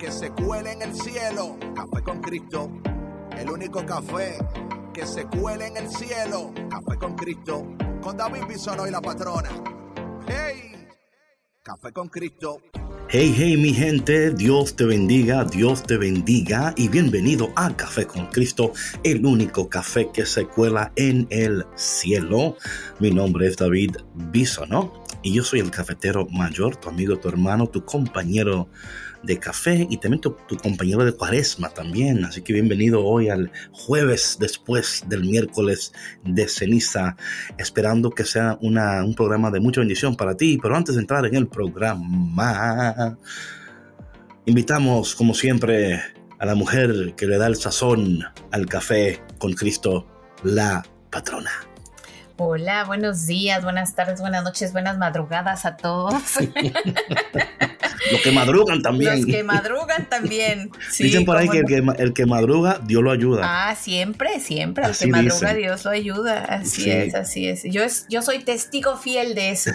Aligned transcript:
que 0.00 0.10
se 0.10 0.30
cuele 0.30 0.72
en 0.72 0.82
el 0.82 0.94
cielo. 0.94 1.58
Café 1.74 2.02
con 2.02 2.20
Cristo. 2.22 2.70
El 3.36 3.50
único 3.50 3.84
café 3.84 4.38
que 4.94 5.04
se 5.04 5.26
cuele 5.26 5.66
en 5.66 5.76
el 5.76 5.90
cielo. 5.90 6.52
Café 6.70 6.98
con 6.98 7.14
Cristo. 7.14 7.66
Con 8.00 8.16
David 8.16 8.44
Bisonó 8.48 8.88
y 8.88 8.90
la 8.90 9.02
patrona. 9.02 9.50
¡Hey! 10.26 10.88
Café 11.62 11.92
con 11.92 12.08
Cristo. 12.08 12.62
Hey, 13.10 13.34
hey, 13.36 13.56
mi 13.58 13.74
gente, 13.74 14.30
Dios 14.30 14.74
te 14.76 14.84
bendiga, 14.84 15.44
Dios 15.44 15.82
te 15.82 15.98
bendiga 15.98 16.72
y 16.76 16.88
bienvenido 16.88 17.48
a 17.56 17.76
Café 17.76 18.06
con 18.06 18.26
Cristo, 18.26 18.72
el 19.02 19.26
único 19.26 19.68
café 19.68 20.10
que 20.14 20.24
se 20.24 20.46
cuela 20.46 20.92
en 20.94 21.26
el 21.30 21.66
cielo. 21.74 22.56
Mi 23.00 23.10
nombre 23.10 23.48
es 23.48 23.56
David 23.56 23.96
Bisonó 24.14 25.04
y 25.22 25.34
yo 25.34 25.42
soy 25.42 25.58
el 25.58 25.72
cafetero 25.72 26.26
mayor, 26.28 26.76
tu 26.76 26.88
amigo, 26.88 27.18
tu 27.18 27.28
hermano, 27.28 27.66
tu 27.66 27.84
compañero 27.84 28.68
de 29.22 29.38
café 29.38 29.86
y 29.88 29.98
también 29.98 30.20
tu, 30.20 30.36
tu, 30.48 30.56
compañero 30.56 31.04
de 31.04 31.12
cuaresma 31.12 31.68
también. 31.70 32.24
Así 32.24 32.42
que 32.42 32.52
bienvenido 32.52 33.04
hoy 33.04 33.28
al 33.28 33.50
jueves 33.72 34.36
después 34.40 35.04
del 35.08 35.22
miércoles 35.22 35.92
de 36.24 36.48
ceniza, 36.48 37.16
esperando 37.58 38.10
que 38.10 38.24
sea 38.24 38.58
una, 38.60 39.04
un 39.04 39.14
programa 39.14 39.50
de 39.50 39.60
mucha 39.60 39.80
bendición 39.80 40.16
para 40.16 40.36
ti. 40.36 40.58
Pero 40.62 40.76
antes 40.76 40.94
de 40.94 41.02
entrar 41.02 41.26
en 41.26 41.34
el 41.36 41.48
programa, 41.48 43.18
invitamos 44.46 45.14
como 45.14 45.34
siempre 45.34 46.00
a 46.38 46.46
la 46.46 46.54
mujer 46.54 47.14
que 47.16 47.26
le 47.26 47.36
da 47.36 47.46
el 47.46 47.56
sazón 47.56 48.24
al 48.50 48.66
café 48.66 49.20
con 49.38 49.52
Cristo, 49.52 50.06
la 50.42 50.82
patrona. 51.10 51.69
Hola, 52.42 52.84
buenos 52.84 53.26
días, 53.26 53.62
buenas 53.62 53.94
tardes, 53.94 54.18
buenas 54.18 54.42
noches, 54.42 54.72
buenas 54.72 54.96
madrugadas 54.96 55.66
a 55.66 55.76
todos. 55.76 56.14
Los 58.12 58.22
que 58.22 58.32
madrugan 58.32 58.80
también. 58.80 59.16
Los 59.16 59.26
que 59.26 59.44
madrugan 59.44 60.08
también. 60.08 60.70
Sí, 60.90 61.04
dicen 61.04 61.26
por 61.26 61.36
ahí 61.36 61.50
que 61.50 61.58
el, 61.58 61.66
que 61.66 61.82
el, 61.98 62.14
que 62.14 62.24
madruga, 62.24 62.80
Dios 62.82 63.02
lo 63.02 63.10
ayuda. 63.10 63.42
Ah, 63.44 63.74
siempre, 63.74 64.40
siempre. 64.40 64.86
Al 64.86 64.96
que 64.96 65.06
madruga, 65.06 65.30
dicen. 65.34 65.56
Dios 65.58 65.84
lo 65.84 65.90
ayuda. 65.90 66.44
Así 66.46 66.82
sí. 66.84 66.90
es, 66.90 67.14
así 67.14 67.46
es. 67.46 67.64
Yo, 67.64 67.82
es. 67.82 68.06
yo 68.08 68.22
soy 68.22 68.38
testigo 68.38 68.96
fiel 68.96 69.34
de 69.34 69.50
eso. 69.50 69.72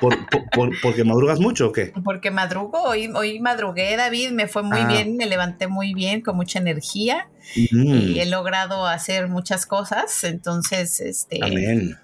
¿Por, 0.00 0.28
por, 0.28 0.50
por, 0.50 0.70
porque 0.82 1.04
madrugas 1.04 1.38
mucho 1.38 1.68
o 1.68 1.72
qué? 1.72 1.92
Porque 2.02 2.32
madrugo. 2.32 2.82
Hoy, 2.82 3.12
hoy 3.14 3.38
madrugué, 3.38 3.96
David. 3.96 4.32
Me 4.32 4.48
fue 4.48 4.64
muy 4.64 4.80
ah. 4.80 4.88
bien. 4.88 5.16
Me 5.16 5.26
levanté 5.26 5.68
muy 5.68 5.94
bien, 5.94 6.20
con 6.20 6.34
mucha 6.34 6.58
energía. 6.58 7.28
Mm. 7.70 8.10
Y 8.10 8.20
he 8.20 8.26
logrado 8.26 8.86
hacer 8.86 9.28
muchas 9.28 9.66
cosas. 9.66 10.24
Entonces, 10.24 11.00
este. 11.00 11.40
Amén. 11.42 11.98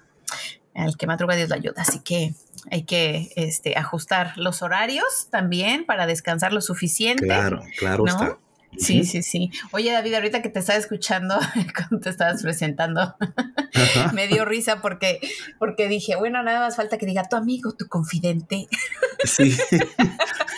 Al 0.73 0.95
que 0.95 1.07
madruga, 1.07 1.35
Dios 1.35 1.49
lo 1.49 1.55
ayuda. 1.55 1.81
Así 1.81 1.99
que 1.99 2.33
hay 2.69 2.83
que 2.83 3.31
este, 3.35 3.77
ajustar 3.77 4.37
los 4.37 4.61
horarios 4.61 5.27
también 5.29 5.85
para 5.85 6.05
descansar 6.05 6.53
lo 6.53 6.61
suficiente. 6.61 7.25
Claro, 7.25 7.61
claro 7.77 8.05
¿no? 8.05 8.11
está. 8.11 8.37
Sí, 8.77 9.03
sí, 9.03 9.21
sí. 9.21 9.51
Oye, 9.71 9.91
David, 9.91 10.13
ahorita 10.15 10.41
que 10.41 10.49
te 10.49 10.59
estaba 10.59 10.79
escuchando, 10.79 11.37
cuando 11.75 11.99
te 11.99 12.09
estabas 12.09 12.41
presentando, 12.41 13.15
me 14.13 14.27
dio 14.27 14.45
risa 14.45 14.81
porque, 14.81 15.19
porque 15.59 15.87
dije, 15.87 16.15
bueno, 16.15 16.41
nada 16.43 16.61
más 16.61 16.75
falta 16.75 16.97
que 16.97 17.05
diga 17.05 17.23
tu 17.29 17.35
amigo, 17.35 17.73
tu 17.73 17.87
confidente. 17.87 18.67
Sí. 19.25 19.55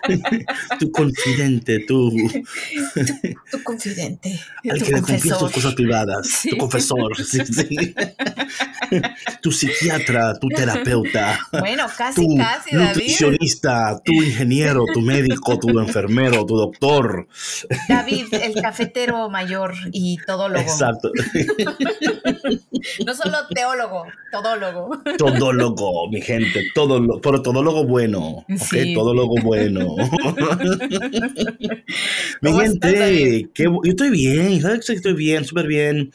tu 0.80 0.92
confidente, 0.92 1.80
tu... 1.88 2.12
tu, 2.12 3.58
tu 3.58 3.64
confidente. 3.64 4.40
Al 4.70 4.80
tu 4.80 4.86
que 4.86 4.92
le 4.92 5.02
confías 5.02 5.40
tus 5.40 5.52
cosas 5.52 5.74
privadas, 5.74 6.28
sí. 6.28 6.50
tu 6.52 6.58
confesor, 6.58 7.18
sí, 7.18 7.40
sí. 7.46 7.96
tu 9.42 9.52
psiquiatra, 9.52 10.38
tu 10.40 10.48
terapeuta. 10.50 11.40
Bueno, 11.60 11.88
casi, 11.98 12.28
tu 12.28 12.36
casi, 12.38 12.76
David. 12.76 12.90
nutricionista, 12.90 14.00
tu 14.04 14.14
ingeniero, 14.14 14.86
tu 14.94 15.02
médico, 15.02 15.60
tu 15.60 15.80
enfermero, 15.80 16.46
tu 16.46 16.56
doctor. 16.56 17.28
David, 17.88 18.03
el 18.09 18.53
cafetero 18.62 19.30
mayor 19.30 19.74
y 19.91 20.18
todólogo. 20.25 20.62
Exacto. 20.62 21.12
no 23.06 23.14
solo 23.14 23.38
teólogo, 23.53 24.06
todólogo. 24.31 25.02
Todólogo, 25.18 26.09
mi 26.09 26.22
gente, 26.22 26.72
todólogo, 26.74 27.22
pero 27.22 27.42
todólogo 27.42 27.86
bueno, 27.86 28.46
sí. 28.58 28.94
Todólogo 28.94 29.36
bueno. 29.44 29.96
mi 32.42 32.53
gente, 32.53 33.50
que, 33.53 33.63
yo 33.63 33.80
estoy 33.84 34.09
bien, 34.09 34.62
¿sabes 34.62 34.86
que 34.86 34.94
estoy 34.94 35.13
bien, 35.13 35.46
súper 35.46 35.68
bien. 35.68 36.12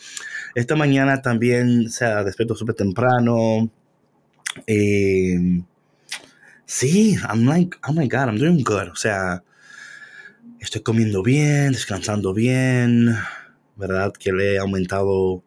Esta 0.54 0.76
mañana 0.76 1.22
también, 1.22 1.86
o 1.86 1.90
sea, 1.90 2.24
despierto 2.24 2.54
súper 2.54 2.74
temprano. 2.74 3.70
Eh, 4.66 5.62
sí, 6.66 7.16
I'm 7.28 7.46
like, 7.46 7.76
oh 7.88 7.92
my 7.92 8.08
God, 8.08 8.28
I'm 8.28 8.38
doing 8.38 8.62
good. 8.62 8.88
O 8.88 8.96
sea, 8.96 9.42
estoy 10.60 10.82
comiendo 10.82 11.22
bien, 11.22 11.72
descansando 11.72 12.32
bien, 12.34 13.14
¿verdad? 13.76 14.12
Que 14.12 14.32
le 14.32 14.54
he 14.54 14.58
aumentado 14.58 15.42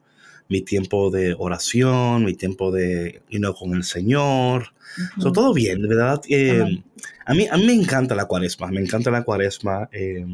mi 0.50 0.62
tiempo 0.62 1.10
de 1.10 1.36
oración, 1.38 2.26
mi 2.26 2.34
tiempo 2.34 2.72
de, 2.72 3.22
you 3.30 3.40
know, 3.40 3.54
con 3.54 3.74
el 3.74 3.84
Señor. 3.84 4.74
Uh 4.98 5.02
-huh. 5.02 5.22
so, 5.24 5.32
todo 5.32 5.54
bien, 5.54 5.88
¿verdad? 5.88 6.22
Eh, 6.28 6.62
uh 6.62 6.66
-huh. 6.66 6.84
a, 7.26 7.34
mí, 7.34 7.48
a 7.50 7.58
mí 7.58 7.66
me 7.66 7.74
encanta 7.74 8.16
la 8.16 8.26
cuaresma, 8.26 8.68
me 8.72 8.82
encanta 8.82 9.12
la 9.12 9.24
cuaresma 9.24 9.90
eh, 9.92 10.26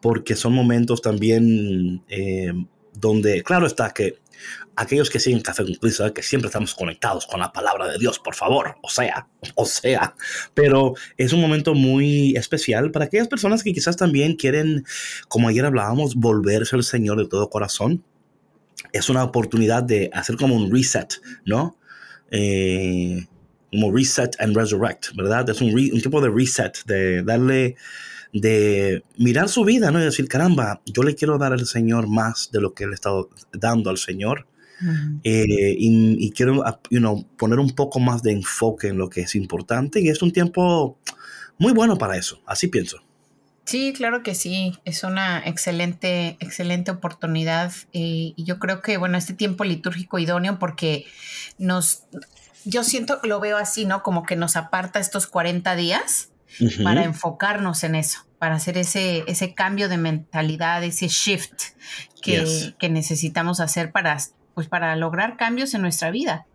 porque 0.00 0.34
son 0.34 0.54
momentos 0.54 1.00
también 1.02 2.02
eh, 2.08 2.52
donde, 2.94 3.42
claro 3.42 3.66
está 3.66 3.90
que 3.90 4.18
aquellos 4.76 5.10
que 5.10 5.20
siguen 5.20 5.40
Café 5.40 5.64
con 5.64 5.74
Cristo, 5.74 6.12
que 6.12 6.22
siempre 6.22 6.48
estamos 6.48 6.74
conectados 6.74 7.26
con 7.26 7.40
la 7.40 7.52
palabra 7.52 7.88
de 7.88 7.98
Dios, 7.98 8.18
por 8.18 8.34
favor, 8.34 8.76
o 8.82 8.88
sea, 8.88 9.28
o 9.54 9.64
sea, 9.64 10.14
pero 10.54 10.94
es 11.16 11.32
un 11.32 11.40
momento 11.40 11.74
muy 11.74 12.36
especial 12.36 12.90
para 12.90 13.06
aquellas 13.06 13.28
personas 13.28 13.62
que 13.62 13.72
quizás 13.72 13.96
también 13.96 14.36
quieren, 14.36 14.84
como 15.28 15.48
ayer 15.48 15.64
hablábamos, 15.64 16.14
volverse 16.14 16.76
al 16.76 16.84
Señor 16.84 17.18
de 17.18 17.28
todo 17.28 17.50
corazón. 17.50 18.04
Es 18.92 19.08
una 19.08 19.24
oportunidad 19.24 19.82
de 19.82 20.10
hacer 20.12 20.36
como 20.36 20.56
un 20.56 20.70
reset, 20.70 21.20
¿no? 21.44 21.78
Eh, 22.30 23.26
como 23.70 23.92
reset 23.92 24.34
and 24.38 24.56
resurrect, 24.56 25.14
¿verdad? 25.14 25.48
Es 25.48 25.60
un, 25.60 25.74
re, 25.74 25.90
un 25.92 26.00
tipo 26.00 26.20
de 26.20 26.28
reset, 26.28 26.84
de 26.84 27.22
darle 27.22 27.76
de 28.32 29.04
mirar 29.18 29.48
su 29.48 29.64
vida, 29.64 29.90
¿no? 29.90 30.00
Y 30.00 30.04
decir, 30.04 30.26
caramba, 30.26 30.80
yo 30.86 31.02
le 31.02 31.14
quiero 31.14 31.38
dar 31.38 31.52
al 31.52 31.66
Señor 31.66 32.08
más 32.08 32.50
de 32.50 32.60
lo 32.60 32.72
que 32.74 32.86
le 32.86 32.92
he 32.92 32.94
estado 32.94 33.28
dando 33.52 33.90
al 33.90 33.98
Señor. 33.98 34.46
Uh 34.82 34.86
-huh. 34.86 35.20
eh, 35.24 35.76
y, 35.78 36.26
y, 36.26 36.30
quiero, 36.32 36.62
you 36.90 36.98
know, 36.98 37.24
poner 37.36 37.58
un 37.58 37.70
poco 37.70 38.00
más 38.00 38.22
de 38.22 38.32
enfoque 38.32 38.88
en 38.88 38.98
lo 38.98 39.08
que 39.08 39.20
es 39.22 39.34
importante. 39.34 40.00
Y 40.00 40.08
es 40.08 40.22
un 40.22 40.32
tiempo 40.32 40.98
muy 41.58 41.72
bueno 41.72 41.96
para 41.98 42.16
eso. 42.16 42.40
Así 42.46 42.68
pienso. 42.68 43.02
Sí, 43.64 43.92
claro 43.96 44.22
que 44.22 44.34
sí. 44.34 44.74
Es 44.84 45.04
una 45.04 45.40
excelente, 45.44 46.36
excelente 46.40 46.90
oportunidad. 46.90 47.72
Eh, 47.92 48.32
y 48.36 48.44
yo 48.44 48.58
creo 48.58 48.82
que, 48.82 48.96
bueno, 48.96 49.16
este 49.16 49.34
tiempo 49.34 49.64
litúrgico 49.64 50.18
idóneo 50.18 50.58
porque 50.58 51.06
nos, 51.58 52.04
yo 52.64 52.82
siento, 52.82 53.20
lo 53.22 53.38
veo 53.40 53.56
así, 53.56 53.84
¿no? 53.84 54.02
Como 54.02 54.24
que 54.24 54.36
nos 54.36 54.56
aparta 54.56 54.98
estos 54.98 55.26
40 55.26 55.76
días 55.76 56.28
Uh 56.60 56.64
-huh. 56.64 56.84
para 56.84 57.04
enfocarnos 57.04 57.82
en 57.82 57.94
eso, 57.94 58.26
para 58.38 58.56
hacer 58.56 58.76
ese, 58.76 59.24
ese 59.26 59.54
cambio 59.54 59.88
de 59.88 59.96
mentalidad, 59.96 60.84
ese 60.84 61.08
shift 61.08 61.62
que, 62.20 62.40
yes. 62.40 62.74
que 62.78 62.90
necesitamos 62.90 63.58
hacer 63.60 63.90
para, 63.90 64.18
pues, 64.54 64.68
para 64.68 64.94
lograr 64.96 65.36
cambios 65.36 65.74
en 65.74 65.82
nuestra 65.82 66.10
vida. 66.10 66.46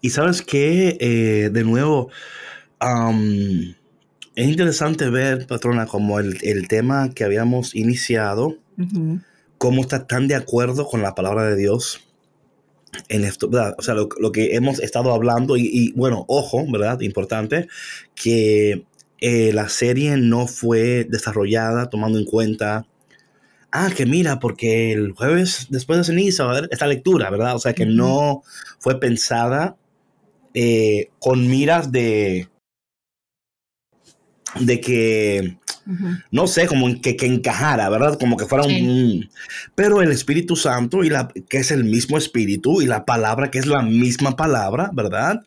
Y 0.00 0.10
sabes 0.10 0.42
que, 0.42 0.96
eh, 1.00 1.50
de 1.50 1.64
nuevo, 1.64 2.10
um, 2.80 3.74
es 4.34 4.48
interesante 4.48 5.08
ver, 5.08 5.46
patrona, 5.46 5.86
como 5.86 6.18
el, 6.18 6.38
el 6.42 6.68
tema 6.68 7.10
que 7.14 7.24
habíamos 7.24 7.74
iniciado, 7.74 8.58
uh 8.76 8.82
-huh. 8.82 9.24
cómo 9.58 9.82
está 9.82 10.06
tan 10.06 10.28
de 10.28 10.34
acuerdo 10.34 10.86
con 10.86 11.02
la 11.02 11.14
palabra 11.14 11.44
de 11.44 11.56
Dios 11.56 12.00
en 13.08 13.24
esto, 13.24 13.48
¿verdad? 13.48 13.74
O 13.78 13.82
sea, 13.82 13.94
lo, 13.94 14.08
lo 14.18 14.32
que 14.32 14.54
hemos 14.54 14.80
estado 14.80 15.12
hablando 15.12 15.56
y, 15.56 15.68
y, 15.72 15.92
bueno, 15.92 16.24
ojo, 16.28 16.64
¿verdad? 16.70 17.00
Importante, 17.00 17.68
que 18.14 18.84
eh, 19.20 19.52
la 19.52 19.68
serie 19.68 20.16
no 20.16 20.46
fue 20.46 21.06
desarrollada 21.08 21.88
tomando 21.88 22.18
en 22.18 22.24
cuenta, 22.24 22.86
ah, 23.74 23.90
que 23.94 24.06
mira, 24.06 24.38
porque 24.38 24.92
el 24.92 25.12
jueves 25.12 25.66
después 25.68 25.98
de 25.98 26.04
ceniza 26.04 26.44
va 26.44 26.54
a 26.54 26.58
haber 26.58 26.70
esta 26.72 26.86
lectura, 26.86 27.28
¿verdad? 27.28 27.56
O 27.56 27.58
sea, 27.58 27.74
que 27.74 27.84
no 27.84 28.42
fue 28.78 29.00
pensada 29.00 29.76
eh, 30.54 31.10
con 31.18 31.48
miras 31.48 31.90
de, 31.90 32.48
de 34.60 34.80
que, 34.80 35.58
no 36.30 36.46
sé, 36.46 36.66
como 36.68 37.00
que, 37.00 37.16
que, 37.16 37.26
encajara, 37.26 37.90
¿verdad? 37.90 38.16
Como 38.18 38.36
que 38.36 38.46
fuera 38.46 38.64
un... 38.64 39.28
Pero 39.74 40.00
el 40.00 40.12
Espíritu 40.12 40.54
Santo, 40.54 41.02
y 41.02 41.10
la, 41.10 41.28
que 41.48 41.58
es 41.58 41.72
el 41.72 41.82
mismo 41.82 42.16
Espíritu, 42.16 42.80
y 42.80 42.86
la 42.86 43.04
palabra, 43.04 43.50
que 43.50 43.58
es 43.58 43.66
la 43.66 43.82
misma 43.82 44.36
palabra, 44.36 44.90
¿verdad? 44.94 45.42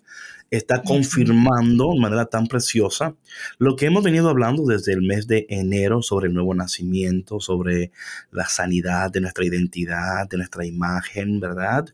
Está 0.49 0.81
confirmando 0.81 1.93
de 1.93 1.99
manera 1.99 2.25
tan 2.25 2.47
preciosa 2.47 3.15
lo 3.57 3.75
que 3.75 3.87
hemos 3.87 4.03
venido 4.03 4.29
hablando 4.29 4.63
desde 4.63 4.93
el 4.93 5.01
mes 5.01 5.27
de 5.27 5.45
enero 5.49 6.01
sobre 6.01 6.27
el 6.27 6.33
nuevo 6.33 6.53
nacimiento, 6.55 7.39
sobre 7.39 7.91
la 8.31 8.47
sanidad 8.47 9.11
de 9.11 9.21
nuestra 9.21 9.45
identidad, 9.45 10.29
de 10.29 10.37
nuestra 10.37 10.65
imagen, 10.65 11.39
¿verdad? 11.39 11.85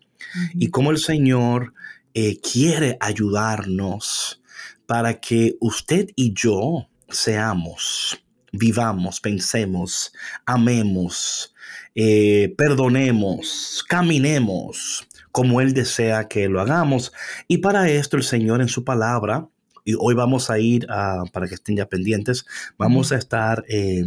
Y 0.54 0.70
cómo 0.70 0.92
el 0.92 0.98
Señor 0.98 1.74
eh, 2.14 2.40
quiere 2.40 2.98
ayudarnos 3.00 4.42
para 4.86 5.20
que 5.20 5.56
usted 5.60 6.10
y 6.16 6.34
yo 6.34 6.88
seamos, 7.10 8.24
vivamos, 8.52 9.20
pensemos, 9.20 10.14
amemos, 10.46 11.54
eh, 11.96 12.54
perdonemos, 12.58 13.84
caminemos 13.88 15.08
como 15.34 15.62
Él 15.62 15.74
desea 15.74 16.28
que 16.30 16.48
lo 16.48 16.62
hagamos. 16.62 17.12
Y 17.48 17.58
para 17.58 17.90
esto 17.90 18.16
el 18.16 18.24
Señor 18.24 18.62
en 18.62 18.70
su 18.70 18.86
palabra, 18.86 19.50
y 19.84 19.96
hoy 20.00 20.14
vamos 20.14 20.52
a 20.52 20.60
ir 20.60 20.86
a, 20.90 21.24
para 21.34 21.48
que 21.48 21.56
estén 21.56 21.76
ya 21.76 21.90
pendientes, 21.90 22.46
vamos 22.78 23.12
a 23.12 23.18
estar 23.18 23.66
eh, 23.68 24.06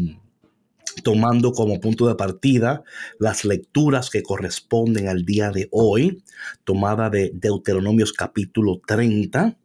tomando 1.03 1.53
como 1.53 1.81
punto 1.81 2.07
de 2.07 2.15
partida 2.15 2.85
las 3.19 3.45
lecturas 3.45 4.09
que 4.09 4.23
corresponden 4.23 5.09
al 5.09 5.25
día 5.25 5.51
de 5.51 5.69
hoy, 5.73 6.23
tomada 6.63 7.11
de 7.11 7.33
Deuteronomios 7.35 8.13
capítulo 8.13 8.81
30. 8.87 9.59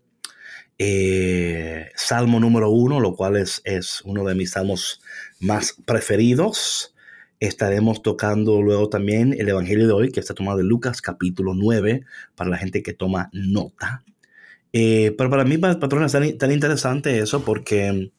Eh, 0.79 1.91
salmo 1.95 2.39
número 2.39 2.71
uno, 2.71 2.99
lo 2.99 3.15
cual 3.15 3.37
es, 3.37 3.61
es 3.65 4.01
uno 4.03 4.25
de 4.25 4.33
mis 4.33 4.51
salmos 4.51 4.99
más 5.39 5.75
preferidos. 5.85 6.95
Estaremos 7.41 8.03
tocando 8.03 8.61
luego 8.61 8.87
también 8.87 9.35
el 9.35 9.49
Evangelio 9.49 9.87
de 9.87 9.93
hoy, 9.93 10.11
que 10.11 10.19
está 10.19 10.35
tomado 10.35 10.59
de 10.59 10.63
Lucas 10.63 11.01
capítulo 11.01 11.55
9, 11.55 12.05
para 12.35 12.51
la 12.51 12.57
gente 12.57 12.83
que 12.83 12.93
toma 12.93 13.31
nota. 13.33 14.03
Eh, 14.73 15.15
pero 15.17 15.31
para 15.31 15.43
mí, 15.43 15.57
patrona, 15.57 16.05
es 16.05 16.11
tan, 16.11 16.37
tan, 16.37 16.51
interesante 16.51 17.17
eso 17.17 17.43
porque 17.43 18.11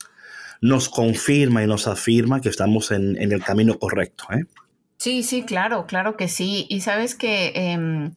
nos 0.61 0.89
confirma 0.89 1.63
y 1.63 1.69
nos 1.69 1.87
afirma 1.87 2.41
que 2.41 2.49
estamos 2.49 2.91
en, 2.91 3.17
en 3.17 3.31
el 3.31 3.45
camino 3.45 3.79
correcto. 3.79 4.25
¿eh? 4.33 4.45
Sí, 4.99 5.23
sí, 5.23 5.45
claro, 5.45 5.87
claro 5.87 6.17
que 6.17 6.27
sí. 6.27 6.67
Y 6.69 6.81
sabes 6.81 7.15
que 7.15 7.53
eh, 7.55 8.11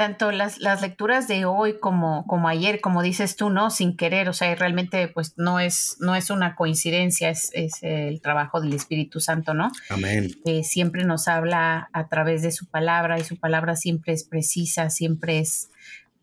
tanto 0.00 0.32
las, 0.32 0.60
las, 0.60 0.80
lecturas 0.80 1.28
de 1.28 1.44
hoy 1.44 1.78
como, 1.78 2.26
como 2.26 2.48
ayer, 2.48 2.80
como 2.80 3.02
dices 3.02 3.36
tú, 3.36 3.50
¿no? 3.50 3.68
Sin 3.68 3.98
querer, 3.98 4.30
o 4.30 4.32
sea, 4.32 4.54
realmente 4.54 5.08
pues 5.08 5.34
no 5.36 5.60
es, 5.60 5.98
no 6.00 6.14
es 6.14 6.30
una 6.30 6.54
coincidencia, 6.54 7.28
es, 7.28 7.50
es 7.52 7.82
el 7.82 8.22
trabajo 8.22 8.62
del 8.62 8.72
Espíritu 8.72 9.20
Santo, 9.20 9.52
¿no? 9.52 9.70
Amén. 9.90 10.30
Que 10.42 10.64
siempre 10.64 11.04
nos 11.04 11.28
habla 11.28 11.90
a 11.92 12.08
través 12.08 12.40
de 12.40 12.50
su 12.50 12.64
palabra 12.64 13.18
y 13.18 13.24
su 13.24 13.36
palabra 13.36 13.76
siempre 13.76 14.14
es 14.14 14.24
precisa, 14.24 14.88
siempre 14.88 15.38
es 15.38 15.68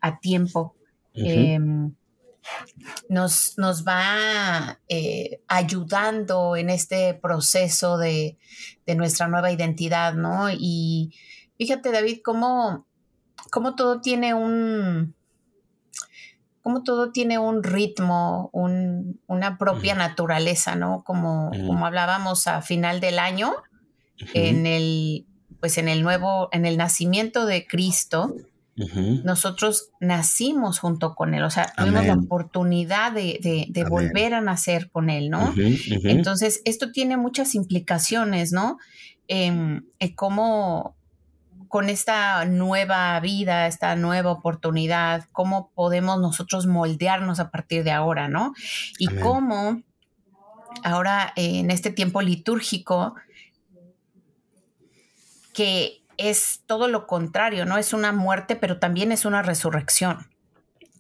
a 0.01 0.17
tiempo. 0.17 0.75
Uh 1.13 1.19
-huh. 1.19 1.27
eh, 1.27 1.91
nos, 3.09 3.59
nos, 3.59 3.85
va 3.85 4.79
eh, 4.89 5.41
ayudando 5.47 6.55
en 6.55 6.71
este 6.71 7.13
proceso 7.13 7.99
de, 7.99 8.39
de, 8.87 8.95
nuestra 8.95 9.27
nueva 9.27 9.51
identidad, 9.51 10.15
¿no? 10.15 10.49
Y 10.49 11.13
fíjate, 11.59 11.91
David, 11.91 12.21
cómo, 12.23 12.86
cómo 13.51 13.75
todo 13.75 14.01
tiene 14.01 14.33
un, 14.33 15.15
cómo 16.61 16.83
todo 16.83 17.11
tiene 17.11 17.37
un 17.39 17.63
ritmo, 17.63 18.49
un, 18.53 19.21
una 19.27 19.57
propia 19.57 19.95
mm. 19.95 19.99
naturaleza, 19.99 20.75
¿no? 20.75 21.03
Como, 21.03 21.49
mm. 21.49 21.67
como 21.67 21.85
hablábamos 21.85 22.47
a 22.47 22.61
final 22.61 22.99
del 22.99 23.19
año, 23.19 23.53
en 24.33 24.65
el, 24.65 25.27
pues 25.59 25.77
en 25.77 25.87
el 25.87 26.03
nuevo, 26.03 26.49
en 26.51 26.65
el 26.65 26.77
nacimiento 26.77 27.45
de 27.45 27.65
Cristo, 27.67 28.33
Uh 28.79 28.83
-huh. 28.83 29.23
Nosotros 29.23 29.89
nacimos 29.99 30.77
junto 30.77 31.15
con 31.15 31.33
Él, 31.33 31.43
o 31.43 31.49
sea, 31.49 31.73
Amén. 31.77 31.93
tuvimos 31.95 32.05
la 32.05 32.13
oportunidad 32.23 33.11
de, 33.11 33.39
de, 33.41 33.65
de 33.69 33.83
volver 33.83 34.35
a 34.35 34.41
nacer 34.41 34.91
con 34.91 35.09
Él, 35.09 35.31
¿no? 35.31 35.49
Uh 35.49 35.53
-huh. 35.55 36.11
Entonces, 36.11 36.61
esto 36.63 36.91
tiene 36.91 37.17
muchas 37.17 37.55
implicaciones, 37.55 38.51
¿no? 38.51 38.77
Eh, 39.27 39.81
eh, 39.99 40.15
cómo 40.15 40.95
con 41.67 41.89
esta 41.89 42.45
nueva 42.45 43.19
vida, 43.19 43.67
esta 43.67 43.95
nueva 43.95 44.31
oportunidad, 44.31 45.25
cómo 45.31 45.71
podemos 45.73 46.19
nosotros 46.19 46.67
moldearnos 46.67 47.39
a 47.39 47.49
partir 47.51 47.83
de 47.83 47.91
ahora, 47.91 48.27
¿no? 48.27 48.53
Y 48.97 49.07
Amén. 49.09 49.23
cómo 49.23 49.81
ahora 50.83 51.33
eh, 51.35 51.59
en 51.59 51.71
este 51.71 51.91
tiempo 51.91 52.21
litúrgico, 52.21 53.15
que 55.53 56.01
es 56.17 56.61
todo 56.65 56.87
lo 56.87 57.07
contrario, 57.07 57.65
¿no? 57.65 57.77
Es 57.77 57.93
una 57.93 58.11
muerte, 58.11 58.55
pero 58.55 58.79
también 58.79 59.11
es 59.11 59.25
una 59.25 59.41
resurrección. 59.41 60.27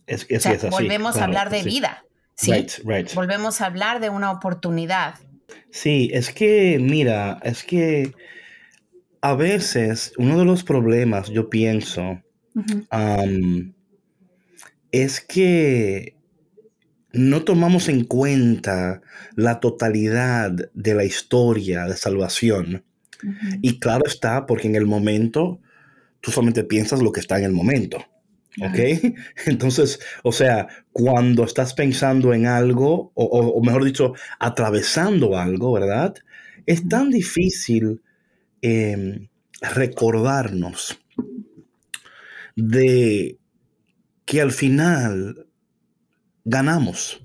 Es, 0.05 0.25
es, 0.29 0.39
o 0.39 0.41
sea, 0.43 0.51
es 0.53 0.63
así, 0.63 0.69
volvemos 0.69 1.13
claro, 1.13 1.23
a 1.23 1.25
hablar 1.25 1.49
de 1.49 1.63
sí. 1.63 1.69
vida, 1.69 2.05
¿sí? 2.35 2.51
Right, 2.51 2.71
right. 2.85 3.13
Volvemos 3.13 3.61
a 3.61 3.65
hablar 3.65 3.99
de 3.99 4.09
una 4.09 4.31
oportunidad. 4.31 5.15
Sí, 5.71 6.09
es 6.13 6.31
que, 6.31 6.77
mira, 6.79 7.39
es 7.43 7.63
que 7.63 8.13
a 9.21 9.35
veces 9.35 10.13
uno 10.17 10.37
de 10.39 10.45
los 10.45 10.63
problemas, 10.63 11.29
yo 11.29 11.49
pienso, 11.49 12.21
uh 12.55 12.61
-huh. 12.61 13.23
um, 13.23 13.73
es 14.91 15.21
que 15.21 16.15
no 17.13 17.43
tomamos 17.43 17.89
en 17.89 18.03
cuenta 18.05 19.01
la 19.35 19.59
totalidad 19.59 20.51
de 20.73 20.93
la 20.93 21.03
historia 21.05 21.85
de 21.85 21.95
salvación 21.95 22.83
Uh 23.23 23.29
-huh. 23.29 23.59
Y 23.61 23.79
claro 23.79 24.03
está, 24.05 24.45
porque 24.45 24.67
en 24.67 24.75
el 24.75 24.85
momento 24.85 25.59
tú 26.21 26.31
solamente 26.31 26.63
piensas 26.63 27.01
lo 27.01 27.11
que 27.11 27.19
está 27.19 27.37
en 27.37 27.45
el 27.45 27.51
momento. 27.51 27.97
¿Ok? 28.61 28.73
Uh 28.73 28.77
-huh. 28.77 29.15
Entonces, 29.45 29.99
o 30.23 30.31
sea, 30.31 30.67
cuando 30.91 31.43
estás 31.43 31.73
pensando 31.73 32.33
en 32.33 32.45
algo, 32.45 33.11
o, 33.15 33.25
o, 33.25 33.47
o 33.49 33.63
mejor 33.63 33.83
dicho, 33.83 34.13
atravesando 34.39 35.37
algo, 35.37 35.71
¿verdad? 35.73 36.15
Es 36.65 36.87
tan 36.87 37.09
difícil 37.09 38.01
eh, 38.67 39.29
recordarnos 39.61 40.99
de 42.55 43.37
que 44.25 44.41
al 44.41 44.51
final 44.51 45.47
ganamos. 46.43 47.21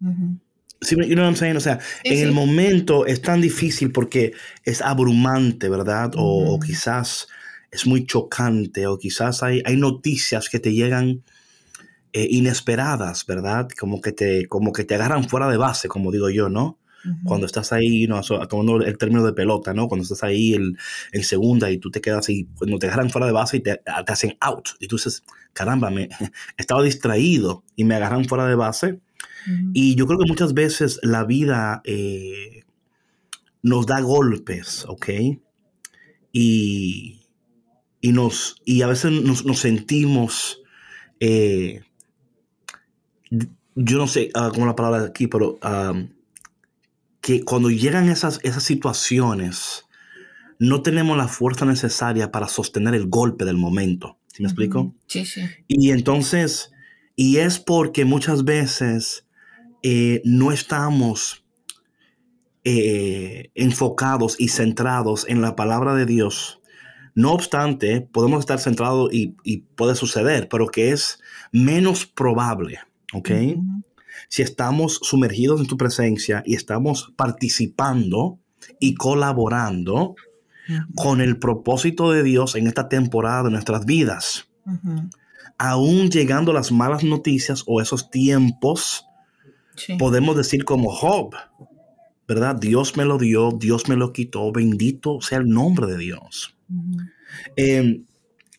Uh 0.00 0.08
-huh. 0.08 0.40
Sí, 0.80 0.94
you 0.94 1.14
know 1.14 1.24
what 1.24 1.30
I'm 1.30 1.36
saying? 1.36 1.56
O 1.56 1.60
sea, 1.60 1.80
sí, 1.80 2.10
en 2.10 2.16
sí. 2.16 2.22
el 2.22 2.32
momento 2.32 3.06
es 3.06 3.22
tan 3.22 3.40
difícil 3.40 3.92
porque 3.92 4.32
es 4.64 4.82
abrumante, 4.82 5.68
¿verdad? 5.68 6.12
O, 6.16 6.54
o 6.54 6.60
quizás 6.60 7.28
es 7.70 7.86
muy 7.86 8.06
chocante, 8.06 8.86
o 8.86 8.98
quizás 8.98 9.42
hay, 9.42 9.62
hay 9.64 9.76
noticias 9.76 10.48
que 10.48 10.60
te 10.60 10.72
llegan 10.72 11.22
eh, 12.12 12.26
inesperadas, 12.30 13.26
¿verdad? 13.26 13.68
Como 13.78 14.00
que, 14.00 14.12
te, 14.12 14.46
como 14.48 14.72
que 14.72 14.84
te 14.84 14.94
agarran 14.94 15.28
fuera 15.28 15.48
de 15.48 15.58
base, 15.58 15.88
como 15.88 16.10
digo 16.12 16.30
yo, 16.30 16.48
¿no? 16.48 16.78
Uh 17.06 17.10
-huh. 17.10 17.22
Cuando 17.24 17.46
estás 17.46 17.72
ahí, 17.72 18.06
know, 18.06 18.20
tomando 18.48 18.84
el 18.84 18.98
término 18.98 19.24
de 19.24 19.32
pelota, 19.32 19.72
¿no? 19.74 19.88
Cuando 19.88 20.02
estás 20.02 20.24
ahí 20.24 20.54
el, 20.54 20.76
en 21.12 21.24
segunda 21.24 21.70
y 21.70 21.78
tú 21.78 21.90
te 21.90 22.00
quedas 22.00 22.28
ahí, 22.28 22.48
cuando 22.56 22.78
te 22.78 22.86
agarran 22.86 23.10
fuera 23.10 23.26
de 23.26 23.32
base 23.32 23.58
y 23.58 23.60
te, 23.60 23.76
te 23.76 24.12
hacen 24.12 24.36
out. 24.40 24.70
Y 24.80 24.88
tú 24.88 24.96
dices, 24.96 25.24
caramba, 25.52 25.90
me, 25.90 26.08
estaba 26.56 26.82
distraído 26.82 27.64
y 27.76 27.84
me 27.84 27.94
agarran 27.94 28.24
fuera 28.24 28.46
de 28.46 28.54
base 28.54 29.00
y 29.72 29.94
yo 29.94 30.06
creo 30.06 30.18
que 30.18 30.28
muchas 30.28 30.54
veces 30.54 30.98
la 31.02 31.24
vida 31.24 31.80
eh, 31.84 32.64
nos 33.62 33.86
da 33.86 34.00
golpes, 34.00 34.84
¿ok? 34.88 35.08
Y, 36.32 37.20
y, 38.00 38.12
nos, 38.12 38.60
y 38.64 38.82
a 38.82 38.88
veces 38.88 39.12
nos, 39.12 39.44
nos 39.44 39.60
sentimos, 39.60 40.62
eh, 41.20 41.82
yo 43.30 43.98
no 43.98 44.08
sé 44.08 44.30
uh, 44.34 44.50
cómo 44.52 44.66
la 44.66 44.76
palabra 44.76 45.02
aquí, 45.04 45.28
pero 45.28 45.58
um, 45.62 46.08
que 47.26 47.42
cuando 47.44 47.70
llegan 47.70 48.08
esas, 48.08 48.38
esas 48.44 48.62
situaciones, 48.62 49.84
no 50.60 50.82
tenemos 50.82 51.16
la 51.16 51.26
fuerza 51.26 51.64
necesaria 51.64 52.30
para 52.30 52.46
sostener 52.46 52.94
el 52.94 53.08
golpe 53.08 53.44
del 53.44 53.56
momento. 53.56 54.16
¿Sí 54.28 54.44
me 54.44 54.48
explico? 54.48 54.94
Sí, 55.08 55.26
sí. 55.26 55.40
Y 55.66 55.90
entonces, 55.90 56.70
y 57.16 57.38
es 57.38 57.58
porque 57.58 58.04
muchas 58.04 58.44
veces 58.44 59.26
eh, 59.82 60.22
no 60.24 60.52
estamos 60.52 61.44
eh, 62.62 63.50
enfocados 63.56 64.36
y 64.38 64.46
centrados 64.46 65.26
en 65.28 65.42
la 65.42 65.56
palabra 65.56 65.96
de 65.96 66.06
Dios. 66.06 66.60
No 67.16 67.32
obstante, 67.32 68.02
podemos 68.02 68.38
estar 68.38 68.60
centrados 68.60 69.12
y, 69.12 69.34
y 69.42 69.62
puede 69.74 69.96
suceder, 69.96 70.48
pero 70.48 70.68
que 70.68 70.92
es 70.92 71.18
menos 71.50 72.06
probable, 72.06 72.78
¿ok? 73.12 73.30
Uh 73.30 73.34
-huh. 73.34 73.84
Si 74.28 74.42
estamos 74.42 75.00
sumergidos 75.02 75.60
en 75.60 75.66
tu 75.66 75.76
presencia 75.76 76.42
y 76.46 76.54
estamos 76.54 77.12
participando 77.16 78.38
y 78.80 78.94
colaborando 78.94 79.94
uh 79.94 80.14
-huh. 80.68 80.86
con 80.94 81.20
el 81.20 81.38
propósito 81.38 82.10
de 82.10 82.22
Dios 82.22 82.54
en 82.54 82.66
esta 82.66 82.88
temporada 82.88 83.44
de 83.44 83.50
nuestras 83.50 83.84
vidas. 83.84 84.48
Uh 84.64 84.72
-huh. 84.72 85.10
aún 85.58 86.10
llegando 86.10 86.52
las 86.52 86.70
malas 86.70 87.02
noticias 87.02 87.62
o 87.66 87.80
esos 87.80 88.10
tiempos, 88.10 89.06
podemos 89.98 90.36
decir 90.36 90.64
como 90.64 90.90
Job, 90.90 91.34
¿verdad? 92.28 92.56
Dios 92.56 92.96
me 92.96 93.04
lo 93.04 93.18
dio, 93.18 93.52
Dios 93.52 93.88
me 93.88 93.96
lo 93.96 94.12
quitó, 94.12 94.52
bendito 94.52 95.20
sea 95.20 95.38
el 95.38 95.48
nombre 95.48 95.86
de 95.86 95.98
Dios. 95.98 96.56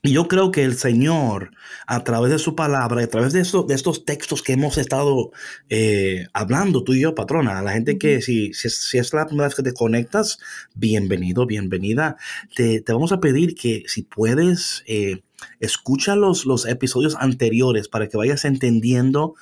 Y 0.07 0.13
yo 0.13 0.29
creo 0.29 0.51
que 0.51 0.63
el 0.63 0.77
Señor, 0.77 1.51
a 1.85 2.05
través 2.05 2.31
de 2.31 2.39
su 2.39 2.55
palabra, 2.55 3.03
a 3.03 3.07
través 3.07 3.33
de, 3.33 3.39
de 3.41 3.75
estos 3.75 4.05
textos 4.05 4.41
que 4.41 4.53
hemos 4.53 4.77
estado 4.77 5.31
eh, 5.67 6.27
hablando 6.31 6.85
tú 6.85 6.93
y 6.93 7.01
yo, 7.01 7.13
patrona, 7.13 7.59
a 7.59 7.61
la 7.61 7.73
gente 7.73 7.97
que 7.97 8.21
si, 8.21 8.53
si, 8.53 8.97
es 8.97 9.13
la 9.13 9.25
primera 9.25 9.49
vez 9.49 9.55
que 9.55 9.63
te 9.63 9.73
conectas, 9.73 10.39
bienvenido, 10.75 11.45
bienvenida. 11.45 12.15
Te, 12.55 12.81
vamos 12.87 13.11
a 13.11 13.19
pedir 13.19 13.53
que 13.53 13.83
si 13.87 14.03
puedes, 14.03 14.81
eh, 14.87 15.23
escucha 15.59 16.15
los, 16.15 16.45
los 16.45 16.65
episodios 16.67 17.17
anteriores 17.19 17.89
para 17.89 18.07
que 18.07 18.15
vayas 18.15 18.45
entendiendo 18.45 19.35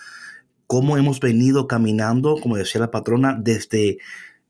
cómo 0.66 0.98
hemos 0.98 1.20
venido 1.20 1.68
caminando, 1.68 2.38
como 2.42 2.58
decía 2.58 2.82
la 2.82 2.90
patrona, 2.90 3.38
desde 3.40 4.00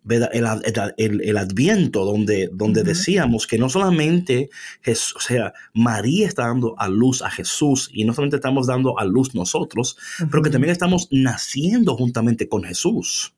el, 0.07 1.37
adviento, 1.37 2.05
donde, 2.05 2.49
donde 2.53 2.83
decíamos 2.83 3.47
que 3.47 3.57
no 3.57 3.69
solamente, 3.69 4.49
o 4.85 5.19
sea, 5.19 5.53
María 5.73 6.27
está 6.27 6.47
dando 6.47 6.75
a 6.77 6.87
luz 6.87 7.21
a 7.21 7.31
Jesús 7.31 7.89
y 7.91 8.05
no 8.05 8.13
solamente 8.13 8.37
estamos 8.37 8.67
dando 8.67 8.99
a 8.99 9.05
luz 9.05 9.33
nosotros, 9.33 9.97
pero 10.29 10.43
que 10.43 10.49
también 10.49 10.71
estamos 10.71 11.07
naciendo 11.11 11.95
juntamente 11.95 12.47
con 12.47 12.63
Jesús. 12.63 13.33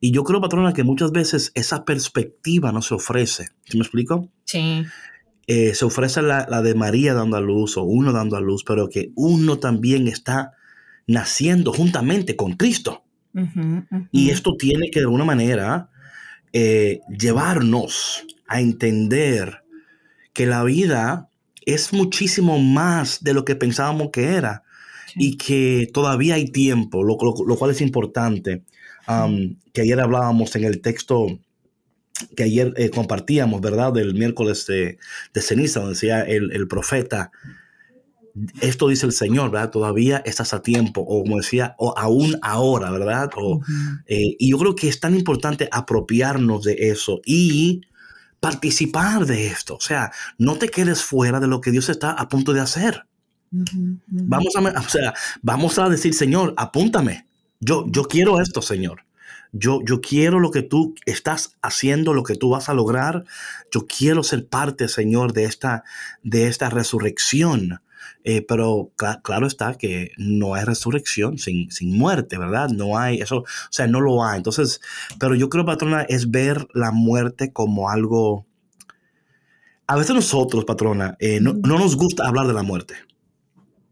Y 0.00 0.12
yo 0.12 0.24
creo, 0.24 0.40
patrona, 0.40 0.72
que 0.72 0.84
muchas 0.84 1.10
veces 1.10 1.52
esa 1.54 1.84
perspectiva 1.84 2.70
no 2.72 2.82
se 2.82 2.94
ofrece. 2.94 3.48
¿Sí 3.64 3.78
me 3.78 3.82
explico? 3.82 4.30
Sí. 4.44 4.84
Eh, 5.46 5.74
se 5.74 5.84
ofrece 5.84 6.22
la, 6.22 6.46
la, 6.48 6.60
de 6.60 6.74
María 6.74 7.14
dando 7.14 7.36
a 7.36 7.40
luz 7.40 7.76
o 7.76 7.82
uno 7.82 8.12
dando 8.12 8.36
a 8.36 8.40
luz, 8.40 8.64
pero 8.64 8.88
que 8.88 9.12
uno 9.14 9.58
también 9.58 10.08
está 10.08 10.52
naciendo 11.06 11.72
juntamente 11.72 12.36
con 12.36 12.54
Cristo. 12.54 13.05
Y 14.12 14.30
esto 14.30 14.56
tiene 14.56 14.90
que 14.90 15.00
de 15.00 15.04
alguna 15.04 15.24
manera 15.24 15.90
eh, 16.52 17.00
llevarnos 17.08 18.24
a 18.46 18.60
entender 18.60 19.62
que 20.32 20.46
la 20.46 20.64
vida 20.64 21.28
es 21.64 21.92
muchísimo 21.92 22.58
más 22.58 23.22
de 23.22 23.34
lo 23.34 23.44
que 23.44 23.56
pensábamos 23.56 24.10
que 24.12 24.36
era 24.36 24.62
y 25.14 25.36
que 25.36 25.90
todavía 25.92 26.34
hay 26.34 26.46
tiempo, 26.50 27.02
lo, 27.02 27.16
cual 27.16 27.70
es 27.70 27.80
importante. 27.80 28.62
que 29.72 29.80
ayer 29.80 30.00
hablábamos 30.00 30.54
en 30.56 30.64
el 30.64 30.80
texto 30.80 31.40
que 32.34 32.44
ayer 32.44 32.72
eh, 32.76 32.90
compartíamos, 32.90 33.60
¿verdad? 33.60 33.92
Del 33.92 34.14
miércoles 34.14 34.66
de, 34.66 34.98
ceniza, 35.34 35.80
donde 35.80 35.94
decía 35.94 36.22
el, 36.22 36.52
el 36.52 36.66
profeta, 36.68 37.30
esto 38.60 38.88
dice 38.88 39.06
el 39.06 39.12
Señor, 39.12 39.50
¿verdad? 39.50 39.70
Todavía 39.70 40.22
estás 40.24 40.52
a 40.52 40.62
tiempo, 40.62 41.00
o 41.00 41.22
como 41.22 41.38
decía, 41.38 41.74
o 41.78 41.94
aún 41.96 42.36
ahora, 42.42 42.90
¿verdad? 42.90 43.30
Eh, 44.06 44.36
y 44.38 44.50
yo 44.50 44.58
creo 44.58 44.74
que 44.74 44.88
es 44.88 45.00
tan 45.00 45.14
importante 45.14 45.68
apropiarnos 45.72 46.64
de 46.64 46.90
eso 46.90 47.20
y 47.24 47.82
participar 48.40 49.26
de 49.26 49.46
esto. 49.46 49.76
O 49.76 49.80
sea, 49.80 50.12
no 50.38 50.56
te 50.56 50.68
quedes 50.68 51.02
fuera 51.02 51.40
de 51.40 51.46
lo 51.46 51.60
que 51.60 51.70
Dios 51.70 51.88
está 51.88 52.10
a 52.10 52.28
punto 52.28 52.52
de 52.52 52.60
hacer. 52.60 53.06
Vamos, 53.50 54.54
a, 54.56 54.80
o 54.80 54.88
sea, 54.88 55.14
vamos 55.42 55.78
a 55.78 55.88
decir, 55.88 56.14
Señor, 56.14 56.52
apúntame. 56.56 57.26
Yo, 57.60 57.86
yo 57.88 58.04
quiero 58.04 58.40
esto, 58.40 58.60
Señor. 58.60 59.04
Yo, 59.52 59.80
yo 59.84 60.02
quiero 60.02 60.40
lo 60.40 60.50
que 60.50 60.62
tú 60.62 60.94
estás 61.06 61.56
haciendo, 61.62 62.12
lo 62.12 62.22
que 62.22 62.34
tú 62.34 62.50
vas 62.50 62.68
a 62.68 62.74
lograr. 62.74 63.24
Yo 63.72 63.86
quiero 63.86 64.22
ser 64.22 64.46
parte, 64.46 64.88
Señor, 64.88 65.32
de 65.32 65.44
esta, 65.44 65.84
de 66.22 66.48
esta 66.48 66.68
resurrección. 66.68 67.80
Eh, 68.28 68.42
pero 68.42 68.90
claro 69.22 69.46
está 69.46 69.78
que 69.78 70.10
no 70.16 70.54
hay 70.54 70.64
resurrección 70.64 71.38
sin, 71.38 71.70
sin 71.70 71.96
muerte, 71.96 72.36
¿verdad? 72.38 72.70
No 72.70 72.98
hay 72.98 73.20
eso, 73.20 73.38
o 73.38 73.44
sea, 73.70 73.86
no 73.86 74.00
lo 74.00 74.24
hay. 74.24 74.38
Entonces, 74.38 74.80
pero 75.20 75.36
yo 75.36 75.48
creo, 75.48 75.64
patrona, 75.64 76.02
es 76.02 76.28
ver 76.32 76.66
la 76.74 76.90
muerte 76.90 77.52
como 77.52 77.88
algo... 77.88 78.44
A 79.86 79.94
veces 79.94 80.16
nosotros, 80.16 80.64
patrona, 80.64 81.16
eh, 81.20 81.38
no, 81.40 81.52
nos 81.52 81.94
gusta 81.94 82.26
hablar 82.26 82.48
de 82.48 82.54
la 82.54 82.64
muerte. 82.64 82.96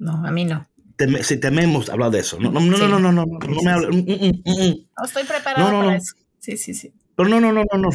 No, 0.01 0.27
a 0.27 0.33
mí 0.33 0.45
no. 0.45 0.67
si 1.23 1.37
tememos 1.37 1.89
hablar 1.89 2.11
de 2.11 2.19
eso. 2.19 2.37
No, 2.41 2.51
no, 2.51 2.59
no, 2.59 2.77
no, 2.77 2.99
no, 2.99 3.13
no, 3.13 3.25
no, 3.27 3.63
me 3.63 3.71
hable. 3.71 3.87
Mm, 3.87 4.01
mm, 4.01 4.51
mm, 4.51 4.87
no 4.99 5.05
estoy 5.05 5.23
preparado 5.23 5.79
para 5.79 5.97
eso. 5.97 6.17
Sí, 6.41 6.57
sí, 6.57 6.75
sí. 6.75 6.93
Pero 7.15 7.29
no, 7.29 7.41
no, 7.41 7.53
no, 7.53 7.63
no, 7.73 7.79
no. 7.79 7.91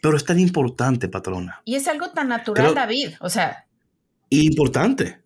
Pero 0.00 0.16
es 0.16 0.24
tan 0.24 0.38
importante, 0.38 1.08
patrona. 1.08 1.60
Y 1.64 1.74
es 1.74 1.88
algo 1.88 2.10
tan 2.10 2.28
natural, 2.28 2.76
David. 2.76 3.14
O 3.18 3.28
sea. 3.28 3.66
Importante. 4.28 5.19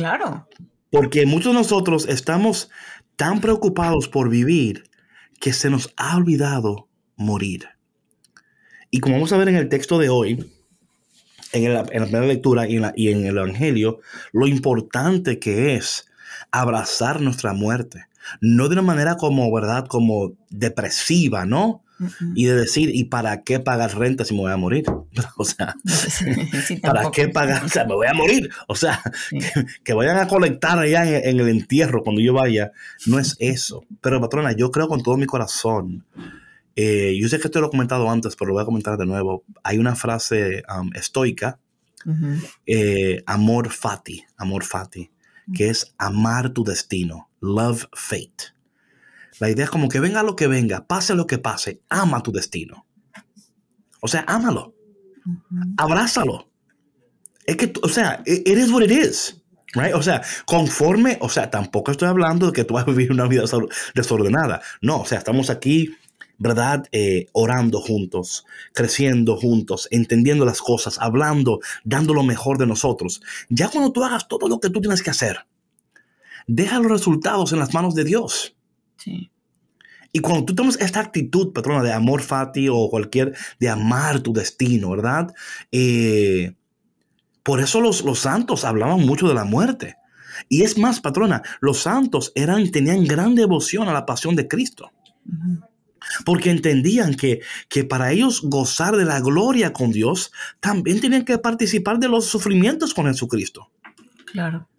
Claro. 0.00 0.48
Porque 0.90 1.26
muchos 1.26 1.52
de 1.52 1.58
nosotros 1.58 2.06
estamos 2.08 2.70
tan 3.16 3.42
preocupados 3.42 4.08
por 4.08 4.30
vivir 4.30 4.84
que 5.40 5.52
se 5.52 5.68
nos 5.68 5.92
ha 5.98 6.16
olvidado 6.16 6.88
morir. 7.16 7.68
Y 8.90 9.00
como 9.00 9.16
vamos 9.16 9.30
a 9.34 9.36
ver 9.36 9.50
en 9.50 9.56
el 9.56 9.68
texto 9.68 9.98
de 9.98 10.08
hoy, 10.08 10.50
en 11.52 11.74
la, 11.74 11.84
primera 11.84 12.24
lectura 12.24 12.66
y 12.66 12.76
en, 12.76 12.92
y 12.96 13.08
en 13.10 13.26
el 13.26 13.36
Evangelio, 13.36 14.00
lo 14.32 14.46
importante 14.46 15.38
que 15.38 15.74
es 15.74 16.06
abrazar 16.50 17.20
nuestra 17.20 17.52
muerte. 17.52 18.06
No 18.40 18.68
de 18.68 18.72
una 18.72 18.82
manera 18.82 19.16
como, 19.16 19.52
¿verdad? 19.52 19.86
Como 19.86 20.32
depresiva, 20.48 21.44
¿no? 21.44 21.84
Y 22.34 22.46
de 22.46 22.54
decir, 22.54 22.90
¿y 22.94 23.04
para 23.04 23.42
qué 23.42 23.60
pagar 23.60 23.96
renta 23.98 24.24
si 24.24 24.34
me 24.34 24.40
voy 24.40 24.52
a 24.52 24.56
morir? 24.56 24.84
O 25.36 25.44
sea, 25.44 25.74
¿para 26.82 27.10
qué 27.10 27.28
pagar? 27.28 27.64
O 27.64 27.68
sea, 27.68 27.84
me 27.84 27.94
voy 27.94 28.06
a 28.06 28.14
morir. 28.14 28.50
O 28.68 28.74
sea, 28.74 29.02
que, 29.84 29.92
vayan 29.92 30.18
a 30.18 30.28
colectar 30.28 30.78
allá 30.78 31.06
en, 31.06 31.40
el 31.40 31.48
entierro 31.48 32.02
cuando 32.02 32.20
yo 32.20 32.32
vaya, 32.32 32.72
no 33.06 33.18
es 33.18 33.36
eso. 33.38 33.84
Pero 34.00 34.20
patrona, 34.20 34.52
yo 34.52 34.70
creo 34.70 34.88
con 34.88 35.02
todo 35.02 35.16
mi 35.16 35.26
corazón. 35.26 36.04
Eh, 36.76 37.16
yo 37.20 37.28
sé 37.28 37.38
que 37.38 37.48
esto 37.48 37.60
lo 37.60 37.66
he 37.66 37.70
comentado 37.70 38.10
antes, 38.10 38.36
pero 38.36 38.48
lo 38.48 38.54
voy 38.54 38.62
a 38.62 38.66
comentar 38.66 38.96
de 38.96 39.06
nuevo. 39.06 39.44
Hay 39.62 39.78
una 39.78 39.96
frase 39.96 40.62
um, 40.74 40.90
estoica, 40.94 41.58
eh, 42.66 43.22
amor 43.26 43.70
fati, 43.70 44.24
amor 44.36 44.64
fati, 44.64 45.10
que 45.54 45.68
es 45.68 45.94
amar 45.98 46.50
tu 46.50 46.64
destino, 46.64 47.28
love 47.40 47.86
fate. 47.92 48.59
La 49.40 49.50
idea 49.50 49.64
es 49.64 49.70
como 49.70 49.88
que 49.88 50.00
venga 50.00 50.22
lo 50.22 50.36
que 50.36 50.46
venga, 50.46 50.86
pase 50.86 51.14
lo 51.14 51.26
que 51.26 51.38
pase, 51.38 51.80
ama 51.88 52.22
tu 52.22 52.30
destino. 52.30 52.86
O 54.00 54.06
sea, 54.06 54.24
ámalo. 54.28 54.74
Abrázalo. 55.76 56.48
Es 57.46 57.56
que, 57.56 57.72
o 57.82 57.88
sea, 57.88 58.22
it 58.26 58.46
is 58.46 58.70
what 58.70 58.82
it 58.82 58.90
is. 58.90 59.42
Right? 59.72 59.94
O 59.94 60.02
sea, 60.02 60.22
conforme, 60.44 61.16
o 61.20 61.28
sea, 61.28 61.50
tampoco 61.50 61.90
estoy 61.90 62.08
hablando 62.08 62.46
de 62.46 62.52
que 62.52 62.64
tú 62.64 62.74
vas 62.74 62.86
a 62.86 62.90
vivir 62.90 63.12
una 63.12 63.26
vida 63.26 63.44
desordenada. 63.94 64.60
No, 64.82 65.00
o 65.00 65.06
sea, 65.06 65.18
estamos 65.18 65.48
aquí, 65.48 65.94
¿verdad? 66.38 66.86
Eh, 66.92 67.28
orando 67.32 67.80
juntos, 67.80 68.44
creciendo 68.74 69.36
juntos, 69.36 69.88
entendiendo 69.90 70.44
las 70.44 70.60
cosas, 70.60 70.98
hablando, 70.98 71.60
dando 71.84 72.12
lo 72.12 72.24
mejor 72.24 72.58
de 72.58 72.66
nosotros. 72.66 73.22
Ya 73.48 73.68
cuando 73.68 73.90
tú 73.90 74.04
hagas 74.04 74.28
todo 74.28 74.48
lo 74.48 74.60
que 74.60 74.68
tú 74.68 74.80
tienes 74.80 75.02
que 75.02 75.10
hacer, 75.10 75.46
deja 76.46 76.78
los 76.78 76.90
resultados 76.90 77.52
en 77.52 77.60
las 77.60 77.72
manos 77.72 77.94
de 77.94 78.04
Dios. 78.04 78.56
Y 80.12 80.18
cuando 80.20 80.44
tú 80.44 80.54
tomas 80.54 80.76
esta 80.80 81.00
actitud, 81.00 81.52
patrona, 81.52 81.82
de 81.82 81.92
amor 81.92 82.22
fati 82.22 82.68
o 82.68 82.88
cualquier, 82.90 83.36
de 83.60 83.68
amar 83.68 84.20
tu 84.20 84.32
destino, 84.32 84.90
¿verdad? 84.90 85.32
Eh, 85.70 86.54
por 87.42 87.60
eso 87.60 87.80
los, 87.80 88.04
los, 88.04 88.18
santos 88.18 88.64
hablaban 88.64 89.00
mucho 89.00 89.28
de 89.28 89.34
la 89.34 89.44
muerte. 89.44 89.96
Y 90.48 90.62
es 90.62 90.78
más, 90.78 91.00
patrona, 91.00 91.42
los 91.60 91.82
santos 91.82 92.32
eran, 92.34 92.70
tenían 92.70 93.04
gran 93.04 93.34
devoción 93.34 93.88
a 93.88 93.92
la 93.92 94.06
pasión 94.06 94.34
de 94.36 94.48
Cristo. 94.48 94.90
Porque 96.24 96.50
entendían 96.50 97.14
que, 97.14 97.40
que 97.68 97.84
para 97.84 98.10
ellos 98.10 98.40
gozar 98.42 98.96
de 98.96 99.04
la 99.04 99.20
gloria 99.20 99.72
con 99.72 99.92
Dios, 99.92 100.32
también 100.58 101.00
tenían 101.00 101.24
que 101.24 101.38
participar 101.38 101.98
de 101.98 102.08
los 102.08 102.26
sufrimientos 102.26 102.94
con 102.94 103.06
Jesucristo. 103.06 103.70
Claro. 104.26 104.69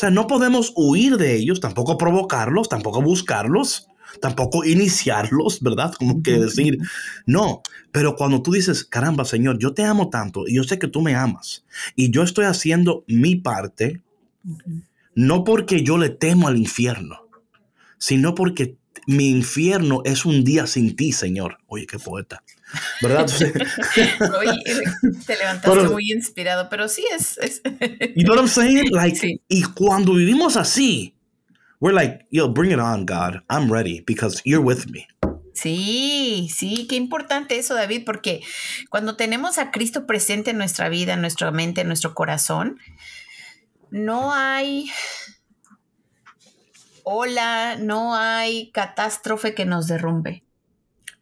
O 0.00 0.04
sea, 0.04 0.10
no 0.10 0.26
podemos 0.26 0.72
huir 0.76 1.18
de 1.18 1.36
ellos, 1.36 1.60
tampoco 1.60 1.98
provocarlos, 1.98 2.70
tampoco 2.70 3.02
buscarlos, 3.02 3.86
tampoco 4.22 4.64
iniciarlos, 4.64 5.60
¿verdad? 5.60 5.92
Como 5.92 6.22
que 6.22 6.38
decir, 6.38 6.78
no, 7.26 7.60
pero 7.92 8.16
cuando 8.16 8.40
tú 8.40 8.52
dices, 8.52 8.82
caramba, 8.82 9.26
Señor, 9.26 9.58
yo 9.58 9.74
te 9.74 9.84
amo 9.84 10.08
tanto 10.08 10.48
y 10.48 10.54
yo 10.54 10.64
sé 10.64 10.78
que 10.78 10.88
tú 10.88 11.02
me 11.02 11.16
amas 11.16 11.66
y 11.96 12.10
yo 12.10 12.22
estoy 12.22 12.46
haciendo 12.46 13.04
mi 13.08 13.36
parte, 13.36 14.00
no 15.14 15.44
porque 15.44 15.82
yo 15.82 15.98
le 15.98 16.08
temo 16.08 16.48
al 16.48 16.56
infierno, 16.56 17.18
sino 17.98 18.34
porque 18.34 18.78
mi 19.06 19.28
infierno 19.28 20.00
es 20.06 20.24
un 20.24 20.44
día 20.44 20.66
sin 20.66 20.96
ti, 20.96 21.12
Señor. 21.12 21.58
Oye, 21.66 21.86
qué 21.86 21.98
poeta. 21.98 22.42
¿Verdad? 23.02 23.26
Oye, 24.38 24.84
te 25.26 25.36
levantaste 25.36 25.88
muy 25.88 26.12
inspirado, 26.12 26.68
pero 26.68 26.88
sí 26.88 27.04
es. 27.12 27.38
es. 27.38 27.62
you 28.14 28.24
know 28.24 28.34
what 28.34 28.40
I'm 28.40 28.48
saying? 28.48 28.90
Like, 28.90 29.40
Y 29.48 29.62
cuando 29.62 30.14
vivimos 30.14 30.56
así, 30.56 31.14
we're 31.80 31.94
like, 31.94 32.26
yo, 32.30 32.48
bring 32.48 32.72
it 32.72 32.78
on, 32.78 33.06
God. 33.06 33.42
I'm 33.48 33.72
ready 33.72 34.02
because 34.06 34.40
you're 34.44 34.64
with 34.64 34.86
me. 34.90 35.06
Sí, 35.52 36.48
sí, 36.54 36.86
qué 36.88 36.96
importante 36.96 37.58
eso, 37.58 37.74
David, 37.74 38.04
porque 38.06 38.40
cuando 38.88 39.16
tenemos 39.16 39.58
a 39.58 39.70
Cristo 39.70 40.06
presente 40.06 40.50
en 40.50 40.58
nuestra 40.58 40.88
vida, 40.88 41.14
en 41.14 41.20
nuestra 41.20 41.50
mente, 41.50 41.82
en 41.82 41.88
nuestro 41.88 42.14
corazón, 42.14 42.78
no 43.90 44.32
hay 44.32 44.90
hola, 47.02 47.76
no 47.78 48.14
hay 48.14 48.70
catástrofe 48.70 49.54
que 49.54 49.66
nos 49.66 49.86
derrumbe. 49.88 50.44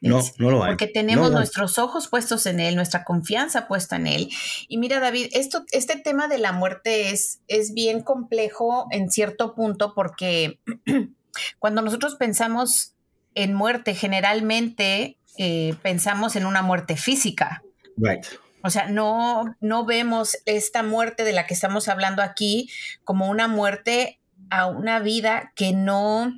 No, 0.01 0.21
no 0.39 0.51
lo 0.51 0.63
hay. 0.63 0.71
Porque 0.73 0.87
tenemos 0.87 1.31
nuestros 1.31 1.79
ojos 1.79 2.09
puestos 2.09 2.47
en 2.47 2.61
Él, 2.61 2.77
nuestra 2.77 3.05
confianza 3.05 3.67
puesta 3.67 3.97
en 3.97 4.07
Él. 4.07 4.29
Y 4.69 4.79
mira, 4.79 5.01
David, 5.01 5.29
esto, 5.33 5.65
este 5.73 5.97
tema 5.97 6.29
de 6.29 6.39
la 6.39 6.53
muerte 6.53 7.11
es, 7.11 7.41
es 7.49 7.75
bien 7.75 8.03
complejo 8.03 8.87
en 8.91 9.11
cierto 9.11 9.55
punto 9.55 9.95
porque 9.95 10.61
cuando 11.59 11.83
nosotros 11.83 12.17
pensamos 12.17 12.95
en 13.35 13.55
muerte, 13.55 13.95
generalmente 13.95 15.19
eh, 15.37 15.75
pensamos 15.83 16.37
en 16.37 16.47
una 16.47 16.63
muerte 16.63 16.97
física. 16.97 17.63
Right. 17.97 18.27
O 18.63 18.71
sea, 18.71 18.89
no, 18.89 19.57
no 19.61 19.85
vemos 19.85 20.37
esta 20.45 20.83
muerte 20.83 21.25
de 21.25 21.33
la 21.33 21.47
que 21.47 21.55
estamos 21.55 21.89
hablando 21.89 22.23
aquí 22.23 22.69
como 23.05 23.29
una 23.29 23.47
muerte 23.47 24.21
a 24.51 24.67
una 24.67 24.99
vida 24.99 25.53
que 25.55 25.73
no, 25.73 26.33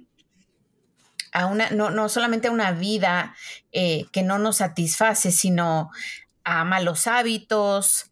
a 1.32 1.46
una, 1.46 1.70
no, 1.70 1.90
no 1.90 2.08
solamente 2.08 2.49
a 2.49 2.50
una 2.50 2.72
vida 2.72 3.34
eh, 3.72 4.06
que 4.12 4.22
no 4.22 4.38
nos 4.38 4.58
satisface, 4.58 5.30
sino 5.30 5.90
a 6.44 6.64
malos 6.64 7.06
hábitos, 7.06 8.10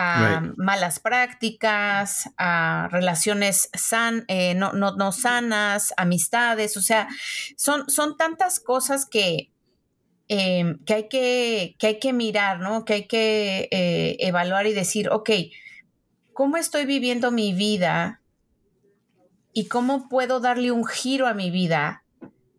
a 0.00 0.52
malas 0.56 1.00
prácticas, 1.00 2.30
a 2.36 2.88
relaciones 2.92 3.68
san, 3.72 4.24
eh, 4.28 4.54
no, 4.54 4.72
no, 4.72 4.94
no, 4.94 5.10
sanas, 5.10 5.92
amistades, 5.96 6.76
o 6.76 6.80
sea, 6.80 7.08
son, 7.56 7.90
son 7.90 8.16
tantas 8.16 8.60
cosas 8.60 9.06
que, 9.06 9.50
em, 10.28 10.78
que, 10.84 10.94
hay 10.94 11.08
que, 11.08 11.76
que, 11.80 11.86
hay 11.88 11.98
que 11.98 12.12
mirar, 12.12 12.60
¿no? 12.60 12.84
Que 12.84 12.94
hay 12.94 13.06
que 13.08 13.68
eh, 13.72 14.16
evaluar 14.20 14.68
y 14.68 14.72
decir, 14.72 15.08
ok, 15.10 15.30
¿cómo 16.32 16.58
estoy 16.58 16.86
viviendo 16.86 17.32
mi 17.32 17.52
vida? 17.52 18.20
¿Y 19.52 19.66
cómo 19.66 20.08
puedo 20.08 20.38
darle 20.38 20.70
un 20.70 20.86
giro 20.86 21.26
a 21.26 21.34
mi 21.34 21.50
vida 21.50 22.04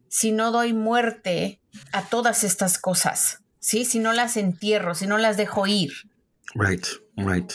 si 0.10 0.32
no 0.32 0.52
doy 0.52 0.74
muerte 0.74 1.60
a 1.94 2.04
todas 2.04 2.44
estas 2.44 2.78
cosas? 2.78 3.40
¿Sí? 3.60 3.86
Si 3.86 4.00
no 4.00 4.14
las 4.14 4.38
entierro, 4.38 4.96
si 4.96 5.08
no 5.08 5.18
las 5.18 5.38
dejo 5.38 5.68
ir. 5.68 5.92
Right, 6.56 6.86
right. 7.16 7.52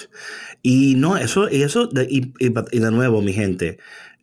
Y 0.63 0.95
no, 0.95 1.17
eso, 1.17 1.49
y 1.51 1.63
eso, 1.63 1.89
y, 2.09 2.33
de 2.79 2.91
nuevo, 2.91 3.21
mi 3.23 3.33
gente, 3.33 3.79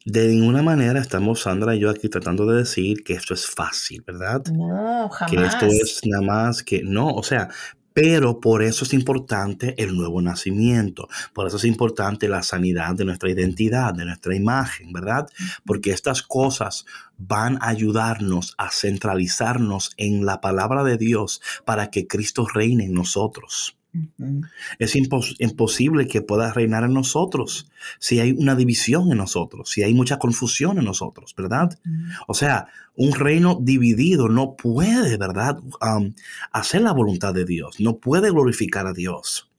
de 0.05 0.27
ninguna 0.27 0.61
manera 0.61 0.99
estamos, 0.99 1.41
Sandra 1.41 1.75
y 1.75 1.79
yo, 1.79 1.89
aquí 1.89 2.09
tratando 2.09 2.45
de 2.45 2.59
decir 2.59 3.03
que 3.03 3.13
esto 3.13 3.33
es 3.33 3.45
fácil, 3.45 4.03
¿verdad? 4.05 4.43
No, 4.45 5.09
jamás. 5.09 5.31
Que 5.31 5.45
esto 5.45 5.65
es 5.65 6.01
nada 6.05 6.23
más 6.23 6.63
que, 6.63 6.83
no, 6.83 7.09
o 7.09 7.23
sea, 7.23 7.49
pero 7.93 8.39
por 8.39 8.63
eso 8.63 8.85
es 8.85 8.93
importante 8.93 9.75
el 9.81 9.95
nuevo 9.95 10.21
nacimiento, 10.21 11.07
por 11.33 11.47
eso 11.47 11.57
es 11.57 11.65
importante 11.65 12.27
la 12.27 12.43
sanidad 12.43 12.95
de 12.95 13.05
nuestra 13.05 13.29
identidad, 13.29 13.93
de 13.93 14.05
nuestra 14.05 14.35
imagen, 14.35 14.93
¿verdad? 14.93 15.27
Porque 15.65 15.91
estas 15.91 16.21
cosas 16.21 16.85
van 17.17 17.57
a 17.61 17.69
ayudarnos 17.69 18.55
a 18.57 18.71
centralizarnos 18.71 19.91
en 19.97 20.25
la 20.25 20.41
palabra 20.41 20.83
de 20.83 20.97
Dios 20.97 21.41
para 21.65 21.91
que 21.91 22.07
Cristo 22.07 22.47
reine 22.47 22.85
en 22.85 22.93
nosotros. 22.93 23.77
Es 24.79 24.95
imposible 24.95 26.07
que 26.07 26.21
pueda 26.21 26.53
reinar 26.53 26.85
en 26.85 26.93
nosotros 26.93 27.69
si 27.99 28.19
hay 28.19 28.31
una 28.31 28.55
división 28.55 29.11
en 29.11 29.17
nosotros, 29.17 29.69
si 29.69 29.83
hay 29.83 29.93
mucha 29.93 30.17
confusión 30.17 30.77
en 30.77 30.85
nosotros, 30.85 31.33
¿verdad? 31.35 31.77
O 32.27 32.33
sea, 32.33 32.67
un 32.95 33.13
reino 33.13 33.59
dividido 33.61 34.29
no 34.29 34.55
puede, 34.55 35.17
¿verdad? 35.17 35.59
hacer 36.51 36.81
la 36.81 36.93
voluntad 36.93 37.33
de 37.33 37.43
Dios, 37.43 37.79
no 37.79 37.97
puede 37.97 38.31
glorificar 38.31 38.87
a 38.87 38.93
Dios. 38.93 39.49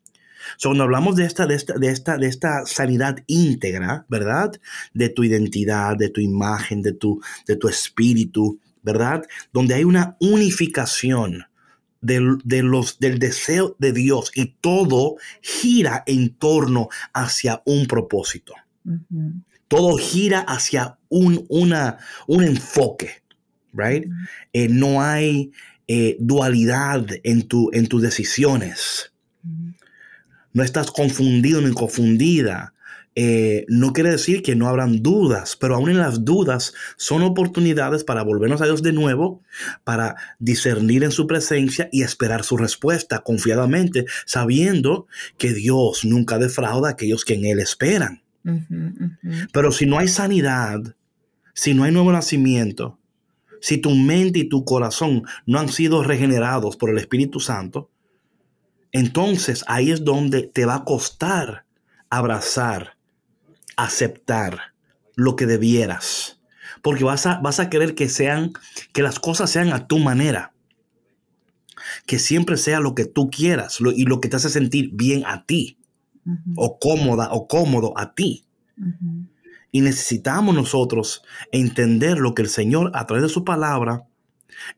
cuando 0.63 0.85
hablamos 0.85 1.17
de 1.17 1.27
esta, 1.27 1.47
de, 1.47 1.55
esta, 1.55 1.75
de, 1.75 1.89
esta, 1.91 2.17
de 2.17 2.29
esta 2.29 2.65
sanidad 2.65 3.19
íntegra, 3.27 4.07
¿verdad? 4.09 4.53
De 4.95 5.11
tu 5.11 5.25
identidad, 5.25 5.97
de 5.97 6.09
tu 6.09 6.23
imagen, 6.23 6.81
de 6.81 6.95
tu, 6.95 7.21
de 7.47 7.57
tu 7.57 7.69
espíritu, 7.69 8.59
¿verdad? 8.83 9.25
Donde 9.53 9.75
hay 9.75 9.85
una 9.85 10.17
unificación 10.21 11.45
del, 12.03 12.39
de 12.45 12.63
los, 12.63 12.99
del 12.99 13.19
deseo 13.19 13.77
de 13.79 13.93
Dios 13.93 14.31
y 14.35 14.57
todo 14.61 15.17
gira 15.41 16.03
en 16.07 16.35
torno 16.35 16.89
hacia 17.15 17.63
un 17.65 17.87
propósito. 17.87 18.53
Todo 19.69 19.97
gira 19.97 20.41
hacia 20.41 20.99
un, 21.09 21.47
una, 21.49 21.99
un 22.27 22.45
enfoque, 22.45 23.23
right? 23.73 24.05
Eh, 24.53 24.69
no 24.69 25.01
hay 25.01 25.53
eh, 25.89 26.17
dualidad 26.21 27.07
en, 27.23 27.49
tu, 27.49 27.71
en 27.73 27.87
tus 27.87 28.03
decisiones. 28.03 29.13
No 30.53 30.63
estás 30.63 30.91
confundido 30.91 31.63
ni 31.63 31.73
confundida. 31.73 32.75
Eh, 33.15 33.67
no 33.69 33.93
quiere 33.93 34.11
decir 34.11 34.43
que 34.43 34.57
no 34.57 34.69
habrán 34.69 35.03
dudas, 35.03 35.57
pero 35.57 35.75
aún 35.75 35.91
en 35.91 35.99
las 35.99 36.25
dudas 36.25 36.73
son 36.97 37.23
oportunidades 37.23 38.05
para 38.05 38.23
volvernos 38.23 38.63
a 38.63 38.65
Dios 38.65 38.83
de 38.83 38.93
nuevo, 38.93 39.43
para 39.85 40.17
discernir 40.39 41.05
en 41.05 41.11
su 41.11 41.27
presencia 41.27 41.91
y 41.93 42.03
esperar 42.03 42.43
su 42.43 42.57
respuesta 42.57 43.19
confiadamente, 43.19 44.07
sabiendo 44.25 45.07
que 45.37 45.53
Dios 45.53 46.07
nunca 46.07 46.39
defrauda 46.39 46.89
a 46.89 46.93
aquellos 46.93 47.27
que 47.27 47.35
en 47.35 47.45
Él 47.45 47.59
esperan. 47.61 48.23
Pero 49.53 49.73
si 49.73 49.85
no 49.85 49.99
hay 49.99 50.09
sanidad, 50.09 50.81
si 51.53 51.75
no 51.75 51.85
hay 51.85 51.93
nuevo 51.93 52.13
nacimiento, 52.13 52.99
si 53.61 53.77
tu 53.77 53.91
mente 53.91 54.41
y 54.41 54.49
tu 54.49 54.65
corazón 54.65 55.25
no 55.45 55.61
han 55.61 55.69
sido 55.69 56.03
regenerados 56.03 56.77
por 56.77 56.89
el 56.89 56.99
Espíritu 56.99 57.41
Santo, 57.41 57.91
entonces 58.91 59.65
ahí 59.69 59.91
es 59.91 60.03
donde 60.03 60.43
te 60.43 60.65
va 60.65 60.77
a 60.77 60.85
costar 60.85 61.67
abrazar 62.11 62.97
aceptar 63.77 64.73
lo 65.17 65.37
que 65.37 65.47
debieras. 65.47 66.41
Porque 66.83 67.05
vas 67.05 67.27
a, 67.27 67.41
vas 67.41 67.61
a 67.61 67.71
querer 67.71 67.95
que 67.95 68.09
sean, 68.09 68.53
que 68.93 69.03
las 69.03 69.19
cosas 69.19 69.51
sean 69.51 69.73
a 69.73 69.87
tu 69.87 69.99
manera. 69.99 70.53
Que 72.07 72.19
siempre 72.19 72.57
sea 72.57 72.81
lo 72.81 72.95
que 72.95 73.05
tú 73.05 73.31
quieras 73.31 73.79
y 73.81 74.05
lo 74.05 74.21
que 74.21 74.29
te 74.29 74.37
hace 74.37 74.51
sentir 74.51 74.91
bien 74.93 75.25
a 75.27 75.45
ti. 75.45 75.79
O 76.57 76.79
cómoda 76.79 77.29
o 77.33 77.49
cómodo 77.49 77.93
a 77.97 78.15
ti. 78.15 78.45
Y 79.71 79.81
necesitamos 79.81 80.55
nosotros 80.55 81.23
entender 81.51 82.19
lo 82.19 82.35
que 82.35 82.43
el 82.43 82.49
Señor 82.49 82.91
a 82.95 83.07
través 83.07 83.23
de 83.23 83.29
su 83.29 83.45
palabra 83.45 84.05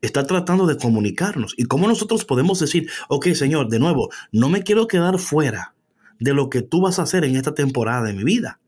está 0.01 0.25
tratando 0.25 0.65
de 0.65 0.77
comunicarnos. 0.77 1.53
Y 1.57 1.65
cómo 1.65 1.87
nosotros 1.87 2.25
podemos 2.25 2.59
decir, 2.59 2.89
ok 3.09 3.27
Señor, 3.33 3.69
de 3.69 3.79
nuevo, 3.79 4.09
no 4.31 4.49
me 4.49 4.63
quiero 4.63 4.87
quedar 4.87 5.19
fuera 5.19 5.75
de 6.19 6.33
lo 6.33 6.49
que 6.49 6.61
tú 6.61 6.81
vas 6.81 6.99
a 6.99 7.03
hacer 7.03 7.25
en 7.25 7.35
esta 7.35 7.53
temporada 7.53 8.03
de 8.03 8.13
mi 8.13 8.23
vida. 8.23 8.59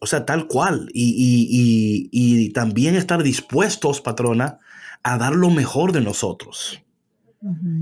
O 0.00 0.06
sea, 0.06 0.24
tal 0.24 0.46
cual. 0.46 0.88
Y, 0.92 2.52
también 2.52 2.96
estar 2.96 3.22
dispuestos, 3.22 4.00
patrona, 4.00 4.58
a 5.02 5.18
dar 5.18 5.34
lo 5.34 5.50
mejor 5.50 5.92
de 5.92 6.00
nosotros. 6.00 6.82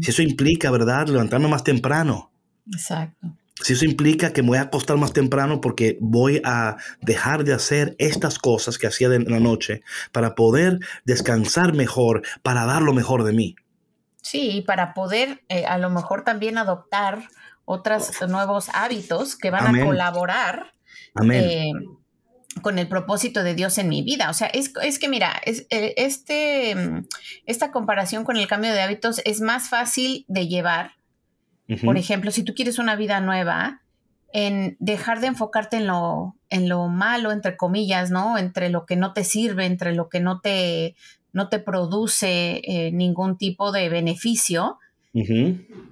Si 0.03 0.11
eso 0.11 0.23
implica, 0.23 0.71
¿verdad? 0.71 1.09
Levantarme 1.09 1.49
más 1.49 1.65
temprano. 1.65 2.31
Exacto. 2.71 3.37
Si 3.63 3.73
eso 3.73 3.87
implica 3.87 4.35
que 4.35 4.43
me 4.43 4.49
voy 4.49 4.59
a 4.59 4.63
acostar 4.63 4.99
más 4.99 5.15
temprano 5.15 5.63
porque 5.63 5.97
voy 6.01 6.43
a 6.45 6.77
dejar 7.01 7.43
de 7.45 7.55
hacer 7.55 7.97
estas 7.99 8.39
cosas 8.39 8.77
que 8.77 8.87
hacía 8.87 9.09
en 9.15 9.25
la 9.31 9.41
noche 9.41 9.83
para 10.13 10.35
poder 10.35 10.79
descansar 11.05 11.73
mejor, 11.73 12.23
para 12.43 12.67
dar 12.67 12.83
lo 12.83 12.93
mejor 12.93 13.25
de 13.25 13.33
mí. 13.33 13.57
Sí, 14.21 14.63
para 14.67 14.93
poder 14.93 15.43
eh, 15.49 15.65
a 15.65 15.79
lo 15.79 15.89
mejor 15.89 16.23
también 16.23 16.59
adoptar 16.59 17.29
otros 17.65 18.11
nuevos 18.29 18.69
hábitos 18.75 19.37
que 19.37 19.51
van 19.51 19.75
a 19.75 19.85
colaborar 19.85 20.75
Amén. 21.17 21.45
Eh, 21.45 21.73
con 22.63 22.79
el 22.79 22.89
propósito 22.89 23.43
de 23.43 23.55
Dios 23.55 23.79
en 23.79 23.89
mi 23.89 24.03
vida. 24.03 24.31
O 24.31 24.35
sea, 24.35 24.49
es, 24.49 24.71
que 24.99 25.09
mira, 25.09 25.41
es, 25.45 25.67
eh, 25.71 25.95
este, 25.97 26.75
mm, 26.75 27.07
esta 27.47 27.71
comparación 27.71 28.25
con 28.25 28.37
el 28.37 28.47
cambio 28.47 28.73
de 28.73 28.81
hábitos 28.81 29.21
es 29.25 29.41
más 29.41 29.69
fácil 29.69 30.25
de 30.29 30.49
llevar. 30.49 30.93
Por 31.85 31.97
ejemplo, 31.97 32.31
si 32.31 32.45
tú 32.45 32.55
quieres 32.55 32.79
una 32.79 32.95
vida 32.95 33.21
nueva, 33.21 33.83
en 34.33 34.77
dejar 34.79 35.21
de 35.21 35.29
enfocarte 35.29 35.79
en 35.79 35.89
lo, 35.89 36.37
en 36.49 36.69
lo 36.69 36.89
malo, 36.89 37.33
entre 37.33 37.57
comillas, 37.57 38.11
¿no? 38.11 38.39
Entre 38.39 38.69
lo 38.71 38.87
que 38.87 38.95
no 38.95 39.13
te 39.13 39.25
sirve, 39.25 39.67
entre 39.67 39.93
lo 39.93 40.09
que 40.09 40.21
no 40.21 40.41
te, 40.41 40.95
no 41.33 41.49
te 41.49 41.59
produce 41.59 42.63
eh, 42.65 42.93
ningún 42.93 43.37
tipo 43.37 43.73
de 43.73 43.89
beneficio, 43.89 44.79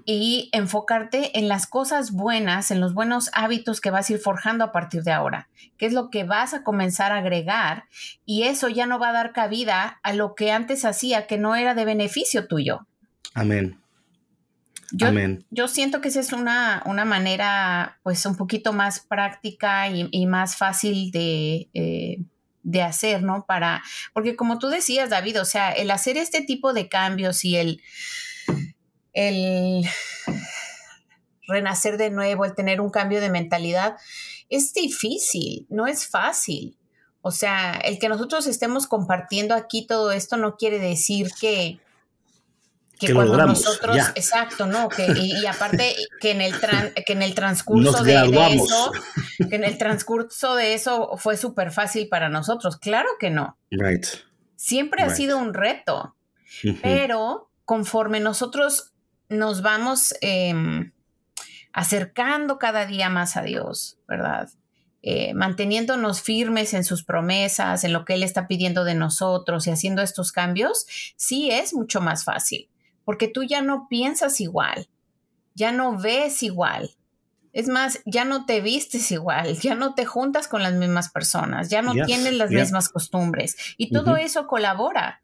y 0.05 0.51
enfocarte 0.53 1.39
en 1.39 1.49
las 1.49 1.67
cosas 1.67 2.13
buenas, 2.13 2.71
en 2.71 2.81
los 2.81 2.93
buenos 2.93 3.31
hábitos 3.33 3.81
que 3.81 3.91
vas 3.91 4.11
a 4.11 4.15
ir 4.15 4.19
forjando 4.19 4.65
a 4.65 4.73
partir 4.73 5.03
de 5.03 5.13
ahora, 5.13 5.49
qué 5.79 5.87
es 5.87 5.93
lo 5.93 6.11
que 6.11 6.25
vas 6.25 6.53
a 6.53 6.63
comenzar 6.63 7.13
a 7.13 7.19
agregar 7.19 7.85
y 8.27 8.43
eso 8.43 8.69
ya 8.69 8.87
no 8.87 8.99
va 8.99 9.11
a 9.11 9.13
dar 9.13 9.33
cabida 9.33 9.99
a 10.03 10.13
lo 10.13 10.35
que 10.35 10.53
antes 10.53 10.85
hacía 10.85 11.27
que 11.27 11.39
no 11.39 11.57
era 11.57 11.75
de 11.75 11.85
beneficio 11.87 12.47
tuyo. 12.47 12.87
Amén. 13.33 13.81
Yo, 14.93 15.09
Amén. 15.09 15.45
yo 15.51 15.67
siento 15.69 16.01
que 16.01 16.09
esa 16.09 16.21
es 16.21 16.33
una, 16.33 16.83
una, 16.85 17.05
manera 17.05 17.99
pues 18.03 18.25
un 18.27 18.37
poquito 18.37 18.73
más 18.73 19.01
práctica 19.01 19.89
y, 19.89 20.27
más 20.27 20.57
fácil 20.57 21.11
de... 21.11 21.69
Eh, 21.75 22.19
de 22.67 22.81
hacer, 22.81 23.23
¿no? 23.23 23.45
Para, 23.47 23.83
porque 24.15 24.37
como 24.37 24.59
tú 24.59 24.69
decías, 24.69 25.11
David, 25.11 25.39
o 25.39 25.45
sea, 25.45 25.71
el 25.71 25.91
hacer 25.91 26.17
este 26.17 26.41
tipo 26.41 26.73
de 26.73 26.89
cambios 26.89 27.45
y 27.45 27.57
el, 27.57 27.83
el 29.15 29.89
renacer 31.49 31.97
de 31.97 32.11
nuevo, 32.11 32.45
el 32.45 32.55
tener 32.55 32.81
un 32.81 32.91
cambio 32.91 33.21
de 33.21 33.31
mentalidad, 33.31 33.97
es 34.51 34.75
difícil, 34.75 35.67
no 35.71 35.87
es 35.87 36.07
fácil, 36.07 36.77
O 37.23 37.31
sea, 37.31 37.73
el 37.85 37.99
que 37.99 38.11
nosotros 38.11 38.47
estemos 38.47 38.87
compartiendo 38.87 39.55
aquí 39.55 39.87
todo 39.87 40.13
esto 40.13 40.37
no 40.37 40.57
quiere 40.57 40.79
decir 40.79 41.31
que, 41.41 41.81
que, 42.99 43.15
cuando 43.15 43.39
nosotros, 43.39 43.97
exacto, 44.15 44.67
¿no? 44.67 44.89
Que, 44.89 45.07
y, 45.17 45.47
aparte 45.47 45.95
que 46.21 46.33
en 46.33 46.43
el, 46.43 46.55
que 47.07 47.13
en 47.15 47.23
el 47.23 47.35
transcurso 47.35 48.05
de, 48.05 48.15
eso, 48.53 48.93
que 49.49 49.57
en 49.57 49.65
el 49.65 49.79
transcurso 49.79 50.55
de 50.55 50.75
eso 50.75 51.17
fue 51.17 51.37
súper 51.39 51.73
fácil 51.73 52.09
para 52.09 52.29
nosotros. 52.29 52.77
Claro 52.77 53.09
que 53.19 53.31
no. 53.31 53.57
Right. 53.71 54.07
Siempre 54.57 55.03
ha 55.03 55.11
sido 55.11 55.39
un 55.39 55.55
reto, 55.55 56.17
pero 56.83 57.51
conforme 57.65 58.21
nosotros 58.21 58.94
nos 59.35 59.63
vamos 59.63 60.15
em, 60.21 60.93
acercando 61.73 62.59
cada 62.59 62.87
día 62.87 63.09
más 63.09 63.37
a 63.37 63.43
Dios, 63.43 63.99
¿verdad? 64.09 64.49
Eh, 65.03 65.35
manteniéndonos 65.35 66.23
firmes 66.23 66.73
en 66.73 66.85
sus 66.85 67.05
promesas, 67.05 67.85
en 67.85 67.93
lo 67.93 68.05
que 68.05 68.15
Él 68.15 68.23
está 68.23 68.49
pidiendo 68.49 68.85
de 68.85 68.95
nosotros 68.95 69.67
y 69.67 69.71
haciendo 69.71 70.01
estos 70.03 70.33
cambios, 70.33 70.87
sí 71.17 71.51
es 71.51 71.75
mucho 71.75 72.01
más 72.01 72.25
fácil 72.25 72.71
porque 73.05 73.29
tú 73.29 73.45
ya 73.45 73.63
no 73.63 73.87
piensas 73.89 74.41
igual, 74.41 74.89
ya 75.55 75.73
no 75.73 75.99
ves 75.99 76.43
igual. 76.43 76.91
Es 77.53 77.69
más, 77.69 78.01
ya 78.05 78.25
no 78.25 78.47
te 78.47 78.61
vistes 78.61 79.13
igual, 79.13 79.57
ya 79.61 79.77
no 79.77 79.95
te 79.95 80.05
juntas 80.05 80.49
con 80.49 80.63
las 80.63 80.75
mismas 80.75 81.11
personas, 81.11 81.71
ya 81.71 81.83
no 81.83 81.93
tienes 81.93 82.33
las 82.33 82.51
mismas 82.51 82.89
costumbres 82.89 83.57
y 83.77 83.93
todo 83.93 84.17
eso 84.17 84.49
colabora. 84.49 85.23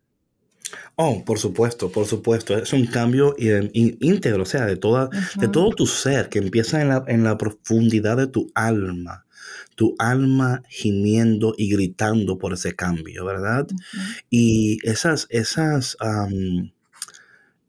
Oh, 0.97 1.25
por 1.25 1.39
supuesto, 1.39 1.91
por 1.91 2.07
supuesto. 2.07 2.57
Es 2.57 2.73
un 2.73 2.87
cambio 2.87 3.35
íntegro, 3.39 4.43
o 4.43 4.47
sea, 4.47 4.67
de, 4.67 4.77
toda, 4.77 5.09
de 5.39 5.49
todo 5.49 5.71
tu 5.71 5.87
ser, 5.87 6.29
que 6.29 6.39
empieza 6.39 6.81
en 6.81 6.89
la, 6.89 7.05
en 7.07 7.25
la, 7.25 7.39
profundidad 7.39 8.17
de 8.17 8.27
tu 8.27 8.51
alma. 8.55 9.27
Tu 9.75 9.95
alma 9.99 10.63
gimiendo 10.69 11.55
y 11.57 11.71
gritando 11.71 12.39
por 12.39 12.53
ese 12.53 12.75
cambio, 12.75 13.25
¿verdad? 13.25 13.67
Y 14.29 14.79
esas, 14.87 15.27
esas, 15.31 15.97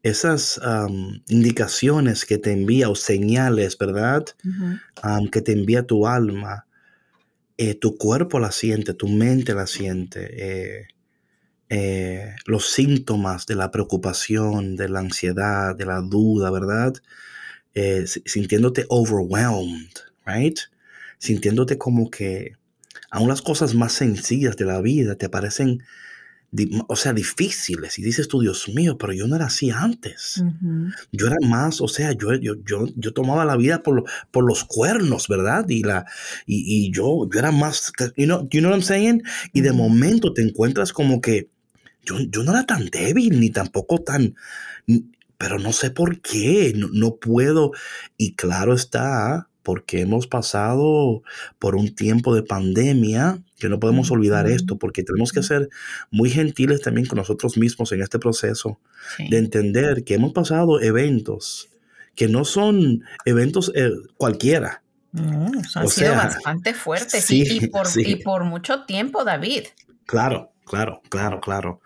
esas 0.03 0.59
indicaciones 1.29 2.25
que 2.25 2.37
te 2.37 2.51
envía 2.51 2.89
o 2.89 2.95
señales, 2.95 3.77
¿verdad? 3.77 4.25
que 5.31 5.41
te 5.41 5.53
envía 5.53 5.83
tu 5.83 6.05
alma, 6.05 6.65
eh, 7.57 7.75
tu 7.75 7.95
cuerpo 7.95 8.39
la 8.39 8.51
siente, 8.51 8.93
tu 8.93 9.07
mente 9.07 9.53
la 9.53 9.67
siente. 9.67 10.29
Eh, 10.33 10.87
eh, 11.73 12.35
los 12.47 12.69
síntomas 12.69 13.45
de 13.45 13.55
la 13.55 13.71
preocupación, 13.71 14.75
de 14.75 14.89
la 14.89 14.99
ansiedad, 14.99 15.73
de 15.73 15.85
la 15.85 16.01
duda, 16.01 16.51
¿verdad? 16.51 16.93
sintiéndote 18.25 18.85
overwhelmed, 18.89 19.93
right? 20.25 20.59
Sintiéndote 21.17 21.77
como 21.77 22.11
que 22.11 22.57
aún 23.09 23.29
las 23.29 23.41
cosas 23.41 23.73
más 23.73 23.93
sencillas 23.93 24.57
de 24.57 24.65
la 24.65 24.81
vida 24.81 25.15
te 25.15 25.29
parecen 25.29 25.81
o 26.87 26.97
sea, 26.97 27.13
difíciles. 27.13 27.97
Y 27.97 28.01
dices 28.01 28.27
tú, 28.27 28.41
Dios 28.41 28.67
mío, 28.67 28.97
pero 28.97 29.13
yo 29.13 29.25
no 29.25 29.37
era 29.37 29.45
así 29.45 29.69
antes. 29.69 30.43
Yo 31.13 31.27
era 31.27 31.37
más, 31.47 31.79
o 31.79 31.87
sea, 31.87 32.11
yo, 32.11 32.33
yo, 32.33 32.55
yo, 32.65 32.87
yo 32.97 33.13
tomaba 33.13 33.45
la 33.45 33.55
vida 33.55 33.81
por, 33.81 34.03
por, 34.31 34.45
los 34.45 34.65
cuernos, 34.65 35.29
¿verdad? 35.29 35.69
Y, 35.69 35.83
la, 35.83 36.05
y, 36.45 36.87
y, 36.87 36.91
yo, 36.91 37.29
yo 37.31 37.39
era 37.39 37.53
más, 37.53 37.93
you 38.17 38.25
know, 38.25 38.49
you 38.49 38.59
know 38.59 38.71
what 38.71 38.79
I'm 38.79 38.83
saying? 38.83 39.23
Y 39.53 39.61
de 39.61 39.71
momento 39.71 40.33
te 40.33 40.41
encuentras 40.41 40.91
como 40.91 41.21
que 41.21 41.49
yo, 42.03 42.19
yo 42.19 42.43
no 42.43 42.51
era 42.51 42.65
tan 42.65 42.89
débil, 42.89 43.39
ni 43.39 43.49
tampoco 43.49 43.99
tan, 43.99 44.35
pero 45.37 45.59
no 45.59 45.73
sé 45.73 45.91
por 45.91 46.21
qué, 46.21 46.73
no, 46.75 46.89
no 46.91 47.15
puedo. 47.15 47.71
Y 48.17 48.35
claro 48.35 48.73
está, 48.73 49.47
porque 49.63 50.01
hemos 50.01 50.27
pasado 50.27 51.23
por 51.59 51.75
un 51.75 51.93
tiempo 51.95 52.33
de 52.35 52.43
pandemia, 52.43 53.39
que 53.59 53.69
no 53.69 53.79
podemos 53.79 54.11
olvidar 54.11 54.47
esto, 54.47 54.77
porque 54.77 55.03
tenemos 55.03 55.31
que 55.31 55.43
ser 55.43 55.69
muy 56.09 56.29
gentiles 56.29 56.81
también 56.81 57.07
con 57.07 57.17
nosotros 57.17 57.57
mismos 57.57 57.91
en 57.91 58.01
este 58.01 58.19
proceso, 58.19 58.79
de 59.29 59.37
entender 59.37 60.03
que 60.03 60.15
hemos 60.15 60.33
pasado 60.33 60.81
eventos 60.81 61.71
que 62.15 62.27
no 62.27 62.45
son 62.45 63.03
eventos 63.25 63.71
eh, 63.75 63.91
cualquiera. 64.17 64.83
han 65.13 65.87
sido 65.87 66.15
bastante 66.15 66.73
fuertes 66.73 67.29
y, 67.31 67.67
por, 67.67 67.87
y 67.95 68.15
por 68.17 68.43
mucho 68.43 68.83
tiempo, 68.85 69.23
David. 69.23 69.63
Claro, 70.05 70.50
claro, 70.71 71.01
claro, 71.09 71.41
claro. 71.41 71.81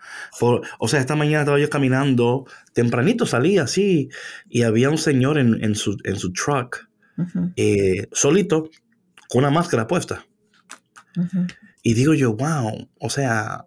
o 0.78 0.86
sea, 0.86 1.00
esta 1.00 1.16
mañana 1.16 1.40
estaba 1.40 1.58
yo 1.58 1.68
caminando, 1.68 2.46
tempranito 2.72 3.26
salí 3.26 3.58
así, 3.58 4.10
y 4.48 4.62
había 4.62 4.90
un 4.90 4.98
señor 4.98 5.38
en, 5.38 5.62
en, 5.64 5.74
su, 5.74 5.96
en 6.04 6.16
su 6.16 6.32
truck 6.32 6.88
eh, 7.56 8.06
solito, 8.12 8.70
con 9.28 9.40
una 9.40 9.50
máscara 9.50 9.88
puesta. 9.88 10.24
Y 11.82 11.94
digo 11.94 12.14
yo, 12.14 12.34
wow, 12.34 12.88
o 13.00 13.10
sea, 13.10 13.64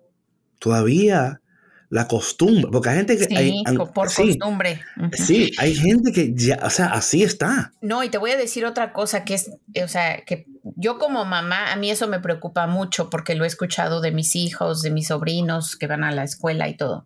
todavía 0.58 1.42
la 1.90 2.08
costumbre, 2.08 2.70
porque 2.72 2.90
hay 2.90 2.98
gente 2.98 3.18
que... 3.18 3.26
Sí, 3.26 3.64
por 3.94 4.14
costumbre. 4.14 4.82
Sí, 5.14 5.52
hay 5.58 5.74
gente 5.74 6.12
que 6.12 6.34
ya, 6.36 6.60
o 6.64 6.70
sea, 6.70 6.88
así 6.88 7.24
está. 7.24 7.74
No, 7.82 8.04
y 8.04 8.10
te 8.10 8.18
voy 8.18 8.32
a 8.32 8.38
decir 8.38 8.66
otra 8.66 8.94
cosa 8.94 9.26
que 9.26 9.34
es, 9.34 9.52
o 9.84 9.88
sea, 9.88 10.24
que 10.24 10.46
yo 10.76 11.00
como 11.00 11.26
mamá, 11.26 11.72
a 11.72 11.76
mí 11.78 11.90
eso 11.90 12.08
me 12.08 12.20
preocupa 12.20 12.68
mucho 12.68 13.10
porque 13.10 13.36
lo 13.36 13.44
he 13.44 13.48
escuchado 13.48 14.02
de 14.02 14.12
mis 14.12 14.36
hijos, 14.36 14.82
de 14.82 14.92
mis 14.92 15.08
sobrinos 15.08 15.76
que 15.76 15.88
van 15.88 16.04
a 16.04 16.12
la 16.12 16.24
escuela 16.24 16.68
y 16.68 16.78
todo, 16.78 17.06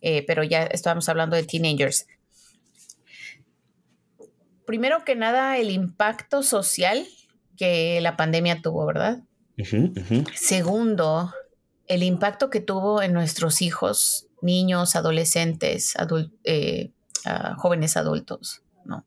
eh, 0.00 0.24
pero 0.26 0.44
ya 0.44 0.62
estábamos 0.64 1.08
hablando 1.08 1.34
de 1.34 1.42
teenagers 1.42 2.06
primero 4.72 5.04
que 5.04 5.14
nada, 5.16 5.58
el 5.58 5.70
impacto 5.70 6.42
social 6.42 7.06
que 7.56 8.00
la 8.00 8.16
pandemia 8.16 8.62
tuvo, 8.62 8.86
¿verdad? 8.86 9.22
Segundo, 10.34 11.32
el 11.86 12.02
impacto 12.02 12.50
que 12.50 12.60
tuvo 12.60 13.02
en 13.02 13.12
nuestros 13.12 13.62
hijos, 13.62 14.26
niños, 14.40 14.96
adolescentes, 14.96 15.94
eh, 16.44 16.90
ah, 17.24 17.54
jóvenes 17.56 17.96
adultos, 17.96 18.62
¿no? 18.84 19.06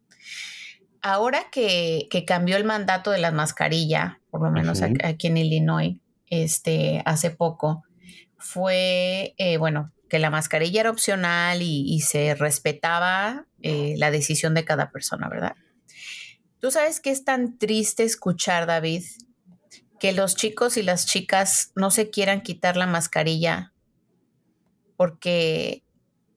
Ahora 1.01 1.49
que, 1.51 2.07
cambió 2.25 2.57
el 2.57 2.63
mandato 2.63 3.11
de 3.11 3.19
la 3.19 3.31
mascarilla, 3.31 4.19
por 4.31 4.41
lo 4.41 4.51
menos 4.51 4.81
aquí 4.81 5.27
en 5.27 5.37
Illinois, 5.37 5.97
este, 6.27 7.01
hace 7.05 7.29
poco, 7.29 7.83
fue, 8.37 9.35
eh, 9.37 9.57
bueno, 9.57 9.91
que 10.09 10.19
la 10.19 10.29
mascarilla 10.29 10.81
era 10.81 10.89
opcional 10.89 11.61
y, 11.61 11.99
se 12.01 12.35
respetaba 12.35 13.45
eh, 13.61 13.95
la 13.97 14.11
decisión 14.11 14.53
de 14.53 14.65
cada 14.65 14.91
persona, 14.91 15.29
¿verdad? 15.29 15.55
Tú 16.59 16.71
sabes 16.71 16.99
que 16.99 17.11
es 17.11 17.23
tan 17.23 17.57
triste 17.57 18.03
escuchar, 18.03 18.65
David, 18.65 19.03
que 19.99 20.13
los 20.13 20.35
chicos 20.35 20.77
y 20.77 20.83
las 20.83 21.05
chicas 21.05 21.71
no 21.75 21.91
se 21.91 22.09
quieran 22.09 22.41
quitar 22.41 22.77
la 22.77 22.87
mascarilla 22.87 23.73
porque 24.97 25.83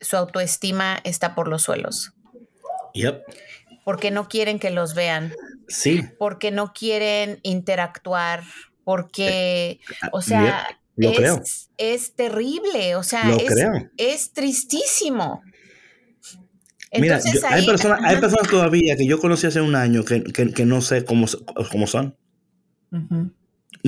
su 0.00 0.16
autoestima 0.16 0.98
está 1.04 1.34
por 1.34 1.48
los 1.48 1.62
suelos. 1.62 2.12
Yep. 2.94 3.22
Porque 3.84 4.10
no 4.10 4.28
quieren 4.28 4.58
que 4.58 4.70
los 4.70 4.94
vean. 4.94 5.32
Sí. 5.68 6.02
Porque 6.18 6.50
no 6.50 6.72
quieren 6.72 7.40
interactuar. 7.42 8.42
Porque, 8.84 9.28
eh, 9.28 9.80
o 10.12 10.22
sea, 10.22 10.80
lo 10.96 11.10
es, 11.10 11.16
creo. 11.16 11.42
es 11.76 12.14
terrible, 12.14 12.96
o 12.96 13.02
sea, 13.02 13.30
es, 13.36 13.54
es, 13.98 14.32
tristísimo. 14.32 15.42
Mira, 16.98 17.20
hay, 17.50 17.66
personas, 17.66 18.00
hay 18.02 18.16
personas 18.16 18.48
todavía 18.48 18.96
que 18.96 19.06
yo 19.06 19.20
conocí 19.20 19.46
hace 19.46 19.60
un 19.60 19.76
año 19.76 20.04
que, 20.04 20.24
que, 20.24 20.64
no 20.64 20.80
sé 20.80 21.04
cómo, 21.04 21.26
cómo 21.70 21.86
son. 21.86 22.16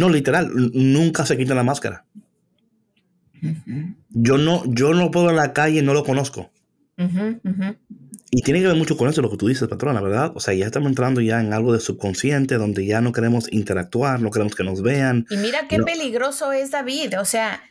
No, 0.01 0.09
literal, 0.09 0.51
nunca 0.73 1.27
se 1.27 1.37
quitan 1.37 1.59
la 1.59 1.63
máscara. 1.63 2.07
Yo 4.09 4.39
no, 4.39 4.63
yo 4.67 4.95
no 4.95 5.11
puedo 5.11 5.29
en 5.29 5.37
la 5.37 5.53
calle, 5.53 5.83
no 5.83 5.93
lo 5.93 6.05
conozco. 6.05 6.51
Y 8.31 8.43
tiene 8.43 8.61
que 8.61 8.67
ver 8.67 8.77
mucho 8.77 8.97
con 8.97 9.11
eso 9.11 9.21
lo 9.21 9.31
que 9.31 9.37
tú 9.37 9.49
dices, 9.49 9.69
patrona, 9.69 10.01
¿verdad? 10.01 10.33
O 10.35 10.41
sea, 10.41 10.55
ya 10.55 10.65
estamos 10.65 10.89
entrando 10.89 11.21
ya 11.21 11.39
en 11.41 11.53
algo 11.53 11.75
de 11.75 11.81
subconsciente 11.81 12.55
donde 12.57 12.87
ya 12.87 13.03
no 13.03 13.13
queremos 13.13 13.53
interactuar, 13.53 14.21
no 14.21 14.31
queremos 14.31 14.55
que 14.55 14.65
nos 14.65 14.81
vean. 14.81 15.27
Y 15.29 15.37
mira 15.37 15.69
qué 15.69 15.79
peligroso 15.81 16.51
es 16.53 16.71
David, 16.71 17.21
o 17.21 17.27
sea, 17.27 17.63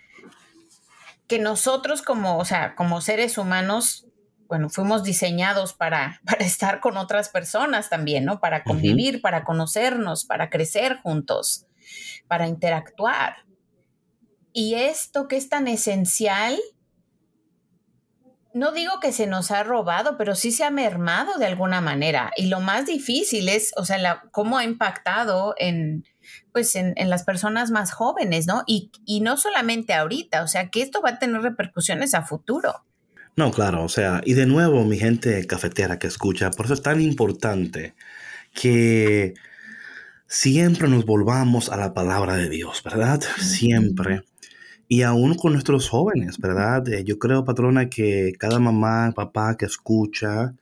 que 1.28 1.40
nosotros 1.40 2.04
como, 2.04 2.38
o 2.38 2.46
sea, 2.46 2.76
como 2.76 3.02
seres 3.02 3.40
humanos, 3.40 4.06
bueno, 4.48 4.70
fuimos 4.70 5.04
diseñados 5.04 5.74
para, 5.74 6.22
para 6.26 6.46
estar 6.46 6.80
con 6.80 6.96
otras 6.98 7.30
personas 7.30 7.90
también, 7.90 8.26
¿no? 8.26 8.40
Para 8.40 8.64
convivir, 8.64 9.22
para 9.22 9.44
conocernos, 9.44 10.26
para 10.26 10.52
crecer 10.52 10.98
juntos, 11.02 11.66
para 12.28 12.48
interactuar. 12.48 13.46
Y 14.54 14.76
esto 14.76 15.28
que 15.28 15.38
es 15.38 15.50
tan 15.50 15.68
esencial 15.68 16.60
no 18.54 18.72
digo 18.72 19.00
que 19.00 19.12
se 19.12 19.28
nos 19.28 19.52
ha 19.52 19.64
robado, 19.64 20.18
pero 20.18 20.36
sí 20.36 20.52
se 20.52 20.64
ha 20.64 20.72
mermado 20.72 21.38
de 21.38 21.46
alguna 21.46 21.82
manera. 21.82 22.32
Y 22.36 22.48
lo 22.48 22.60
más 22.60 22.86
difícil 22.86 23.48
es, 23.48 23.72
o 23.78 23.86
sea, 23.86 24.24
cómo 24.32 24.58
ha 24.58 24.64
impactado 24.64 25.54
en, 25.58 26.04
pues, 26.52 26.76
en, 26.76 26.96
las 27.10 27.24
personas 27.24 27.70
más 27.70 27.92
jóvenes, 27.92 28.48
¿no? 28.48 28.64
Y, 28.66 28.92
y, 29.06 29.22
no 29.22 29.38
solamente 29.38 29.94
ahorita, 29.94 30.44
o 30.44 30.48
sea, 30.48 30.70
que 30.70 30.82
esto 30.82 31.02
va 31.02 31.12
a 31.12 31.20
tener 31.20 31.42
repercusiones 31.42 32.14
a 32.16 32.24
futuro. 32.24 32.86
No, 33.36 33.52
claro, 33.52 33.84
o 33.84 33.90
sea, 33.90 34.22
y 34.26 34.34
de 34.34 34.48
nuevo, 34.48 34.84
mi 34.84 34.98
gente 34.98 35.46
cafetera 35.46 36.00
que 36.00 36.08
escucha, 36.08 36.50
por 36.52 36.66
eso 36.66 36.74
es 36.74 36.82
tan 36.82 37.00
importante 37.02 37.94
que 38.54 39.36
siempre 40.30 40.88
nos 40.88 41.06
volvamos 41.06 41.70
a 41.70 41.76
la 41.76 41.94
palabra 41.94 42.36
de 42.36 42.50
Dios, 42.50 42.82
¿verdad? 42.84 43.22
Siempre. 43.40 44.22
Y 44.88 45.02
aún 45.02 45.36
con 45.36 45.54
nuestros 45.54 45.90
jóvenes, 45.90 46.38
¿verdad? 46.38 46.88
Eh, 46.88 47.04
yo 47.04 47.20
creo, 47.20 47.44
patrona, 47.44 47.90
que 47.90 48.34
cada 48.38 48.60
mamá, 48.60 49.12
papá 49.16 49.58
que 49.58 49.66
escucha, 49.66 50.54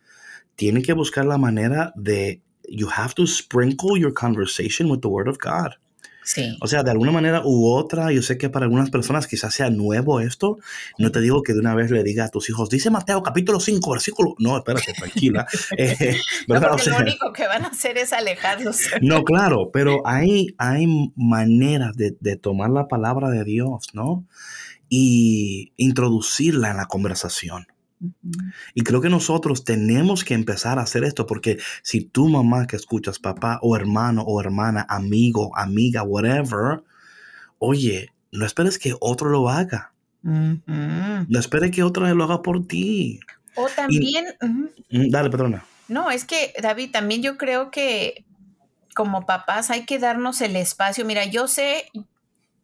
tiene 0.55 0.81
que 0.81 0.93
buscar 0.93 1.25
la 1.25 1.37
manera 1.37 1.93
de, 1.95 2.41
you 2.67 2.89
have 2.89 3.13
to 3.13 3.27
sprinkle 3.27 3.99
your 3.99 4.13
conversation 4.13 4.89
with 4.89 5.01
the 5.01 5.07
Word 5.07 5.27
of 5.27 5.37
God. 5.37 5.73
O 6.59 6.67
sea, 6.67 6.83
de 6.83 6.91
alguna 6.91 7.11
manera 7.11 7.41
u 7.43 7.69
otra, 7.69 8.11
yo 8.11 8.21
sé 8.21 8.37
que 8.37 8.49
para 8.49 8.65
algunas 8.65 8.89
personas 8.89 9.27
quizás 9.27 9.53
sea 9.53 9.69
nuevo 9.69 10.19
esto. 10.19 10.57
No 10.97 11.11
te 11.11 11.21
digo 11.21 11.41
que 11.43 11.53
de 11.53 11.59
una 11.59 11.75
vez 11.75 11.91
le 11.91 12.03
diga 12.03 12.25
a 12.25 12.29
tus 12.29 12.49
hijos, 12.49 12.69
dice 12.69 12.89
Mateo 12.89 13.23
capítulo 13.23 13.59
5, 13.59 13.91
versículo. 13.91 14.35
No, 14.39 14.57
espérate, 14.57 14.93
tranquila. 14.93 15.47
Eh, 15.77 16.17
no, 16.47 16.59
porque 16.59 16.89
lo 16.89 16.97
único 16.97 17.33
que 17.33 17.45
van 17.45 17.65
a 17.65 17.67
hacer 17.67 17.97
es 17.97 18.13
alejarlos. 18.13 18.79
no, 19.01 19.23
claro, 19.23 19.69
pero 19.71 20.01
hay, 20.05 20.55
hay 20.57 20.87
maneras 21.15 21.95
de, 21.95 22.15
de 22.19 22.35
tomar 22.35 22.69
la 22.69 22.87
palabra 22.87 23.29
de 23.29 23.43
Dios, 23.43 23.87
¿no? 23.93 24.25
Y 24.89 25.73
introducirla 25.77 26.71
en 26.71 26.77
la 26.77 26.85
conversación. 26.85 27.67
Y 28.73 28.83
creo 28.83 29.01
que 29.01 29.09
nosotros 29.09 29.63
tenemos 29.63 30.23
que 30.23 30.33
empezar 30.33 30.79
a 30.79 30.83
hacer 30.83 31.03
esto 31.03 31.25
porque 31.25 31.57
si 31.81 32.01
tu 32.01 32.27
mamá 32.29 32.67
que 32.67 32.75
escuchas, 32.75 33.19
papá 33.19 33.59
o 33.61 33.75
hermano 33.75 34.23
o 34.23 34.39
hermana, 34.39 34.85
amigo, 34.89 35.55
amiga, 35.55 36.03
whatever, 36.03 36.83
oye, 37.59 38.11
no 38.31 38.45
esperes 38.45 38.77
que 38.77 38.95
otro 38.99 39.29
lo 39.29 39.49
haga. 39.49 39.93
No 40.21 41.39
esperes 41.39 41.71
que 41.71 41.83
otro 41.83 42.13
lo 42.13 42.23
haga 42.23 42.41
por 42.41 42.67
ti. 42.67 43.19
O 43.55 43.67
también... 43.67 44.25
Mm, 44.41 45.09
dale, 45.09 45.29
perdona. 45.29 45.65
No, 45.87 46.11
es 46.11 46.25
que, 46.25 46.53
David, 46.61 46.91
también 46.91 47.23
yo 47.23 47.37
creo 47.37 47.71
que 47.71 48.25
como 48.93 49.25
papás 49.25 49.69
hay 49.69 49.85
que 49.85 49.99
darnos 49.99 50.41
el 50.41 50.55
espacio. 50.55 51.05
Mira, 51.05 51.25
yo 51.25 51.47
sé, 51.47 51.85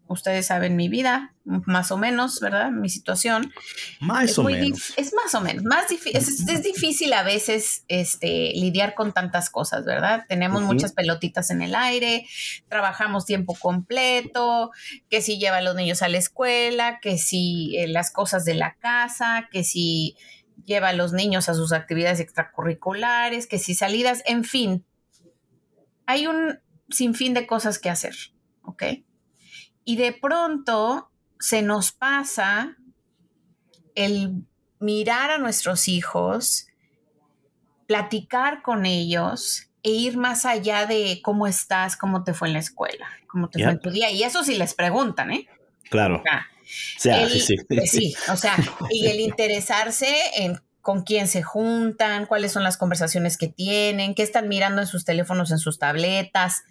ustedes 0.08 0.48
saben 0.48 0.76
mi 0.76 0.90
vida, 0.90 1.34
más 1.44 1.92
o 1.92 1.98
menos, 1.98 2.40
¿verdad? 2.40 2.72
Mi 2.72 2.90
situación. 2.90 3.54
Más 4.00 4.38
o 4.38 4.44
menos. 4.44 4.94
Es 4.98 5.14
más 5.14 5.34
o 5.36 5.42
menos. 5.42 5.64
Más 5.64 5.86
es, 5.92 6.48
es, 6.48 6.64
difícil 6.64 7.14
a 7.14 7.24
veces 7.24 7.84
este, 7.88 8.52
lidiar 8.54 8.94
con 8.96 9.14
tantas 9.14 9.50
cosas, 9.50 9.86
¿verdad? 9.86 10.26
Tenemos 10.28 10.62
muchas 10.62 10.94
pelotitas 10.94 11.50
en 11.50 11.62
el 11.62 11.76
aire, 11.76 12.26
trabajamos 12.70 13.26
tiempo 13.26 13.56
completo, 13.56 14.72
que 15.10 15.22
si 15.22 15.40
lleva 15.40 15.58
a 15.58 15.62
los 15.62 15.76
niños 15.76 16.02
a 16.02 16.10
la 16.10 16.18
escuela, 16.18 17.00
que 17.02 17.18
si 17.18 17.78
eh, 17.78 17.88
las 17.88 18.12
cosas 18.12 18.46
de 18.46 18.54
la 18.54 18.76
casa, 18.76 19.48
que 19.52 19.64
si 19.64 20.16
lleva 20.66 20.90
a 20.90 20.94
los 20.94 21.14
niños 21.14 21.50
a 21.50 21.54
sus 21.54 21.74
actividades 21.74 22.20
extracurriculares, 22.20 23.48
que 23.48 23.60
si 23.60 23.76
salidas, 23.76 24.22
en 24.26 24.44
fin. 24.44 24.86
Hay 26.06 26.28
un 26.28 26.60
sinfín 26.90 27.34
de 27.34 27.48
cosas 27.48 27.80
que 27.80 27.90
hacer, 27.90 28.14
¿ok? 28.64 28.84
Y 29.86 29.98
de 29.98 30.14
pronto 30.14 31.10
se 31.40 31.62
nos 31.62 31.92
pasa 31.92 32.78
el 33.96 34.46
mirar 34.80 35.32
a 35.32 35.38
nuestros 35.38 35.88
hijos, 35.88 36.68
platicar 37.88 38.62
con 38.62 38.86
ellos 38.86 39.70
e 39.84 39.90
ir 39.90 40.18
más 40.18 40.46
allá 40.46 40.86
de 40.86 41.22
cómo 41.24 41.48
estás, 41.48 41.98
cómo 41.98 42.24
te 42.24 42.34
fue 42.34 42.48
en 42.48 42.54
la 42.54 42.60
escuela, 42.60 43.08
cómo 43.28 43.50
te 43.50 43.62
fue 43.62 43.74
en 43.74 43.80
tu 43.80 43.92
día. 43.92 44.10
Y 44.12 44.24
eso 44.24 44.44
sí 44.44 44.56
les 44.56 44.74
preguntan, 44.74 45.32
¿eh? 45.32 45.48
Claro. 45.90 46.24
sí, 46.98 47.40
sí. 47.40 47.58
sí, 47.86 48.16
o 48.32 48.38
sea, 48.38 48.56
y 48.90 49.08
el 49.08 49.20
interesarse 49.20 50.16
en 50.38 50.60
con 50.84 51.04
quién 51.04 51.30
se 51.30 51.42
juntan, 51.42 52.26
cuáles 52.26 52.52
son 52.52 52.62
las 52.62 52.76
conversaciones 52.76 53.38
que 53.38 53.48
tienen, 53.48 54.16
qué 54.16 54.22
están 54.22 54.50
mirando 54.50 54.82
en 54.82 54.88
sus 54.88 55.06
teléfonos, 55.06 55.50
en 55.52 55.58
sus 55.58 55.80
tabletas, 55.80 56.64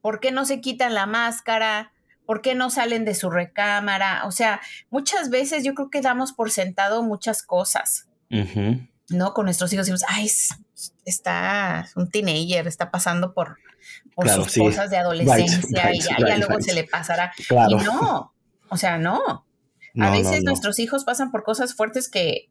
por 0.00 0.18
qué 0.18 0.32
no 0.32 0.46
se 0.46 0.62
quitan 0.62 0.94
la 0.94 1.04
máscara, 1.04 1.92
¿Por 2.26 2.40
qué 2.40 2.54
no 2.54 2.70
salen 2.70 3.04
de 3.04 3.14
su 3.14 3.30
recámara? 3.30 4.24
O 4.26 4.30
sea, 4.30 4.60
muchas 4.90 5.30
veces 5.30 5.64
yo 5.64 5.74
creo 5.74 5.90
que 5.90 6.00
damos 6.00 6.32
por 6.32 6.50
sentado 6.50 7.02
muchas 7.02 7.42
cosas, 7.42 8.08
¿no? 9.10 9.34
Con 9.34 9.44
nuestros 9.44 9.72
hijos 9.72 9.86
decimos, 9.86 10.04
ay, 10.08 10.30
está 11.04 11.86
un 11.96 12.10
teenager, 12.10 12.66
está 12.66 12.90
pasando 12.90 13.34
por, 13.34 13.58
sus 14.34 14.54
cosas 14.56 14.90
de 14.90 14.96
adolescencia 14.96 15.92
y 15.92 16.00
ya, 16.00 16.38
luego 16.38 16.60
se 16.60 16.72
le 16.72 16.84
pasará. 16.84 17.32
Y 17.68 17.74
no, 17.74 18.34
o 18.68 18.76
sea, 18.76 18.98
no. 18.98 19.46
A 20.00 20.10
veces 20.10 20.42
nuestros 20.42 20.78
hijos 20.78 21.04
pasan 21.04 21.30
por 21.30 21.44
cosas 21.44 21.74
fuertes 21.74 22.08
que 22.08 22.48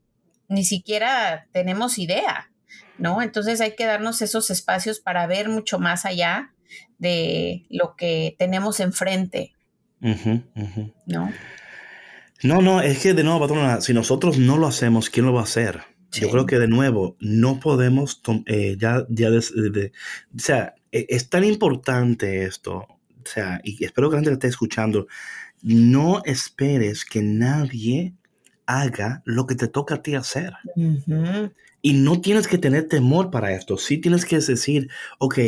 ni 0.47 0.63
siquiera 0.63 1.47
tenemos 1.51 1.97
idea, 1.97 2.51
¿no? 2.97 3.21
Entonces 3.21 3.59
hay 3.59 3.75
que 3.75 3.85
darnos 3.85 4.21
esos 4.21 4.49
espacios 4.49 4.99
para 4.99 5.27
ver 5.27 5.49
mucho 5.49 5.79
más 5.79 6.05
allá 6.05 6.53
de 6.97 7.65
lo 7.69 7.95
que 7.95 8.35
tenemos 8.39 8.79
enfrente. 8.79 9.53
¿No? 11.05 11.31
No, 12.43 12.61
no, 12.61 12.81
es 12.81 12.99
que 12.99 13.13
de 13.13 13.23
nuevo, 13.23 13.39
patrona, 13.39 13.79
si 13.79 13.93
nosotros 13.93 14.37
no 14.37 14.57
lo 14.57 14.67
hacemos, 14.67 15.09
¿quién 15.09 15.25
lo 15.25 15.33
va 15.33 15.41
a 15.41 15.45
hacer? 15.45 15.81
Yo 16.11 16.29
creo 16.29 16.45
que 16.45 16.59
de 16.59 16.67
nuevo, 16.67 17.15
no 17.19 17.59
podemos 17.59 18.21
eh, 18.45 18.75
ya, 18.77 19.05
ya 19.09 19.29
o 19.29 19.41
sea, 20.37 20.75
e, 20.91 21.07
es 21.09 21.29
tan 21.29 21.43
importante 21.43 22.43
esto, 22.43 22.75
o 22.75 23.25
sea, 23.25 23.61
y 23.63 23.83
espero 23.83 24.09
que 24.09 24.17
la 24.17 24.19
gente 24.19 24.33
esté 24.33 24.47
escuchando, 24.47 25.07
no 25.63 26.21
esperes 26.25 27.05
que 27.05 27.21
nadie 27.23 28.13
haga 28.65 29.23
lo 29.25 29.47
que 29.47 29.55
te 29.55 29.67
toca 29.67 29.95
a 29.95 30.03
ti 30.03 30.15
hacer. 30.15 30.53
Y 31.81 31.93
no 31.93 32.21
tienes 32.21 32.47
que 32.47 32.57
tener 32.57 32.87
temor 32.87 33.31
para 33.31 33.53
esto, 33.53 33.77
sí 33.77 33.97
tienes 33.97 34.25
que 34.25 34.39
decir, 34.39 34.89
ok, 35.17 35.39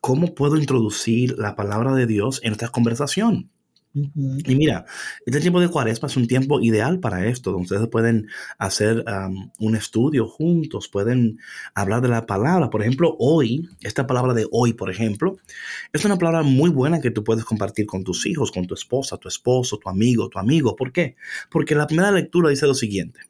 ¿cómo 0.00 0.34
puedo 0.34 0.56
introducir 0.56 1.36
la 1.36 1.56
palabra 1.56 1.94
de 1.94 2.06
Dios 2.06 2.40
en 2.44 2.52
esta 2.52 2.68
conversación? 2.68 3.50
Y 3.94 4.56
mira, 4.56 4.86
este 5.24 5.40
tiempo 5.40 5.60
de 5.60 5.68
cuaresma 5.68 6.08
es 6.08 6.16
un 6.16 6.26
tiempo 6.26 6.60
ideal 6.60 6.98
para 6.98 7.26
esto, 7.28 7.52
donde 7.52 7.66
ustedes 7.66 7.88
pueden 7.88 8.26
hacer 8.58 9.04
un 9.60 9.76
estudio 9.76 10.26
juntos, 10.26 10.88
pueden 10.88 11.38
hablar 11.76 12.02
de 12.02 12.08
la 12.08 12.26
palabra. 12.26 12.70
Por 12.70 12.82
ejemplo, 12.82 13.14
hoy, 13.20 13.68
esta 13.82 14.06
palabra 14.06 14.34
de 14.34 14.48
hoy, 14.50 14.72
por 14.72 14.90
ejemplo, 14.90 15.36
es 15.92 16.04
una 16.04 16.18
palabra 16.18 16.42
muy 16.42 16.70
buena 16.70 17.00
que 17.00 17.12
tú 17.12 17.22
puedes 17.22 17.44
compartir 17.44 17.86
con 17.86 18.02
tus 18.02 18.26
hijos, 18.26 18.50
con 18.50 18.66
tu 18.66 18.74
esposa, 18.74 19.16
tu 19.16 19.28
esposo, 19.28 19.78
tu 19.78 19.88
amigo, 19.88 20.28
tu 20.28 20.40
amigo. 20.40 20.74
¿Por 20.74 20.90
qué? 20.90 21.14
Porque 21.48 21.76
la 21.76 21.86
primera 21.86 22.10
lectura 22.10 22.50
dice 22.50 22.66
lo 22.66 22.74
siguiente. 22.74 23.20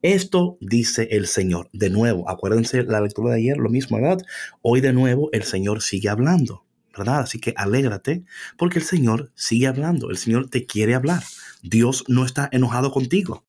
Esto 0.00 0.58
dice 0.60 1.08
el 1.10 1.26
Señor. 1.26 1.68
De 1.72 1.90
nuevo, 1.90 2.30
acuérdense 2.30 2.84
la 2.84 3.00
lectura 3.00 3.32
de 3.32 3.38
ayer, 3.38 3.56
lo 3.56 3.68
mismo, 3.68 3.96
¿verdad? 3.96 4.18
Hoy 4.62 4.80
de 4.80 4.92
nuevo 4.92 5.28
el 5.32 5.42
Señor 5.42 5.82
sigue 5.82 6.08
hablando. 6.08 6.64
¿Verdad? 6.96 7.20
Así 7.20 7.38
que 7.38 7.54
alégrate 7.56 8.24
porque 8.56 8.78
el 8.78 8.84
Señor 8.84 9.30
sigue 9.34 9.66
hablando, 9.66 10.10
el 10.10 10.18
Señor 10.18 10.48
te 10.48 10.66
quiere 10.66 10.94
hablar. 10.94 11.22
Dios 11.62 12.04
no 12.08 12.24
está 12.24 12.48
enojado 12.52 12.90
contigo. 12.90 13.44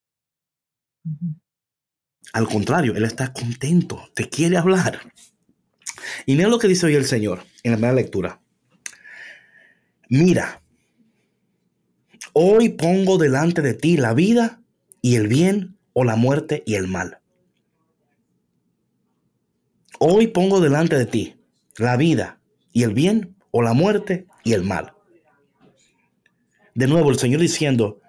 Al 2.34 2.48
contrario, 2.48 2.96
Él 2.96 3.06
está 3.06 3.34
contento, 3.34 4.10
te 4.14 4.30
quiere 4.30 4.58
hablar. 4.58 5.02
Y 6.26 6.36
mira 6.36 6.50
lo 6.50 6.60
que 6.60 6.68
dice 6.68 6.86
hoy 6.86 6.96
el 6.96 7.06
Señor 7.06 7.44
en 7.64 7.72
la 7.72 7.78
primera 7.78 7.94
lectura. 7.94 8.42
Mira, 10.10 10.62
hoy 12.34 12.70
pongo 12.70 13.18
delante 13.18 13.62
de 13.62 13.74
ti 13.74 13.98
la 13.98 14.14
vida 14.14 14.62
y 15.02 15.16
el 15.16 15.28
bien 15.28 15.78
o 15.94 16.04
la 16.04 16.16
muerte 16.16 16.64
y 16.66 16.76
el 16.76 16.88
mal. 16.88 17.20
Hoy 20.00 20.28
pongo 20.28 20.60
delante 20.60 20.98
de 20.98 21.06
ti 21.06 21.36
la 21.78 21.96
vida 21.96 22.41
y 22.72 22.84
el 22.84 22.94
bien 22.94 23.36
o 23.52 23.62
la 23.62 23.74
muerte 23.74 24.28
y 24.44 24.54
el 24.54 24.64
mal. 24.64 24.94
De 26.74 26.88
nuevo, 26.88 27.10
el 27.10 27.20
Señor 27.20 27.42
diciendo, 27.42 28.00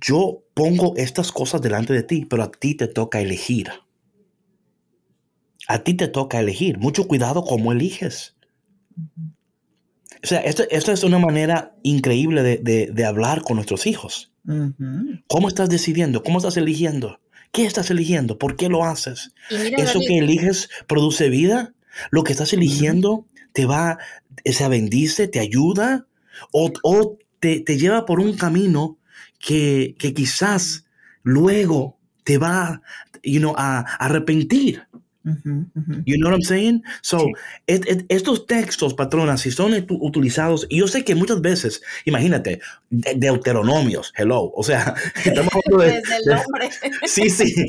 yo 0.00 0.42
pongo 0.54 0.94
estas 0.96 1.30
cosas 1.30 1.62
delante 1.62 1.92
de 1.92 2.02
ti, 2.02 2.24
pero 2.24 2.42
a 2.42 2.50
ti 2.50 2.74
te 2.74 2.88
toca 2.88 3.20
elegir. 3.20 3.70
A 5.68 5.84
ti 5.84 5.94
te 5.94 6.08
toca 6.08 6.40
elegir. 6.40 6.78
Mucho 6.78 7.06
cuidado 7.06 7.44
cómo 7.44 7.72
eliges. 7.72 8.36
O 10.22 10.26
sea, 10.26 10.40
esto, 10.40 10.64
es 10.70 11.04
una 11.04 11.18
manera 11.18 11.74
increíble 11.82 12.42
de, 12.42 13.04
hablar 13.04 13.42
con 13.42 13.56
nuestros 13.56 13.86
hijos. 13.86 14.32
¿Cómo 15.28 15.48
estás 15.48 15.68
decidiendo? 15.68 16.22
¿Cómo 16.22 16.38
estás 16.38 16.56
eligiendo? 16.56 17.20
¿Qué 17.52 17.64
estás 17.64 17.90
eligiendo? 17.90 18.38
¿Por 18.38 18.56
qué 18.56 18.68
lo 18.68 18.84
haces? 18.84 19.32
¿Eso 19.50 20.00
que 20.00 20.18
eliges 20.18 20.68
produce 20.86 21.28
vida? 21.28 21.74
¿Lo 22.10 22.24
que 22.24 22.32
estás 22.32 22.52
eligiendo 22.52 23.26
te 23.52 23.66
va, 23.66 23.98
se 24.44 24.68
bendice, 24.68 25.28
te 25.28 25.40
ayuda 25.40 26.06
o, 26.52 27.18
te, 27.38 27.64
lleva 27.76 28.06
por 28.06 28.20
un 28.20 28.36
camino 28.36 28.98
que, 29.38 29.94
quizás 29.98 30.86
luego 31.22 31.98
te 32.24 32.38
va 32.38 32.82
you 33.22 33.40
know, 33.40 33.54
a, 33.56 33.80
arrepentir. 33.96 34.86
You 35.24 36.18
know 36.18 36.28
what 36.28 36.34
I'm 36.34 36.42
saying? 36.42 36.82
So, 37.00 37.26
estos 37.66 38.46
textos, 38.46 38.94
patronas, 38.94 39.42
si 39.42 39.50
son 39.50 39.72
utilizados, 39.88 40.66
y 40.68 40.78
yo 40.78 40.88
sé 40.88 41.04
que 41.04 41.14
muchas 41.14 41.40
veces, 41.40 41.82
imagínate, 42.04 42.60
deuteronomios, 42.90 44.12
hello, 44.16 44.52
o 44.54 44.62
sea, 44.62 44.94
estamos 45.24 45.52
hablando 45.54 45.84
de, 45.84 46.02
sí, 47.06 47.30
sí, 47.30 47.66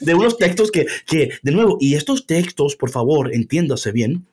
de, 0.00 0.14
unos 0.14 0.36
textos 0.36 0.70
que, 0.70 0.86
que, 1.06 1.30
de 1.42 1.52
nuevo, 1.52 1.78
y 1.80 1.94
estos 1.94 2.26
textos, 2.26 2.76
por 2.76 2.90
favor, 2.90 3.34
entiéndase 3.34 3.92
bien, 3.92 4.26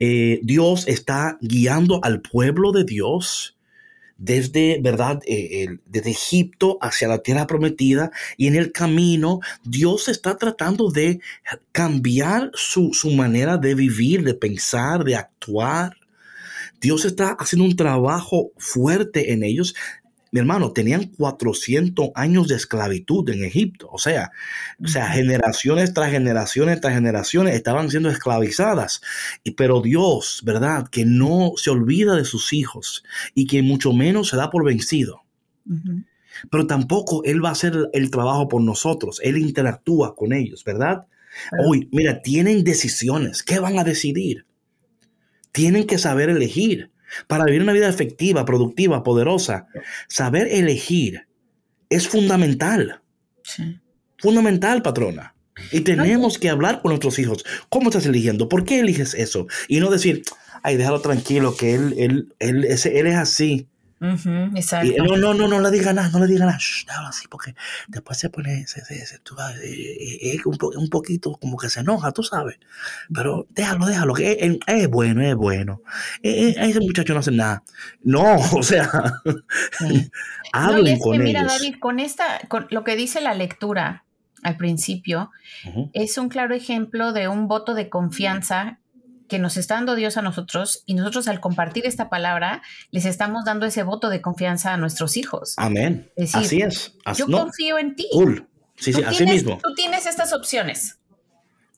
eh, 0.00 0.40
Dios 0.42 0.88
está 0.88 1.36
guiando 1.42 2.00
al 2.02 2.22
pueblo 2.22 2.72
de 2.72 2.84
Dios 2.84 3.57
desde, 4.18 4.80
¿verdad? 4.82 5.20
Eh, 5.26 5.78
desde 5.86 6.10
Egipto 6.10 6.78
hacia 6.82 7.08
la 7.08 7.18
tierra 7.18 7.46
prometida 7.46 8.10
y 8.36 8.48
en 8.48 8.56
el 8.56 8.72
camino 8.72 9.40
Dios 9.64 10.08
está 10.08 10.36
tratando 10.36 10.90
de 10.90 11.20
cambiar 11.72 12.50
su, 12.54 12.90
su 12.92 13.10
manera 13.12 13.56
de 13.56 13.74
vivir, 13.74 14.24
de 14.24 14.34
pensar, 14.34 15.04
de 15.04 15.16
actuar. 15.16 15.96
Dios 16.80 17.04
está 17.04 17.30
haciendo 17.38 17.64
un 17.64 17.76
trabajo 17.76 18.52
fuerte 18.56 19.32
en 19.32 19.42
ellos 19.42 19.74
mi 20.30 20.40
hermano, 20.40 20.72
tenían 20.72 21.04
400 21.04 22.10
años 22.14 22.48
de 22.48 22.56
esclavitud 22.56 23.28
en 23.30 23.44
Egipto. 23.44 23.88
O 23.90 23.98
sea, 23.98 24.30
o 24.82 24.88
sea, 24.88 25.08
generaciones 25.08 25.94
tras 25.94 26.10
generaciones 26.10 26.80
tras 26.80 26.94
generaciones 26.94 27.54
estaban 27.54 27.90
siendo 27.90 28.10
esclavizadas. 28.10 29.00
Y, 29.44 29.52
pero 29.52 29.80
Dios, 29.80 30.42
¿verdad? 30.44 30.88
Que 30.88 31.04
no 31.04 31.52
se 31.56 31.70
olvida 31.70 32.14
de 32.16 32.24
sus 32.24 32.52
hijos 32.52 33.04
y 33.34 33.46
que 33.46 33.62
mucho 33.62 33.92
menos 33.92 34.28
se 34.28 34.36
da 34.36 34.50
por 34.50 34.64
vencido. 34.64 35.22
Pero 36.50 36.66
tampoco 36.66 37.22
Él 37.24 37.44
va 37.44 37.50
a 37.50 37.52
hacer 37.52 37.88
el 37.92 38.10
trabajo 38.10 38.48
por 38.48 38.62
nosotros. 38.62 39.20
Él 39.22 39.38
interactúa 39.38 40.14
con 40.14 40.32
ellos, 40.32 40.64
¿verdad? 40.64 41.06
Hoy, 41.64 41.88
mira, 41.92 42.22
tienen 42.22 42.64
decisiones. 42.64 43.42
¿Qué 43.42 43.58
van 43.58 43.78
a 43.78 43.84
decidir? 43.84 44.46
Tienen 45.52 45.86
que 45.86 45.98
saber 45.98 46.30
elegir. 46.30 46.90
Para 47.26 47.44
vivir 47.44 47.62
una 47.62 47.72
vida 47.72 47.88
efectiva, 47.88 48.44
productiva, 48.44 49.02
poderosa, 49.02 49.68
saber 50.08 50.48
elegir 50.50 51.26
es 51.90 52.08
fundamental. 52.08 53.00
Fundamental, 54.18 54.82
patrona. 54.82 55.34
Y 55.72 55.80
tenemos 55.80 56.38
que 56.38 56.50
hablar 56.50 56.82
con 56.82 56.90
nuestros 56.90 57.18
hijos. 57.18 57.44
¿Cómo 57.68 57.88
estás 57.90 58.06
eligiendo? 58.06 58.48
¿Por 58.48 58.64
qué 58.64 58.80
eliges 58.80 59.14
eso? 59.14 59.46
Y 59.66 59.80
no 59.80 59.90
decir, 59.90 60.22
ay, 60.62 60.76
déjalo 60.76 61.00
tranquilo, 61.00 61.56
que 61.56 61.74
él, 61.74 61.94
él, 61.98 62.34
él, 62.38 62.64
él 62.64 63.06
es 63.06 63.16
así 63.16 63.66
no, 64.00 65.16
no, 65.16 65.34
no, 65.34 65.48
no 65.48 65.60
le 65.60 65.70
diga 65.70 65.92
nada, 65.92 66.08
no 66.10 66.20
le 66.20 66.26
diga 66.26 66.46
nada. 66.46 66.58
Shh, 66.58 66.86
así, 67.06 67.26
porque 67.28 67.54
después 67.88 68.18
se 68.18 68.30
pone, 68.30 68.66
se, 68.66 68.84
se, 68.84 69.18
tú, 69.20 69.34
eh, 69.38 69.64
eh, 69.64 70.34
es 70.34 70.46
un, 70.46 70.56
un, 70.76 70.88
poquito 70.88 71.32
como 71.32 71.56
que 71.56 71.68
se 71.68 71.80
enoja, 71.80 72.12
tú 72.12 72.22
sabes. 72.22 72.58
Pero 73.12 73.46
déjalo, 73.50 73.86
déjalo, 73.86 74.14
que 74.14 74.32
es, 74.40 74.58
es 74.66 74.88
bueno, 74.88 75.22
es 75.22 75.34
bueno. 75.34 75.82
Eh, 76.22 76.54
ese 76.56 76.80
muchacho 76.80 77.12
no 77.14 77.20
hace 77.20 77.32
nada. 77.32 77.62
No, 78.02 78.36
o 78.52 78.62
sea, 78.62 78.90
hablen 80.52 80.98
con 80.98 81.18
que, 81.18 81.24
Mira, 81.24 81.44
David, 81.44 81.76
con 81.80 81.98
esta, 81.98 82.40
con 82.48 82.66
lo 82.70 82.84
que 82.84 82.96
dice 82.96 83.20
la 83.20 83.34
lectura 83.34 84.04
al 84.44 84.56
principio, 84.56 85.32
es 85.92 86.16
un 86.16 86.28
claro 86.28 86.54
ejemplo 86.54 87.12
de 87.12 87.26
un 87.26 87.48
voto 87.48 87.74
de 87.74 87.88
confianza 87.88 88.78
que 89.28 89.38
nos 89.38 89.56
está 89.56 89.74
dando 89.74 89.94
Dios 89.94 90.16
a 90.16 90.22
nosotros 90.22 90.82
y 90.86 90.94
nosotros 90.94 91.28
al 91.28 91.40
compartir 91.40 91.86
esta 91.86 92.08
palabra 92.08 92.62
les 92.90 93.04
estamos 93.04 93.44
dando 93.44 93.66
ese 93.66 93.82
voto 93.82 94.08
de 94.08 94.20
confianza 94.20 94.72
a 94.72 94.76
nuestros 94.76 95.16
hijos. 95.16 95.54
Amén. 95.56 96.10
así 96.32 96.62
es. 96.62 96.94
yo 97.16 97.26
confío 97.26 97.78
en 97.78 97.94
ti. 97.94 98.08
Cool. 98.12 98.48
Sí, 98.76 98.92
sí, 98.92 99.02
así 99.02 99.26
mismo. 99.26 99.58
Tú 99.62 99.74
tienes 99.74 100.06
estas 100.06 100.32
opciones. 100.32 100.98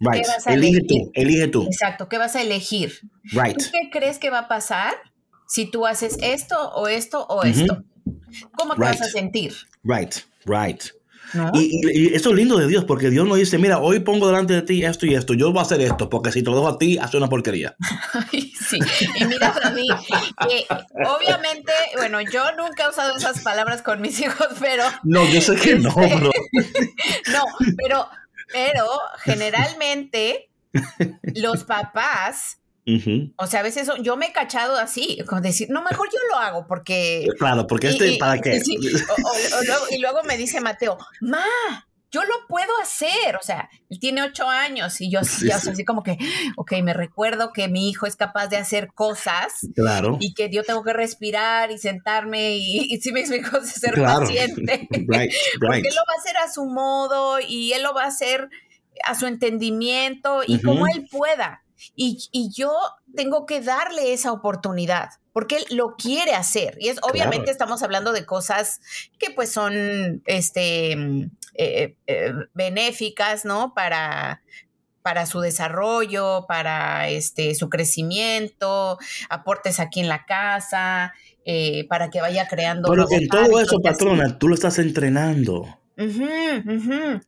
Right. 0.01 0.27
Elige 0.47 0.81
tú, 0.89 1.11
elige 1.15 1.49
tú. 1.49 1.65
Exacto, 1.65 2.09
¿qué 2.09 2.17
vas 2.17 2.35
a 2.35 2.43
elegir? 2.43 2.93
Right. 3.33 3.59
¿Tú 3.59 3.65
qué 3.71 3.91
crees 3.91 4.19
que 4.19 4.31
va 4.31 4.41
a 4.41 4.49
pasar 4.49 4.95
si 5.47 5.71
tú 5.71 5.87
haces 5.87 6.17
esto 6.23 6.57
o 6.73 6.89
esto 6.89 7.27
o 7.27 7.43
esto? 7.45 7.85
¿Cómo 8.57 8.75
te 8.75 8.81
vas 8.81 9.03
a 9.03 9.09
sentir? 9.09 9.55
Right, 9.83 10.15
right. 10.47 10.83
Y, 11.55 12.14
eso 12.14 12.31
es 12.31 12.37
lindo 12.37 12.57
de 12.57 12.66
Dios, 12.66 12.85
porque 12.85 13.11
Dios 13.11 13.27
nos 13.27 13.38
dice, 13.38 13.59
mira, 13.59 13.79
hoy 13.79 14.01
pongo 14.01 14.27
delante 14.27 14.55
de 14.55 14.62
ti 14.62 14.85
esto 14.85 15.07
y 15.07 15.14
esto, 15.14 15.35
yo 15.35 15.51
voy 15.53 15.61
a 15.61 15.62
hacer 15.62 15.81
esto, 15.81 16.09
porque 16.09 16.33
si 16.33 16.43
te 16.43 16.51
lo 16.51 16.57
dejo 16.57 16.69
a 16.69 16.79
ti, 16.79 16.99
hace 16.99 17.16
una 17.16 17.29
porquería. 17.29 17.77
sí, 18.31 18.79
y 19.16 19.25
mira 19.25 19.55
a 19.62 19.71
mí, 19.71 19.87
que 20.49 20.66
obviamente, 21.07 21.73
bueno, 21.97 22.21
yo 22.21 22.45
nunca 22.57 22.85
he 22.85 22.88
usado 22.88 23.16
esas 23.16 23.40
palabras 23.40 23.83
con 23.83 24.01
mis 24.01 24.21
hijos, 24.21 24.49
pero... 24.61 24.85
No, 25.03 25.25
yo 25.31 25.40
sé 25.40 25.57
que 25.57 25.77
no, 25.77 25.90
este, 25.90 26.16
bro. 26.16 26.31
no, 27.33 27.45
pero, 27.77 28.09
pero 28.53 28.87
generalmente 29.25 30.51
los 31.35 31.64
papás 31.64 32.60
o 33.37 33.47
sea, 33.47 33.61
a 33.61 33.62
veces 33.62 33.88
yo 34.03 34.16
me 34.16 34.27
he 34.27 34.33
cachado 34.33 34.77
así, 34.77 35.19
como 35.27 35.40
decir, 35.40 35.69
no, 35.71 35.83
mejor 35.83 36.09
yo 36.12 36.19
lo 36.31 36.38
hago 36.38 36.66
porque... 36.66 37.27
Claro, 37.38 37.66
porque 37.66 37.88
este, 37.88 38.16
¿para 38.19 38.40
qué? 38.40 38.61
y 39.90 39.99
luego 39.99 40.23
me 40.25 40.37
dice 40.37 40.61
Mateo, 40.61 40.99
ma, 41.21 41.45
yo 42.12 42.25
lo 42.25 42.35
puedo 42.49 42.71
hacer, 42.83 43.37
o 43.37 43.43
sea, 43.43 43.69
él 43.88 44.01
tiene 44.01 44.23
ocho 44.23 44.49
años 44.49 45.01
y 45.01 45.11
yo 45.11 45.23
sí, 45.25 45.51
así 45.51 45.85
como 45.85 46.03
que, 46.03 46.19
ok, 46.57 46.73
me 46.83 46.93
recuerdo 46.93 47.53
que 47.53 47.69
mi 47.69 47.88
hijo 47.88 48.07
es 48.07 48.16
capaz 48.16 48.49
de 48.49 48.57
hacer 48.57 48.88
cosas. 48.95 49.69
Claro. 49.75 50.16
Y 50.21 50.35
que 50.35 50.51
yo 50.51 50.64
tengo 50.64 50.83
que 50.83 50.93
respirar 50.93 51.71
y 51.71 51.79
sentarme 51.79 52.57
y, 52.57 53.01
si 53.01 53.12
me 53.12 53.21
explico, 53.21 53.61
ser 53.64 53.95
paciente. 53.95 54.88
right, 55.09 55.33
Porque 55.61 55.79
él 55.79 55.95
lo 55.95 56.03
va 56.09 56.14
a 56.16 56.21
hacer 56.21 56.37
a 56.37 56.53
su 56.53 56.66
modo 56.66 57.38
y 57.40 57.73
él 57.73 57.83
lo 57.83 57.95
va 57.95 58.05
a 58.05 58.09
hacer 58.09 58.49
a 59.05 59.14
su 59.14 59.27
entendimiento 59.27 60.43
y 60.47 60.61
como 60.61 60.87
él 60.87 61.07
pueda. 61.11 61.62
Y, 61.95 62.51
yo 62.55 62.73
tengo 63.14 63.47
que 63.47 63.61
darle 63.61 64.12
esa 64.12 64.33
oportunidad 64.33 65.11
porque 65.33 65.57
él 65.57 65.64
lo 65.71 65.97
quiere 65.97 66.35
hacer. 66.35 66.77
Y 66.81 66.88
es 66.88 66.99
obviamente 67.03 67.51
estamos 67.51 67.83
hablando 67.83 68.12
de 68.12 68.27
cosas 68.27 68.81
que 69.19 69.31
pues 69.31 69.53
son 69.53 70.23
este, 70.27 70.93
eh, 71.55 71.97
eh, 72.07 72.33
benéficas, 72.55 73.45
¿no? 73.45 73.75
Para, 73.75 74.43
para 75.03 75.27
su 75.27 75.40
desarrollo, 75.40 76.47
para 76.47 77.09
este, 77.09 77.55
su 77.55 77.69
crecimiento, 77.69 78.99
aportes 79.29 79.81
aquí 79.81 80.01
en 80.01 80.09
la 80.09 80.25
casa, 80.27 81.12
eh, 81.45 81.87
para 81.88 82.11
que 82.11 82.21
vaya 82.21 82.47
creando. 82.49 82.88
Pero 82.90 83.07
en 83.11 83.29
todo 83.29 83.61
eso, 83.61 83.81
patrona, 83.81 84.38
tú 84.38 84.49
lo 84.49 84.55
estás 84.55 84.79
entrenando. 84.79 85.80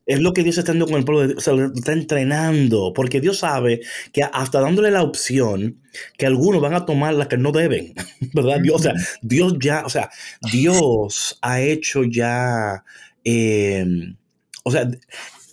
Es 0.05 0.19
lo 0.19 0.33
que 0.33 0.43
Dios 0.43 0.57
está 0.57 0.71
haciendo 0.71 0.87
con 0.87 0.95
el 0.95 1.05
pueblo 1.05 1.21
de 1.21 1.27
Dios, 1.27 1.37
o 1.37 1.41
sea, 1.41 1.53
lo 1.53 1.71
está 1.73 1.93
entrenando, 1.93 2.91
porque 2.93 3.21
Dios 3.21 3.37
sabe 3.37 3.81
que 4.11 4.23
hasta 4.23 4.61
dándole 4.61 4.89
la 4.89 5.03
opción 5.03 5.79
que 6.17 6.25
algunos 6.25 6.59
van 6.59 6.73
a 6.73 6.85
tomar 6.85 7.13
la 7.13 7.27
que 7.27 7.37
no 7.37 7.51
deben, 7.51 7.93
¿verdad? 8.33 8.59
Dios, 8.61 8.81
o 8.81 8.83
sea, 8.83 8.93
Dios 9.21 9.55
ya, 9.59 9.83
o 9.85 9.89
sea, 9.89 10.09
Dios 10.51 11.37
ha 11.41 11.61
hecho 11.61 12.03
ya, 12.03 12.83
em, 13.23 14.17
o 14.63 14.71
sea, 14.71 14.89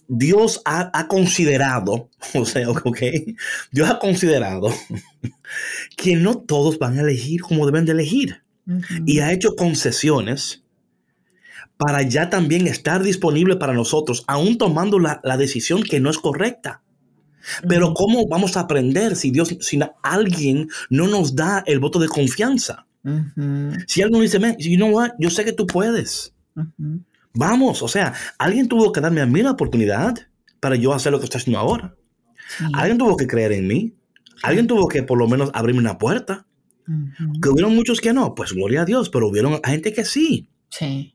Dios 0.08 0.62
ha, 0.64 1.06
considerado, 1.06 2.08
o 2.34 2.46
sea, 2.46 2.70
ok, 2.70 3.00
Dios 3.70 3.90
ha 3.90 3.98
considerado 3.98 4.74
que 5.96 6.16
no 6.16 6.38
todos 6.38 6.78
van 6.78 6.98
a 6.98 7.02
elegir 7.02 7.42
como 7.42 7.66
deben 7.66 7.84
de 7.84 7.92
elegir. 7.92 8.42
Y 9.04 9.18
ha 9.18 9.32
hecho 9.32 9.56
concesiones 9.56 10.62
para 11.80 12.02
ya 12.02 12.28
también 12.28 12.66
estar 12.66 13.02
disponible 13.02 13.56
para 13.56 13.72
nosotros, 13.72 14.22
aún 14.26 14.58
tomando 14.58 14.98
la, 14.98 15.18
decisión 15.38 15.82
que 15.82 15.98
no 15.98 16.10
es 16.10 16.18
correcta. 16.18 16.82
Pero 17.66 17.94
¿cómo 17.94 18.28
vamos 18.28 18.58
a 18.58 18.60
aprender 18.60 19.16
si 19.16 19.30
Dios, 19.30 19.56
si 19.60 19.80
alguien 20.02 20.68
no 20.90 21.08
nos 21.08 21.34
da 21.34 21.64
el 21.66 21.80
voto 21.80 21.98
de 21.98 22.08
confianza? 22.08 22.86
Si 23.86 24.02
alguien 24.02 24.20
dice, 24.20 24.38
you 24.58 24.76
know 24.76 24.90
what, 24.90 25.12
yo 25.18 25.30
sé 25.30 25.42
que 25.42 25.54
tú 25.54 25.66
puedes. 25.66 26.34
Vamos, 27.32 27.80
o 27.80 27.88
sea, 27.88 28.12
alguien 28.36 28.68
tuvo 28.68 28.92
que 28.92 29.00
darme 29.00 29.22
a 29.22 29.26
mí 29.26 29.40
la 29.40 29.52
oportunidad 29.52 30.16
para 30.60 30.76
yo 30.76 30.92
hacer 30.92 31.12
lo 31.12 31.18
que 31.18 31.24
estoy 31.24 31.38
haciendo 31.38 31.60
ahora. 31.60 31.94
Alguien 32.74 32.98
tuvo 32.98 33.16
que 33.16 33.26
creer 33.26 33.52
en 33.52 33.66
mí. 33.66 33.94
Alguien 34.42 34.66
tuvo 34.66 34.86
que 34.86 35.02
por 35.02 35.16
lo 35.16 35.26
menos 35.26 35.50
abrirme 35.54 35.80
una 35.80 35.96
puerta. 35.96 36.44
Que 37.40 37.48
hubieron 37.48 37.74
muchos 37.74 38.02
que 38.02 38.12
no, 38.12 38.34
pues 38.34 38.52
gloria 38.52 38.82
a 38.82 38.84
Dios, 38.84 39.08
pero 39.08 39.28
hubieron 39.28 39.62
gente 39.64 39.94
que 39.94 40.04
sí. 40.04 40.50
Sí. 40.68 41.14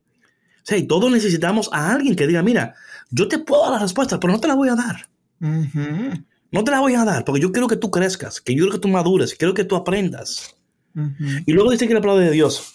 Sea, 0.65 0.80
y 0.80 0.88
todos 0.88 1.12
necesitamos 1.12 1.69
a 1.71 1.93
alguien 1.93 2.15
que 2.15 2.25
diga, 2.25 2.41
mira, 2.41 2.73
yo 3.12 3.28
te 3.28 3.38
puedo 3.38 3.63
dar 3.63 3.73
la 3.73 3.80
respuesta, 3.80 4.19
pero 4.19 4.34
no 4.34 4.39
te 4.39 4.47
la 4.47 4.56
voy 4.56 4.69
a 4.69 4.75
dar. 4.75 5.08
No 6.51 6.63
te 6.63 6.71
la 6.71 6.80
voy 6.80 6.95
a 6.95 7.06
dar, 7.06 7.23
porque 7.23 7.39
yo 7.39 7.51
quiero 7.51 7.67
que 7.67 7.75
tú 7.75 7.91
crezcas, 7.91 8.41
que 8.41 8.53
yo 8.53 8.63
quiero 8.63 8.72
que 8.72 8.82
tú 8.82 8.88
madures, 8.88 9.36
quiero 9.36 9.53
que 9.53 9.63
tú 9.63 9.76
aprendas. 9.76 10.55
Y 11.45 11.51
luego 11.51 11.70
dice 11.70 11.88
que 11.88 11.93
la 11.93 12.01
palabra 12.01 12.26
de 12.26 12.32
Dios, 12.32 12.74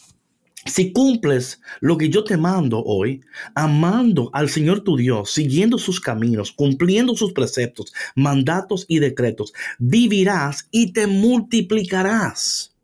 si 0.67 0.93
cumples 0.93 1.61
lo 1.81 1.97
que 1.99 2.11
yo 2.11 2.23
te 2.23 2.37
mando 2.37 2.81
hoy, 2.85 3.23
amando 3.57 4.31
al 4.35 4.51
Señor 4.51 4.83
tu 4.83 4.97
Dios, 4.97 5.33
siguiendo 5.33 5.77
sus 5.77 6.01
caminos, 6.01 6.53
cumpliendo 6.53 7.17
sus 7.17 7.33
preceptos, 7.33 7.93
mandatos 8.15 8.85
y 8.87 9.01
decretos, 9.01 9.53
vivirás 9.81 10.69
y 10.71 10.93
te 10.93 11.09
multiplicarás. 11.09 12.77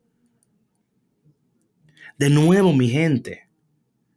De 2.17 2.29
nuevo, 2.29 2.73
mi 2.73 2.89
gente, 2.89 3.46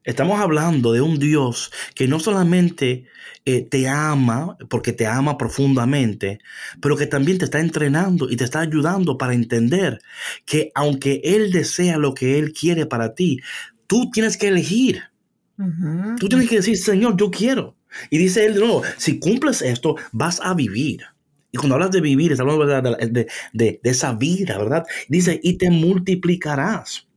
Estamos 0.03 0.41
hablando 0.41 0.93
de 0.93 1.03
un 1.03 1.19
Dios 1.19 1.71
que 1.95 2.09
no 2.09 2.21
solamente 2.21 3.05
eh, 3.45 3.63
te 3.63 3.87
ama, 3.87 4.57
porque 4.71 4.93
te 4.93 5.07
ama 5.07 5.37
profundamente, 5.37 6.39
pero 6.81 6.97
que 6.97 7.07
también 7.07 7.37
te 7.37 7.45
está 7.45 7.61
entrenando 7.61 8.31
y 8.31 8.37
te 8.37 8.45
está 8.45 8.61
ayudando 8.61 9.19
para 9.19 9.35
entender 9.35 10.01
que 10.47 10.73
aunque 10.75 11.21
Él 11.23 11.53
desea 11.53 11.99
lo 11.99 12.15
que 12.15 12.39
Él 12.39 12.55
quiere 12.55 12.87
para 12.87 13.15
ti, 13.15 13.41
tú 13.87 14.11
tienes 14.11 14.39
que 14.39 14.49
elegir. 14.49 15.03
Tú 16.19 16.31
tienes 16.31 16.49
que 16.49 16.57
decir, 16.57 16.79
Señor, 16.79 17.19
yo 17.19 17.31
quiero. 17.31 17.77
Y 18.09 18.17
dice 18.17 18.47
Él, 18.47 18.59
no, 18.59 18.81
si 18.97 19.19
cumples 19.19 19.61
esto, 19.61 19.97
vas 20.13 20.41
a 20.43 20.55
vivir 20.55 21.03
Y 21.53 21.59
cuando 21.59 21.75
hablas 21.75 21.91
de 21.91 22.01
vivir, 22.01 22.33
estás 22.33 22.47
hablando 22.49 22.65
de, 22.67 23.27
de, 23.53 23.81
esa 23.83 24.15
vida, 24.15 24.57
¿verdad? 24.57 24.85
Dice, 25.09 25.39
y 25.43 25.59
te 25.59 25.69
multiplicarás. 25.69 27.10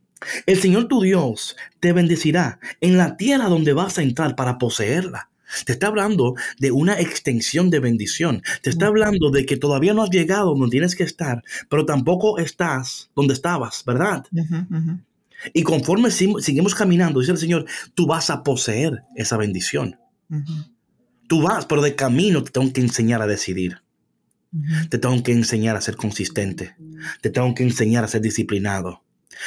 El 0.46 0.60
Señor 0.60 0.88
tu 0.88 1.00
Dios 1.00 1.56
te 1.80 1.92
bendecirá 1.92 2.58
en 2.80 2.96
la 2.96 3.16
tierra 3.16 3.48
donde 3.48 3.72
vas 3.72 3.98
a 3.98 4.02
entrar 4.02 4.36
para 4.36 4.58
poseerla. 4.58 5.30
Te 5.64 5.72
está 5.72 5.86
hablando 5.88 6.34
de 6.58 6.72
una 6.72 7.00
extensión 7.00 7.70
de 7.70 7.80
bendición. 7.80 8.42
Te 8.62 8.70
está 8.70 8.86
hablando 8.86 9.30
de 9.30 9.46
que 9.46 9.56
todavía 9.56 9.94
no 9.94 10.02
has 10.02 10.10
llegado 10.10 10.54
donde 10.54 10.70
tienes 10.70 10.96
que 10.96 11.04
estar, 11.04 11.42
pero 11.68 11.86
tampoco 11.86 12.38
estás 12.38 13.10
donde 13.14 13.34
estabas, 13.34 13.84
¿verdad? 13.84 14.24
Y 15.52 15.62
conforme 15.62 16.10
seguimos 16.10 16.74
caminando, 16.74 17.20
dice 17.20 17.32
el 17.32 17.38
Señor, 17.38 17.66
tú 17.94 18.06
vas 18.06 18.30
a 18.30 18.42
poseer 18.42 19.02
esa 19.14 19.36
bendición. 19.36 19.98
Tú 21.28 21.42
vas, 21.42 21.66
pero 21.66 21.82
de 21.82 21.94
camino 21.94 22.42
te 22.42 22.50
tengo 22.50 22.72
que 22.72 22.80
enseñar 22.80 23.22
a 23.22 23.26
decidir. 23.26 23.82
Te 24.88 24.98
tengo 24.98 25.22
que 25.22 25.32
enseñar 25.32 25.76
a 25.76 25.80
ser 25.80 25.96
consistente. 25.96 26.76
Te 27.20 27.30
tengo 27.30 27.54
que 27.54 27.64
enseñar 27.64 28.04
a 28.04 28.08
ser 28.08 28.22
disciplinado. 28.22 29.02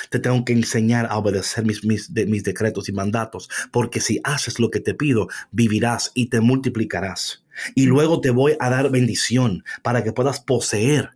Te 0.10 0.20
tengo 0.20 0.44
que 0.46 0.54
enseñar 0.54 1.08
a 1.10 1.18
obedecer 1.18 1.66
mis, 1.66 1.84
mis, 1.84 2.10
mis, 2.10 2.44
decretos 2.44 2.90
y 2.90 2.94
mandatos, 2.94 3.50
porque 3.72 4.00
si 4.00 4.20
haces 4.24 4.60
lo 4.60 4.70
que 4.70 4.80
te 4.80 4.94
pido, 4.94 5.28
vivirás 5.52 6.12
y 6.14 6.28
te 6.28 6.42
multiplicarás. 6.42 7.44
Y 7.76 7.86
luego 7.86 8.22
te 8.22 8.30
voy 8.30 8.56
a 8.60 8.70
dar 8.70 8.92
bendición 8.92 9.64
para 9.84 10.04
que 10.04 10.14
puedas 10.14 10.40
poseer. 10.40 11.12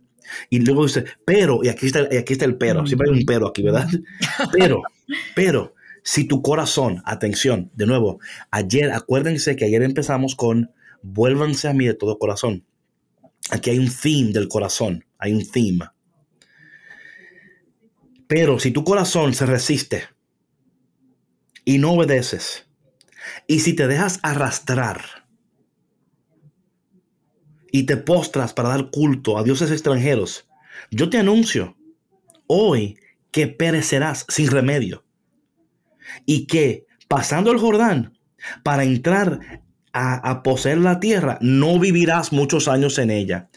Y 0.50 0.60
luego 0.60 0.86
dice, 0.86 1.04
pero, 1.24 1.60
y 1.62 1.68
aquí 1.68 1.86
está, 1.86 2.08
y 2.10 2.16
aquí 2.16 2.32
está 2.32 2.44
el 2.44 2.56
pero, 2.56 2.86
siempre 2.86 3.10
hay 3.10 3.18
un 3.18 3.26
pero 3.26 3.48
aquí, 3.48 3.62
¿verdad? 3.62 3.88
Pero, 4.52 4.82
pero, 5.34 5.74
si 6.02 6.24
tu 6.24 6.42
corazón, 6.42 7.02
atención, 7.04 7.70
de 7.74 7.86
nuevo, 7.86 8.18
ayer, 8.50 8.90
acuérdense 8.92 9.56
que 9.56 9.66
ayer 9.66 9.82
empezamos 9.82 10.34
con, 10.34 10.70
vuélvanse 11.02 11.68
a 11.68 11.74
mí 11.74 11.86
de 11.86 11.94
todo 11.94 12.18
corazón. 12.18 12.64
Aquí 13.50 13.70
hay 13.70 13.78
un 13.78 13.90
theme 13.90 14.32
del 14.32 14.48
corazón, 14.48 15.04
hay 15.18 15.32
un 15.32 15.46
theme. 15.46 15.86
Pero 18.34 18.58
si 18.58 18.70
tu 18.70 18.82
corazón 18.82 19.34
se 19.34 19.44
resiste 19.44 20.04
y 21.66 21.76
no 21.76 21.92
obedeces, 21.92 22.66
y 23.46 23.58
si 23.58 23.74
te 23.74 23.86
dejas 23.86 24.20
arrastrar 24.22 25.02
y 27.70 27.82
te 27.82 27.98
postras 27.98 28.54
para 28.54 28.70
dar 28.70 28.90
culto 28.90 29.36
a 29.36 29.42
dioses 29.42 29.70
extranjeros, 29.70 30.48
yo 30.90 31.10
te 31.10 31.18
anuncio 31.18 31.76
hoy 32.46 32.96
que 33.32 33.48
perecerás 33.48 34.24
sin 34.30 34.50
remedio 34.50 35.04
y 36.24 36.46
que 36.46 36.86
pasando 37.08 37.52
el 37.52 37.58
Jordán 37.58 38.18
para 38.62 38.84
entrar 38.84 39.62
a, 39.92 40.42
poseer 40.42 40.78
la 40.78 41.00
tierra, 41.00 41.36
no 41.42 41.78
vivirás 41.78 42.32
muchos 42.32 42.66
años 42.66 42.96
en 42.96 43.10
ella. 43.10 43.50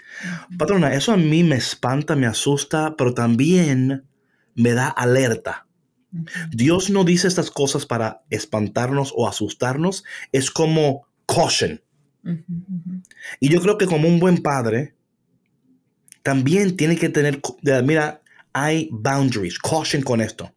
Patrona, 0.58 0.96
eso 0.96 1.14
a 1.14 1.18
mí 1.18 1.46
me 1.46 1.56
espanta, 1.56 2.18
me 2.18 2.28
asusta, 2.28 2.96
pero 2.98 3.14
también 3.14 4.04
me 4.56 4.74
da 4.74 4.88
alerta. 4.88 5.68
Dios 6.50 6.90
no 6.90 7.04
dice 7.04 7.28
estas 7.28 7.52
cosas 7.52 7.86
para 7.86 8.24
espantarnos 8.30 9.14
o 9.16 9.28
asustarnos, 9.28 10.04
es 10.32 10.50
como 10.50 11.08
caution. 11.28 11.82
Y 13.40 13.50
yo 13.50 13.62
creo 13.62 13.78
que 13.78 13.86
como 13.86 14.08
un 14.08 14.20
buen 14.20 14.42
padre, 14.42 14.96
también 16.24 16.76
tiene 16.76 16.96
que 16.96 17.10
tener, 17.10 17.40
mira, 17.84 18.22
hay 18.54 18.90
boundaries, 18.92 19.60
caution 19.60 20.02
con 20.02 20.22
esto. 20.22 20.52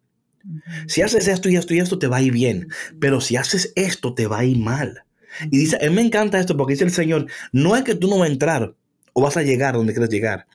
Si 0.87 1.01
haces 1.01 1.27
esto 1.27 1.49
y 1.49 1.57
esto 1.57 1.73
y 1.73 1.79
esto, 1.79 1.99
te 1.99 2.07
va 2.07 2.17
a 2.17 2.21
ir 2.21 2.31
bien, 2.31 2.69
pero 2.99 3.21
si 3.21 3.35
haces 3.35 3.73
esto, 3.75 4.13
te 4.13 4.25
va 4.25 4.39
a 4.39 4.45
ir 4.45 4.57
mal. 4.57 5.03
Y 5.51 5.57
dice, 5.57 5.77
a 5.77 5.89
mí 5.89 5.95
me 5.95 6.01
encanta 6.01 6.39
esto 6.39 6.57
porque 6.57 6.73
dice 6.73 6.85
el 6.85 6.91
Señor, 6.91 7.27
no 7.51 7.75
es 7.75 7.83
que 7.83 7.95
tú 7.95 8.09
no 8.09 8.17
vas 8.17 8.29
a 8.29 8.31
entrar 8.31 8.73
o 9.13 9.21
vas 9.21 9.37
a 9.37 9.43
llegar 9.43 9.75
donde 9.75 9.93
quieres 9.93 10.09
llegar, 10.09 10.47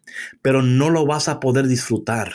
pero 0.42 0.62
no 0.62 0.90
lo 0.90 1.06
vas 1.06 1.28
a 1.28 1.38
poder 1.38 1.68
disfrutar. 1.68 2.32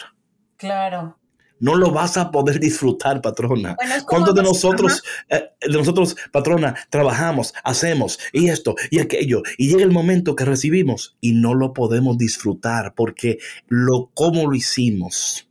Claro. 0.59 1.17
No 1.59 1.75
lo 1.75 1.91
vas 1.91 2.17
a 2.17 2.31
poder 2.31 2.59
disfrutar, 2.59 3.21
patrona. 3.21 3.75
¿Cuántos 4.05 4.35
de 4.35 4.43
nosotros, 4.43 5.03
eh, 5.29 5.49
de 5.61 5.77
nosotros, 5.77 6.15
patrona, 6.31 6.75
trabajamos, 6.89 7.53
hacemos 7.63 8.19
y 8.31 8.49
esto 8.49 8.75
y 8.91 8.99
aquello? 8.99 9.41
Y 9.57 9.69
llega 9.69 9.83
el 9.83 9.91
momento 9.91 10.35
que 10.35 10.45
recibimos 10.45 11.17
y 11.21 11.33
no 11.33 11.53
lo 11.53 11.73
podemos 11.73 12.17
disfrutar 12.17 12.93
porque 12.95 13.39
lo, 13.67 14.11
cómo 14.13 14.49
lo 14.49 14.55
hicimos, 14.55 15.49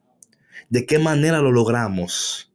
de 0.68 0.86
qué 0.86 0.98
manera 0.98 1.40
lo 1.40 1.52
logramos. 1.52 2.52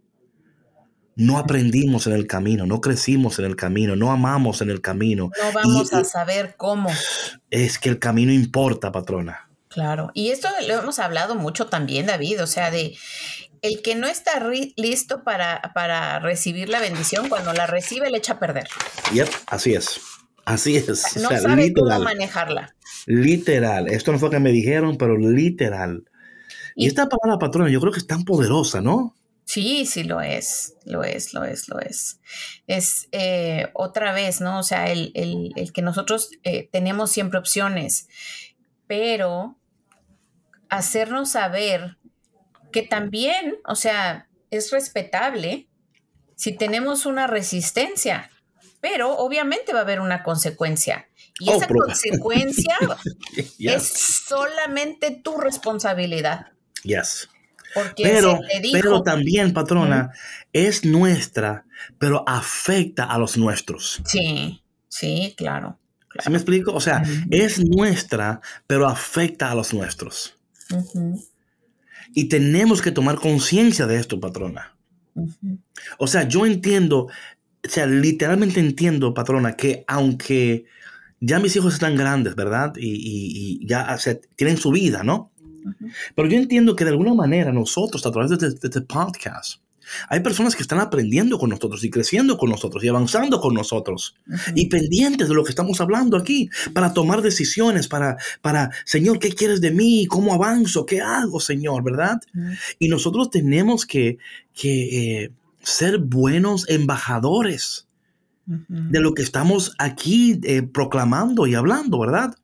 No 1.16 1.38
aprendimos 1.38 2.08
en 2.08 2.14
el 2.14 2.26
camino, 2.26 2.66
no 2.66 2.82
crecimos 2.82 3.38
en 3.38 3.46
el 3.46 3.56
camino, 3.56 3.96
no 3.96 4.12
amamos 4.12 4.62
en 4.62 4.72
el 4.72 4.82
camino. 4.82 5.30
No 5.44 5.52
vamos 5.54 5.94
a 5.94 6.04
saber 6.04 6.56
cómo. 6.58 6.90
Es 7.52 7.78
que 7.78 7.90
el 7.90 8.00
camino 8.00 8.32
importa, 8.32 8.92
patrona. 8.92 9.43
Claro, 9.74 10.12
y 10.14 10.30
esto 10.30 10.48
lo 10.68 10.80
hemos 10.80 11.00
hablado 11.00 11.36
mucho 11.36 11.66
también, 11.68 12.06
David, 12.06 12.44
o 12.44 12.48
sea, 12.48 12.70
de 12.70 12.96
el 13.64 13.82
que 13.82 13.96
no 13.96 14.08
está 14.08 14.32
listo 14.76 15.24
para, 15.24 15.72
para 15.74 16.20
recibir 16.20 16.70
la 16.70 16.80
bendición, 16.80 17.30
cuando 17.30 17.54
la 17.54 17.66
recibe 17.66 18.12
le 18.12 18.18
echa 18.18 18.34
a 18.34 18.40
perder. 18.40 18.68
Yep, 19.14 19.30
así 19.48 19.74
es. 19.74 20.02
Así 20.46 20.76
es. 20.76 21.16
No 21.18 21.30
sabe 21.30 21.74
cómo 21.74 21.98
manejarla. 22.00 22.76
Literal. 23.06 23.88
Esto 23.88 24.12
no 24.12 24.20
fue 24.20 24.30
que 24.30 24.40
me 24.40 24.52
dijeron, 24.52 24.98
pero 24.98 25.18
literal. 25.18 26.04
Y, 26.76 26.88
esta 26.88 27.08
palabra 27.08 27.40
patrona 27.40 27.70
yo 27.70 27.80
creo 27.80 27.94
que 27.94 28.00
es 28.00 28.08
tan 28.08 28.24
poderosa, 28.26 28.82
¿no? 28.82 29.16
Sí, 29.46 29.86
sí 29.86 30.04
lo 30.04 30.22
es, 30.22 30.76
lo 30.86 31.04
es, 31.04 31.34
lo 31.34 31.44
es, 31.44 31.68
lo 31.70 31.80
es. 31.80 32.20
Es 32.68 33.08
eh, 33.12 33.70
otra 33.74 34.14
vez, 34.14 34.42
¿no? 34.42 34.60
O 34.60 34.64
sea, 34.64 34.92
el, 34.92 35.14
que 35.74 35.82
nosotros 35.82 36.32
eh, 36.44 36.70
tenemos 36.72 37.12
siempre 37.12 37.40
opciones, 37.40 38.08
pero 38.88 39.58
hacernos 40.78 41.32
saber 41.32 41.98
que 42.72 42.82
también, 42.82 43.58
o 43.66 43.76
sea, 43.76 44.28
es 44.50 44.72
respetable 44.72 45.68
si 46.36 46.54
tenemos 46.54 47.06
una 47.06 47.28
resistencia, 47.28 48.30
pero 48.82 49.16
obviamente 49.18 49.72
va 49.72 49.80
a 49.80 49.84
haber 49.84 50.02
una 50.02 50.24
consecuencia. 50.24 51.08
Y 51.40 51.50
oh, 51.50 51.58
esa 51.58 51.68
consecuencia 51.68 52.78
es 53.60 53.88
solamente 54.28 55.12
tu 55.24 55.38
responsabilidad. 55.38 56.48
Yes. 56.84 57.30
pero, 57.96 58.40
pero 58.72 59.04
también, 59.04 59.54
patrona, 59.54 60.12
es 60.52 60.84
nuestra, 60.84 61.66
pero 61.98 62.24
afecta 62.28 63.06
a 63.06 63.18
los 63.18 63.38
nuestros. 63.38 64.02
Sí, 64.06 64.64
sí, 64.90 65.34
claro. 65.38 65.80
¿Sí 66.20 66.30
me 66.30 66.38
explico? 66.38 66.74
O 66.74 66.82
sea, 66.82 67.04
es 67.32 67.60
nuestra, 67.64 68.42
pero 68.68 68.88
afecta 68.88 69.50
a 69.50 69.56
los 69.56 69.74
nuestros. 69.74 70.38
Y 72.14 72.26
tenemos 72.26 72.82
que 72.82 72.92
tomar 72.92 73.16
conciencia 73.16 73.88
de 73.88 73.98
esto, 73.98 74.20
patrona. 74.20 74.76
O 75.98 76.08
sea, 76.08 76.28
yo 76.28 76.46
entiendo, 76.46 77.06
o 77.06 77.70
sea, 77.70 77.86
literalmente 77.86 78.60
entiendo, 78.60 79.14
patrona, 79.14 79.56
que 79.56 79.84
aunque 79.88 80.66
ya 81.20 81.40
mis 81.40 81.56
hijos 81.56 81.76
están 81.76 81.96
grandes, 81.96 82.36
¿verdad? 82.36 82.74
Y, 82.78 83.66
ya 83.66 83.98
tienen 84.36 84.58
su 84.58 84.72
vida, 84.72 85.04
¿no? 85.04 85.32
Pero 86.16 86.28
yo 86.28 86.38
entiendo 86.38 86.76
que 86.76 86.84
de 86.84 86.92
alguna 86.92 87.14
manera 87.14 87.54
nosotros, 87.54 88.06
a 88.06 88.12
través 88.12 88.38
de 88.38 88.48
este, 88.48 88.68
este 88.68 88.82
podcast, 88.82 89.63
hay 90.10 90.20
personas 90.22 90.56
que 90.56 90.62
están 90.62 90.80
aprendiendo 90.80 91.38
con 91.38 91.50
nosotros 91.50 91.84
y 91.84 91.90
creciendo 91.90 92.38
con 92.38 92.50
nosotros 92.50 92.84
y 92.84 92.88
avanzando 92.88 93.40
con 93.40 93.54
nosotros 93.54 94.16
y 94.56 94.68
pendientes 94.68 95.28
de 95.28 95.34
lo 95.34 95.44
que 95.44 95.50
estamos 95.52 95.82
hablando 95.82 96.18
aquí 96.18 96.50
para 96.74 96.94
tomar 96.94 97.22
decisiones, 97.22 97.88
para, 97.88 98.18
para, 98.42 98.72
Señor, 98.86 99.20
¿qué 99.20 99.32
quieres 99.32 99.62
de 99.62 99.72
mí? 99.72 100.06
¿Cómo 100.08 100.34
avanzo? 100.34 100.86
¿Qué 100.86 101.02
hago, 101.02 101.40
Señor? 101.40 101.84
¿Verdad? 101.84 102.20
Y 102.80 102.88
nosotros 102.88 103.30
tenemos 103.30 103.86
que, 103.86 104.18
que 104.54 105.24
eh, 105.24 105.32
ser 105.62 105.98
buenos 106.00 106.70
embajadores 106.70 107.88
de 108.46 109.00
lo 109.00 109.14
que 109.14 109.22
estamos 109.22 109.74
aquí 109.78 110.40
eh, 110.44 110.64
proclamando 110.64 111.48
y 111.48 111.56
hablando, 111.56 112.00
¿verdad? 112.00 112.36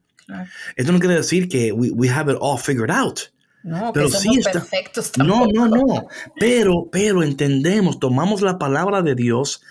Esto 0.75 0.91
no 0.91 0.99
quiere 0.99 1.15
decir 1.15 1.49
que 1.49 1.71
we, 1.71 1.91
we 1.91 2.09
have 2.09 2.31
it 2.31 2.37
all 2.39 2.57
figured 2.57 2.91
out. 2.91 3.31
No, 3.63 3.91
pero 3.93 4.09
sí 4.09 4.29
está, 4.37 4.53
perfectos 4.53 5.11
No, 5.17 5.45
no, 5.47 5.67
no. 5.67 6.07
Pero, 6.39 6.89
pero 6.91 7.23
entendemos, 7.23 7.99
tomamos 7.99 8.41
la 8.41 8.57
palabra 8.57 9.01
de 9.01 9.15
Dios 9.15 9.61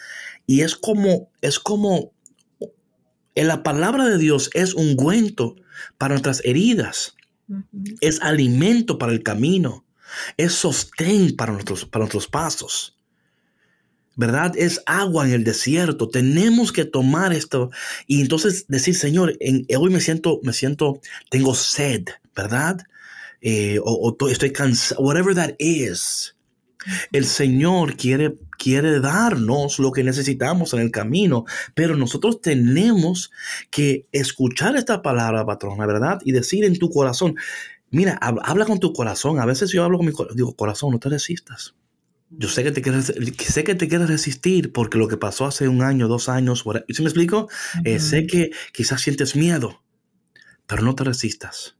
y 0.46 0.60
es 0.62 0.76
como, 0.76 1.30
es 1.40 1.58
como, 1.58 2.12
en 3.34 3.48
la 3.48 3.62
palabra 3.62 4.04
de 4.04 4.18
Dios 4.18 4.50
es 4.54 4.74
ungüento 4.74 5.56
para 5.96 6.14
nuestras 6.14 6.44
heridas, 6.44 7.16
es 8.00 8.20
alimento 8.20 8.98
para 8.98 9.12
el 9.12 9.22
camino, 9.22 9.84
es 10.36 10.52
sostén 10.52 11.36
para 11.36 11.52
nuestros, 11.52 11.84
para 11.84 12.04
nuestros 12.04 12.28
pasos. 12.28 12.94
¿verdad? 14.18 14.52
Es 14.56 14.82
agua 14.84 15.28
en 15.28 15.32
el 15.32 15.44
desierto. 15.44 16.08
Tenemos 16.08 16.72
que 16.72 16.84
tomar 16.84 17.32
esto 17.32 17.70
y 18.08 18.20
entonces 18.20 18.66
decir, 18.66 18.96
Señor, 18.96 19.36
en, 19.38 19.64
hoy 19.78 19.90
me 19.90 20.00
siento, 20.00 20.40
me 20.42 20.52
siento, 20.52 21.00
tengo 21.30 21.54
sed, 21.54 22.06
¿verdad? 22.34 22.78
Eh, 23.40 23.78
o, 23.82 24.16
estoy 24.28 24.52
cansado, 24.52 25.00
whatever 25.02 25.34
that 25.34 25.54
is. 25.58 26.36
El 27.12 27.24
Señor 27.24 27.96
quiere, 27.96 28.38
quiere 28.56 29.00
darnos 29.00 29.78
lo 29.78 29.92
que 29.92 30.04
necesitamos 30.04 30.72
en 30.74 30.80
el 30.80 30.90
camino, 30.90 31.44
pero 31.74 31.96
nosotros 31.96 32.40
tenemos 32.40 33.30
que 33.70 34.06
escuchar 34.12 34.76
esta 34.76 35.02
palabra, 35.02 35.44
patrona, 35.44 35.86
¿verdad? 35.86 36.20
Y 36.24 36.32
decir 36.32 36.64
en 36.64 36.78
tu 36.78 36.88
corazón, 36.88 37.34
mira, 37.90 38.14
habla 38.14 38.64
con 38.64 38.80
tu 38.80 38.92
corazón. 38.92 39.38
A 39.38 39.46
veces 39.46 39.70
yo 39.70 39.84
hablo 39.84 39.98
con 39.98 40.06
mi 40.06 40.12
corazón, 40.12 40.36
digo, 40.36 40.54
corazón, 40.54 40.92
no 40.92 40.98
te 40.98 41.08
resistas. 41.08 41.74
Yo 42.30 42.48
sé 42.48 42.62
que 42.62 42.72
te 42.72 42.82
quieres, 42.82 43.12
sé 43.38 43.64
que 43.64 43.74
te 43.74 43.88
quieres 43.88 44.08
resistir 44.08 44.72
porque 44.72 44.98
lo 44.98 45.08
que 45.08 45.16
pasó 45.16 45.46
hace 45.46 45.66
un 45.66 45.82
año, 45.82 46.08
dos 46.08 46.28
años, 46.28 46.62
¿sí 46.88 47.02
me 47.02 47.08
explico? 47.08 47.48
Eh, 47.84 48.00
sé 48.00 48.26
que 48.26 48.50
quizás 48.72 49.00
sientes 49.00 49.34
miedo, 49.34 49.82
pero 50.66 50.82
no 50.82 50.94
te 50.94 51.04
resistas. 51.04 51.77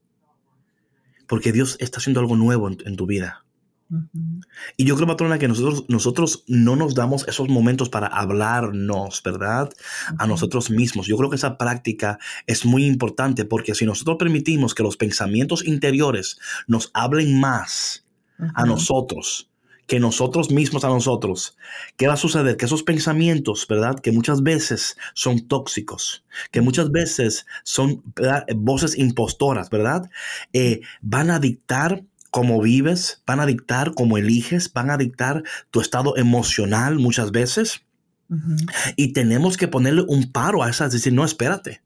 Porque 1.29 1.53
Dios 1.53 1.77
está 1.79 1.99
haciendo 1.99 2.21
algo 2.21 2.37
nuevo 2.37 2.69
en, 2.69 2.97
tu 2.97 3.07
vida. 3.07 3.45
Y 4.77 4.85
yo 4.85 4.97
creo, 4.97 5.07
patrona, 5.07 5.39
que 5.39 5.49
nosotros, 5.49 5.85
nosotros 5.89 6.45
no 6.47 6.77
nos 6.77 6.95
damos 6.95 7.27
esos 7.29 7.49
momentos 7.49 7.89
para 7.89 8.07
hablarnos, 8.07 9.23
¿verdad? 9.23 9.71
A 10.19 10.27
nosotros 10.27 10.71
mismos. 10.71 11.07
Yo 11.07 11.17
creo 11.17 11.31
que 11.31 11.37
esa 11.37 11.57
práctica 11.57 12.19
es 12.47 12.67
muy 12.67 12.85
importante 12.85 13.45
porque 13.45 13.75
si 13.75 13.87
nosotros 13.87 14.17
permitimos 14.19 14.75
que 14.75 14.83
los 14.83 14.97
pensamientos 14.97 15.65
interiores 15.67 16.39
nos 16.67 16.91
hablen 16.93 17.39
más 17.39 18.05
a 18.55 18.67
nosotros, 18.67 19.48
que 19.89 19.99
nosotros 19.99 20.51
mismos 20.51 20.85
a 20.85 20.89
nosotros. 20.89 21.57
¿Qué 21.97 22.07
va 22.07 22.15
a 22.15 22.19
suceder? 22.19 22.59
Que 22.59 22.67
esos 22.67 22.83
pensamientos, 22.83 23.67
¿verdad? 23.67 23.99
Que 23.99 24.13
muchas 24.13 24.43
veces 24.43 24.99
son 25.15 25.49
tóxicos, 25.49 26.25
que 26.53 26.61
muchas 26.61 26.93
veces 26.93 27.47
son 27.65 28.05
voces 28.55 28.97
impostoras, 28.99 29.71
¿verdad? 29.71 30.11
Eh, 30.53 30.83
van 31.01 31.31
a 31.31 31.41
dictar 31.41 32.05
cómo 32.31 32.61
vives, 32.61 33.23
van 33.27 33.41
a 33.41 33.47
dictar 33.47 33.95
cómo 33.95 34.19
eliges, 34.19 34.71
van 34.75 34.91
a 34.91 34.99
dictar 34.99 35.43
tu 35.71 35.81
estado 35.81 36.19
emocional 36.19 36.99
muchas 36.99 37.33
veces. 37.33 37.81
Y 38.95 39.15
tenemos 39.15 39.57
que 39.57 39.69
ponerle 39.69 40.05
un 40.07 40.31
paro 40.33 40.63
a 40.63 40.69
esas, 40.69 40.93
decir, 40.93 41.15
no, 41.15 41.25
espérate, 41.25 41.81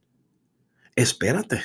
espérate. 0.97 1.63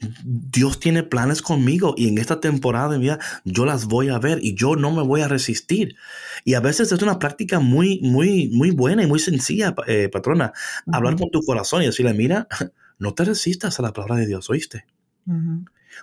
Dios 0.00 0.80
tiene 0.80 1.02
planes 1.02 1.40
conmigo 1.40 1.94
y 1.96 2.08
en 2.08 2.18
esta 2.18 2.40
temporada 2.40 2.90
de 2.90 2.98
mi 2.98 3.04
vida 3.04 3.18
yo 3.44 3.64
las 3.64 3.86
voy 3.86 4.08
a 4.08 4.18
ver 4.18 4.38
y 4.42 4.54
yo 4.54 4.76
no 4.76 4.90
me 4.90 5.02
voy 5.02 5.22
a 5.22 5.28
resistir. 5.28 5.96
Y 6.44 6.54
a 6.54 6.60
veces 6.60 6.92
es 6.92 7.02
una 7.02 7.18
práctica 7.18 7.60
muy, 7.60 8.00
muy, 8.02 8.48
muy 8.48 8.70
buena 8.70 9.02
y 9.02 9.06
muy 9.06 9.18
sencilla, 9.18 9.74
eh, 9.86 10.08
patrona, 10.10 10.52
hablar 10.92 11.16
con 11.16 11.30
tu 11.30 11.40
corazón 11.42 11.82
y 11.82 11.86
decirle, 11.86 12.14
mira, 12.14 12.48
no 12.98 13.14
te 13.14 13.24
resistas 13.24 13.78
a 13.78 13.82
la 13.82 13.92
palabra 13.92 14.16
de 14.16 14.26
Dios, 14.26 14.50
¿oíste? 14.50 14.86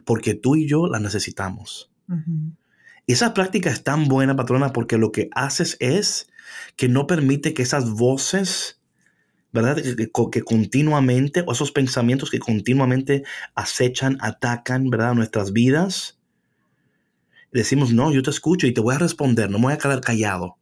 Porque 0.06 0.34
tú 0.34 0.56
y 0.56 0.68
yo 0.68 0.88
la 0.88 1.00
necesitamos. 1.00 1.92
Y 3.06 3.14
esa 3.14 3.34
práctica 3.34 3.70
es 3.70 3.84
tan 3.84 4.08
buena, 4.08 4.36
patrona, 4.36 4.74
porque 4.74 4.98
lo 4.98 5.12
que 5.12 5.30
haces 5.34 5.78
es 5.80 6.30
que 6.76 6.90
no 6.90 7.08
permite 7.08 7.54
que 7.54 7.62
esas 7.62 7.90
voces 7.92 8.81
¿verdad? 9.52 9.78
Que, 10.32 10.42
continuamente, 10.44 11.44
o 11.46 11.52
esos 11.52 11.72
pensamientos 11.72 12.30
que 12.30 12.40
continuamente 12.40 13.24
acechan, 13.56 14.18
atacan, 14.22 14.90
¿verdad? 14.90 15.14
Nuestras 15.14 15.54
vidas. 15.54 16.20
Decimos, 17.52 17.94
no, 17.94 18.12
yo 18.14 18.24
te 18.24 18.30
escucho 18.30 18.68
y 18.68 18.74
te 18.74 18.82
voy 18.82 18.96
a 18.96 19.00
responder, 19.00 19.50
no 19.50 19.60
me 19.60 19.66
voy 19.66 19.74
a 19.74 19.78
quedar 19.78 20.02
callado. 20.02 20.58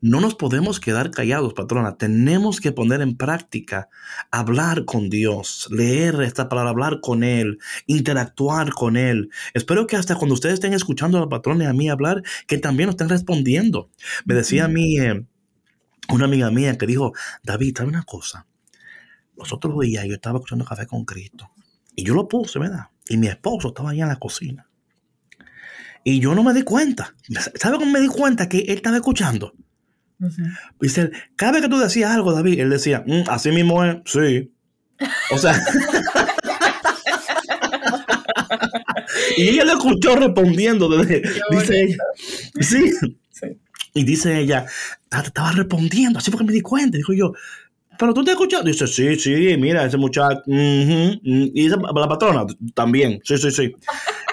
No 0.00 0.20
nos 0.20 0.34
podemos 0.34 0.80
quedar 0.80 1.10
callados, 1.10 1.54
patrona. 1.54 1.96
Tenemos 1.96 2.60
que 2.60 2.72
poner 2.72 3.00
en 3.00 3.16
práctica, 3.16 3.88
hablar 4.30 4.84
con 4.84 5.08
Dios, 5.08 5.66
leer 5.70 6.20
esta 6.20 6.50
palabra, 6.50 6.70
hablar 6.72 7.00
con 7.00 7.24
Él, 7.24 7.58
interactuar 7.86 8.72
con 8.74 8.98
Él. 8.98 9.30
Espero 9.54 9.86
que 9.86 9.96
hasta 9.96 10.16
cuando 10.16 10.34
ustedes 10.34 10.54
estén 10.54 10.74
escuchando 10.74 11.16
a 11.16 11.22
la 11.22 11.30
patrona 11.30 11.64
y 11.64 11.66
a 11.68 11.72
mí 11.72 11.88
hablar, 11.88 12.22
que 12.46 12.58
también 12.58 12.88
nos 12.88 12.94
estén 12.94 13.08
respondiendo. 13.08 13.88
Me 14.26 14.34
decía 14.34 14.66
a 14.66 14.68
mí, 14.68 14.98
eh, 14.98 15.24
una 16.12 16.26
amiga 16.26 16.50
mía 16.50 16.76
que 16.76 16.86
dijo, 16.86 17.12
David, 17.42 17.74
¿sabes 17.76 17.92
una 17.92 18.02
cosa? 18.02 18.46
Los 19.36 19.52
otros 19.52 19.78
días 19.80 20.04
yo 20.06 20.14
estaba 20.14 20.38
escuchando 20.38 20.64
café 20.64 20.86
con 20.86 21.04
Cristo. 21.04 21.50
Y 21.96 22.04
yo 22.04 22.14
lo 22.14 22.28
puse, 22.28 22.58
¿verdad? 22.58 22.88
Y 23.08 23.16
mi 23.16 23.28
esposo 23.28 23.68
estaba 23.68 23.90
allá 23.90 24.04
en 24.04 24.08
la 24.08 24.18
cocina. 24.18 24.68
Y 26.04 26.20
yo 26.20 26.34
no 26.34 26.42
me 26.42 26.52
di 26.52 26.62
cuenta. 26.62 27.14
¿Sabe 27.54 27.78
cómo 27.78 27.90
me 27.90 28.00
di 28.00 28.08
cuenta 28.08 28.48
que 28.48 28.58
él 28.58 28.76
estaba 28.76 28.96
escuchando? 28.96 29.54
Dice, 30.80 31.10
cada 31.36 31.52
vez 31.52 31.62
que 31.62 31.68
tú 31.68 31.78
decías 31.78 32.10
algo, 32.10 32.32
David, 32.32 32.60
él 32.60 32.70
decía, 32.70 33.04
mm, 33.06 33.24
así 33.28 33.50
mismo 33.50 33.84
es, 33.84 33.96
sí. 34.04 34.52
O 35.30 35.38
sea. 35.38 35.54
y 39.36 39.48
ella 39.48 39.64
le 39.64 39.72
escuchó 39.72 40.16
respondiendo. 40.16 40.88
Desde, 40.88 41.22
dice 41.50 41.82
ella, 41.82 41.96
sí. 42.60 42.92
Y 43.94 44.02
dice 44.04 44.40
ella, 44.40 44.66
te 45.08 45.18
estaba 45.18 45.52
respondiendo, 45.52 46.18
así 46.18 46.30
porque 46.30 46.44
me 46.44 46.52
di 46.52 46.60
cuenta. 46.60 46.98
Dijo 46.98 47.12
yo, 47.12 47.32
pero 47.98 48.12
tú 48.12 48.24
te 48.24 48.32
escuchado. 48.32 48.64
Dice, 48.64 48.86
sí, 48.86 49.16
sí, 49.16 49.56
mira, 49.56 49.84
ese 49.84 49.96
muchacho. 49.96 50.42
Y 50.46 51.68
la 51.68 52.08
patrona 52.08 52.44
también. 52.74 53.20
Sí, 53.24 53.38
sí, 53.38 53.50
sí. 53.50 53.72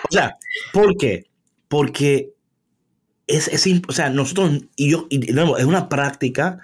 O 0.09 0.11
sea, 0.11 0.37
¿por 0.73 0.97
qué? 0.97 1.27
Porque 1.67 2.33
es, 3.27 3.47
es 3.47 3.67
o 3.87 3.91
sea, 3.91 4.09
nosotros, 4.09 4.61
y 4.75 4.91
yo, 4.91 5.07
y 5.09 5.29
es 5.29 5.65
una 5.65 5.89
práctica 5.89 6.59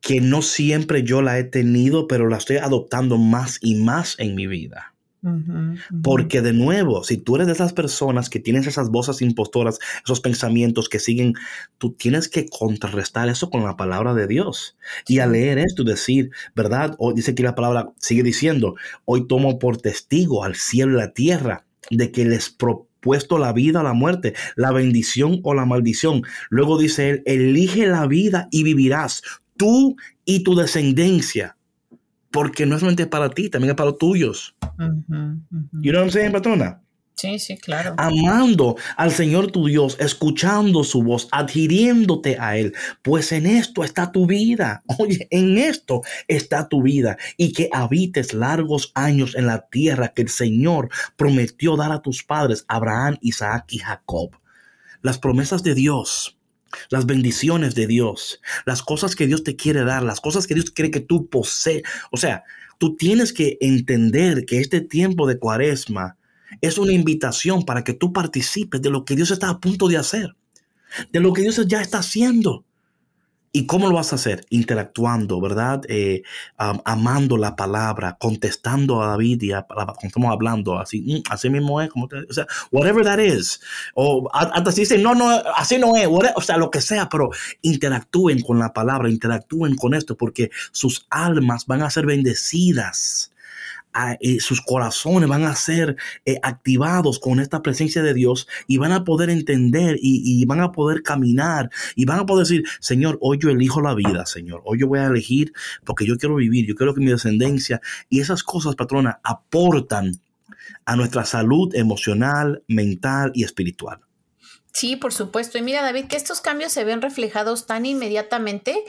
que 0.00 0.20
no 0.20 0.42
siempre 0.42 1.02
yo 1.02 1.22
la 1.22 1.38
he 1.38 1.44
tenido, 1.44 2.08
pero 2.08 2.28
la 2.28 2.38
estoy 2.38 2.56
adoptando 2.56 3.18
más 3.18 3.58
y 3.60 3.76
más 3.76 4.16
en 4.18 4.34
mi 4.34 4.46
vida. 4.46 4.93
Porque 6.02 6.42
de 6.42 6.52
nuevo, 6.52 7.02
si 7.04 7.16
tú 7.16 7.36
eres 7.36 7.46
de 7.46 7.54
esas 7.54 7.72
personas 7.72 8.28
que 8.28 8.40
tienes 8.40 8.66
esas 8.66 8.90
voces 8.90 9.22
impostoras, 9.22 9.78
esos 10.04 10.20
pensamientos 10.20 10.88
que 10.88 10.98
siguen, 10.98 11.34
tú 11.78 11.92
tienes 11.92 12.28
que 12.28 12.46
contrarrestar 12.48 13.28
eso 13.28 13.48
con 13.48 13.64
la 13.64 13.76
palabra 13.76 14.14
de 14.14 14.26
Dios. 14.26 14.76
Y 15.08 15.20
al 15.20 15.32
leer 15.32 15.58
esto, 15.58 15.84
decir, 15.84 16.30
¿verdad? 16.54 16.94
Hoy 16.98 17.14
dice 17.14 17.34
que 17.34 17.42
la 17.42 17.54
palabra 17.54 17.92
sigue 17.98 18.22
diciendo, 18.22 18.74
hoy 19.04 19.26
tomo 19.26 19.58
por 19.58 19.78
testigo 19.78 20.44
al 20.44 20.56
cielo 20.56 20.92
y 20.92 20.96
la 20.96 21.12
tierra 21.12 21.64
de 21.90 22.12
que 22.12 22.24
les 22.24 22.50
propuesto 22.50 23.38
la 23.38 23.52
vida 23.52 23.80
o 23.80 23.82
la 23.82 23.92
muerte, 23.92 24.34
la 24.56 24.72
bendición 24.72 25.40
o 25.42 25.54
la 25.54 25.64
maldición. 25.64 26.22
Luego 26.50 26.78
dice 26.78 27.10
él, 27.10 27.22
elige 27.26 27.86
la 27.86 28.06
vida 28.06 28.48
y 28.50 28.62
vivirás, 28.62 29.22
tú 29.56 29.96
y 30.24 30.42
tu 30.42 30.54
descendencia 30.54 31.56
porque 32.34 32.66
no 32.66 32.74
es 32.74 32.80
solamente 32.80 33.06
para 33.06 33.30
ti, 33.30 33.48
también 33.48 33.70
es 33.70 33.76
para 33.76 33.90
los 33.90 33.98
tuyos. 33.98 34.56
¿Y 35.80 35.90
no 35.92 36.10
sé, 36.10 36.28
patrona? 36.32 36.82
Sí, 37.14 37.38
sí, 37.38 37.56
claro. 37.56 37.94
Amando 37.96 38.74
al 38.96 39.12
Señor 39.12 39.52
tu 39.52 39.68
Dios, 39.68 39.96
escuchando 40.00 40.82
su 40.82 41.04
voz, 41.04 41.28
adhiriéndote 41.30 42.36
a 42.40 42.56
Él, 42.56 42.74
pues 43.02 43.30
en 43.30 43.46
esto 43.46 43.84
está 43.84 44.10
tu 44.10 44.26
vida. 44.26 44.82
Oye, 44.98 45.28
en 45.30 45.58
esto 45.58 46.02
está 46.26 46.68
tu 46.68 46.82
vida 46.82 47.18
y 47.36 47.52
que 47.52 47.68
habites 47.72 48.34
largos 48.34 48.90
años 48.96 49.36
en 49.36 49.46
la 49.46 49.68
tierra 49.68 50.08
que 50.08 50.22
el 50.22 50.28
Señor 50.28 50.88
prometió 51.14 51.76
dar 51.76 51.92
a 51.92 52.02
tus 52.02 52.24
padres, 52.24 52.64
Abraham, 52.66 53.16
Isaac 53.20 53.66
y 53.68 53.78
Jacob. 53.78 54.32
Las 55.02 55.18
promesas 55.18 55.62
de 55.62 55.76
Dios 55.76 56.36
las 56.90 57.06
bendiciones 57.06 57.74
de 57.74 57.86
Dios, 57.86 58.40
las 58.66 58.82
cosas 58.82 59.16
que 59.16 59.26
Dios 59.26 59.44
te 59.44 59.56
quiere 59.56 59.84
dar, 59.84 60.02
las 60.02 60.20
cosas 60.20 60.46
que 60.46 60.54
Dios 60.54 60.70
quiere 60.70 60.90
que 60.90 61.00
tú 61.00 61.28
posees. 61.28 61.82
O 62.10 62.16
sea, 62.16 62.44
tú 62.78 62.96
tienes 62.96 63.32
que 63.32 63.58
entender 63.60 64.44
que 64.46 64.60
este 64.60 64.80
tiempo 64.80 65.26
de 65.26 65.38
cuaresma 65.38 66.16
es 66.60 66.78
una 66.78 66.92
invitación 66.92 67.64
para 67.64 67.84
que 67.84 67.94
tú 67.94 68.12
participes 68.12 68.80
de 68.82 68.90
lo 68.90 69.04
que 69.04 69.16
Dios 69.16 69.30
está 69.30 69.48
a 69.48 69.60
punto 69.60 69.88
de 69.88 69.96
hacer, 69.96 70.36
de 71.12 71.20
lo 71.20 71.32
que 71.32 71.42
Dios 71.42 71.60
ya 71.66 71.80
está 71.80 71.98
haciendo. 71.98 72.64
¿Y 73.56 73.66
cómo 73.66 73.86
lo 73.86 73.94
vas 73.94 74.12
a 74.12 74.16
hacer? 74.16 74.44
Interactuando, 74.50 75.40
¿verdad? 75.40 75.82
Eh, 75.88 76.24
amando 76.58 77.36
la 77.36 77.54
palabra, 77.54 78.16
contestando 78.18 79.00
a 79.00 79.06
David 79.06 79.42
y 79.42 79.52
a, 79.52 79.62
cuando 79.62 79.94
estamos 80.02 80.32
hablando, 80.32 80.76
así, 80.76 81.02
mm, 81.02 81.22
así 81.30 81.50
mismo 81.50 81.80
es, 81.80 81.88
o 81.94 82.32
sea, 82.32 82.48
whatever 82.72 83.04
that 83.04 83.20
is. 83.20 83.60
O 83.94 84.28
hasta 84.32 84.72
si 84.72 84.80
dicen, 84.80 85.04
no, 85.04 85.14
no, 85.14 85.30
así 85.54 85.78
no 85.78 85.94
es, 85.94 86.08
o 86.34 86.40
sea, 86.40 86.56
lo 86.56 86.68
que 86.68 86.80
sea, 86.80 87.08
pero 87.08 87.30
interactúen 87.62 88.42
con 88.42 88.58
la 88.58 88.72
palabra, 88.72 89.08
interactúen 89.08 89.76
con 89.76 89.94
esto, 89.94 90.16
porque 90.16 90.50
sus 90.72 91.06
almas 91.08 91.66
van 91.66 91.82
a 91.82 91.90
ser 91.90 92.06
bendecidas 92.06 93.33
sus 94.40 94.60
corazones 94.60 95.28
van 95.28 95.44
a 95.44 95.54
ser 95.54 95.96
eh, 96.24 96.38
activados 96.42 97.18
con 97.18 97.40
esta 97.40 97.62
presencia 97.62 98.02
de 98.02 98.14
Dios 98.14 98.48
y 98.66 98.78
van 98.78 98.92
a 98.92 99.04
poder 99.04 99.30
entender 99.30 99.96
y, 100.00 100.44
van 100.46 100.60
a 100.60 100.72
poder 100.72 101.02
caminar 101.02 101.70
y 101.94 102.04
van 102.04 102.20
a 102.20 102.26
poder 102.26 102.46
decir, 102.46 102.64
Señor, 102.80 103.18
hoy 103.20 103.38
yo 103.40 103.50
elijo 103.50 103.80
la 103.80 103.94
vida, 103.94 104.26
Señor, 104.26 104.62
hoy 104.64 104.80
yo 104.80 104.88
voy 104.88 104.98
a 104.98 105.06
elegir 105.06 105.52
porque 105.84 106.06
yo 106.06 106.16
quiero 106.18 106.36
vivir, 106.36 106.66
yo 106.66 106.74
quiero 106.74 106.94
que 106.94 107.00
mi 107.00 107.10
descendencia 107.10 107.80
y 108.08 108.20
esas 108.20 108.42
cosas, 108.42 108.76
patrona, 108.76 109.20
aportan 109.22 110.20
a 110.84 110.96
nuestra 110.96 111.24
salud 111.24 111.74
emocional, 111.74 112.62
mental 112.68 113.32
y 113.34 113.44
espiritual. 113.44 114.00
Sí, 114.72 114.96
por 114.96 115.12
supuesto. 115.12 115.56
Y 115.56 115.62
mira, 115.62 115.82
David, 115.82 116.06
que 116.06 116.16
estos 116.16 116.40
cambios 116.40 116.72
se 116.72 116.84
ven 116.84 117.00
reflejados 117.00 117.66
tan 117.66 117.86
inmediatamente 117.86 118.84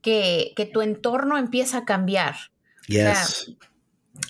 que, 0.00 0.70
tu 0.72 0.80
entorno 0.80 1.36
empieza 1.36 1.78
a 1.78 1.84
cambiar. 1.84 2.34
Yes 2.88 3.54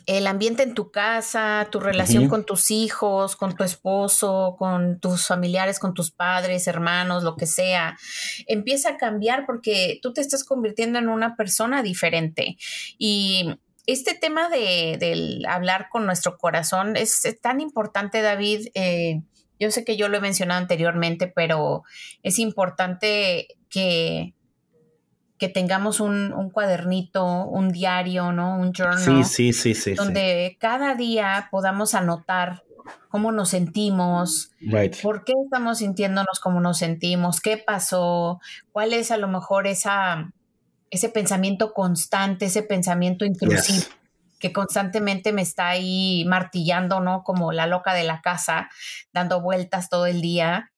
el 0.07 0.27
ambiente 0.27 0.63
en 0.63 0.75
tu 0.75 0.91
casa, 0.91 1.69
tu 1.71 1.81
relación 1.81 2.29
con 2.29 2.47
tus 2.47 2.71
hijos, 2.71 3.37
con 3.37 3.55
tu 3.55 3.63
esposo, 3.63 4.57
con 4.59 5.01
tus 5.01 5.27
familiares, 5.27 5.79
con 5.79 5.93
tus 5.93 6.11
padres, 6.11 6.67
hermanos, 6.67 7.23
lo 7.23 7.37
que 7.37 7.47
sea, 7.47 7.99
empieza 8.47 8.91
a 8.91 8.97
cambiar 8.97 9.45
porque 9.45 9.99
tú 10.01 10.15
te 10.15 10.23
estás 10.23 10.45
convirtiendo 10.45 10.99
en 10.99 11.09
una 11.09 11.37
persona 11.37 11.83
diferente. 11.83 12.57
Y 12.97 13.51
este 13.87 14.15
tema 14.15 14.49
de, 14.49 15.43
hablar 15.47 15.89
con 15.91 16.07
nuestro 16.07 16.39
corazón 16.39 16.97
es, 16.97 17.23
tan 17.43 17.61
importante, 17.61 18.23
David. 18.23 18.69
Eh, 18.75 19.23
yo 19.61 19.71
sé 19.71 19.85
que 19.85 19.97
yo 19.97 20.09
lo 20.09 20.17
he 20.17 20.21
mencionado 20.21 20.61
anteriormente, 20.61 21.27
pero 21.27 21.83
es 22.23 22.39
importante 22.39 23.49
que 23.69 24.35
que 25.39 25.49
tengamos 25.49 26.01
un, 26.01 26.51
cuadernito, 26.53 27.45
un 27.45 27.71
diario, 27.71 28.33
¿no? 28.33 28.59
Un 28.59 28.73
journal. 28.73 29.25
Sí, 29.25 29.53
sí, 29.53 29.75
sí. 29.75 29.95
Donde 29.95 30.57
cada 30.61 30.95
día 30.95 31.49
podamos 31.51 31.95
anotar 31.95 32.65
cómo 33.09 33.33
nos 33.33 33.51
sentimos, 33.51 34.53
por 35.03 35.25
qué 35.25 35.35
estamos 35.45 35.79
sintiéndonos 35.79 36.41
como 36.41 36.61
nos 36.61 36.79
sentimos, 36.79 37.41
qué 37.41 37.57
pasó, 37.57 38.41
cuál 38.73 38.93
es 38.93 39.11
a 39.11 39.17
lo 39.17 39.29
mejor 39.29 39.67
esa, 39.67 40.33
ese 40.91 41.09
pensamiento 41.09 41.73
constante, 41.73 42.47
ese 42.47 42.63
pensamiento 42.63 43.25
intrusivo. 43.25 43.87
que 44.39 44.53
constantemente 44.53 45.33
me 45.33 45.43
está 45.43 45.69
ahí 45.69 46.25
martillando, 46.27 47.01
¿no? 47.01 47.25
Como 47.25 47.53
la 47.53 47.67
loca 47.67 47.93
de 47.93 48.05
la 48.05 48.21
casa, 48.21 48.69
dando 49.13 49.41
vueltas 49.41 49.89
todo 49.89 50.07
el 50.07 50.21
día 50.21 50.71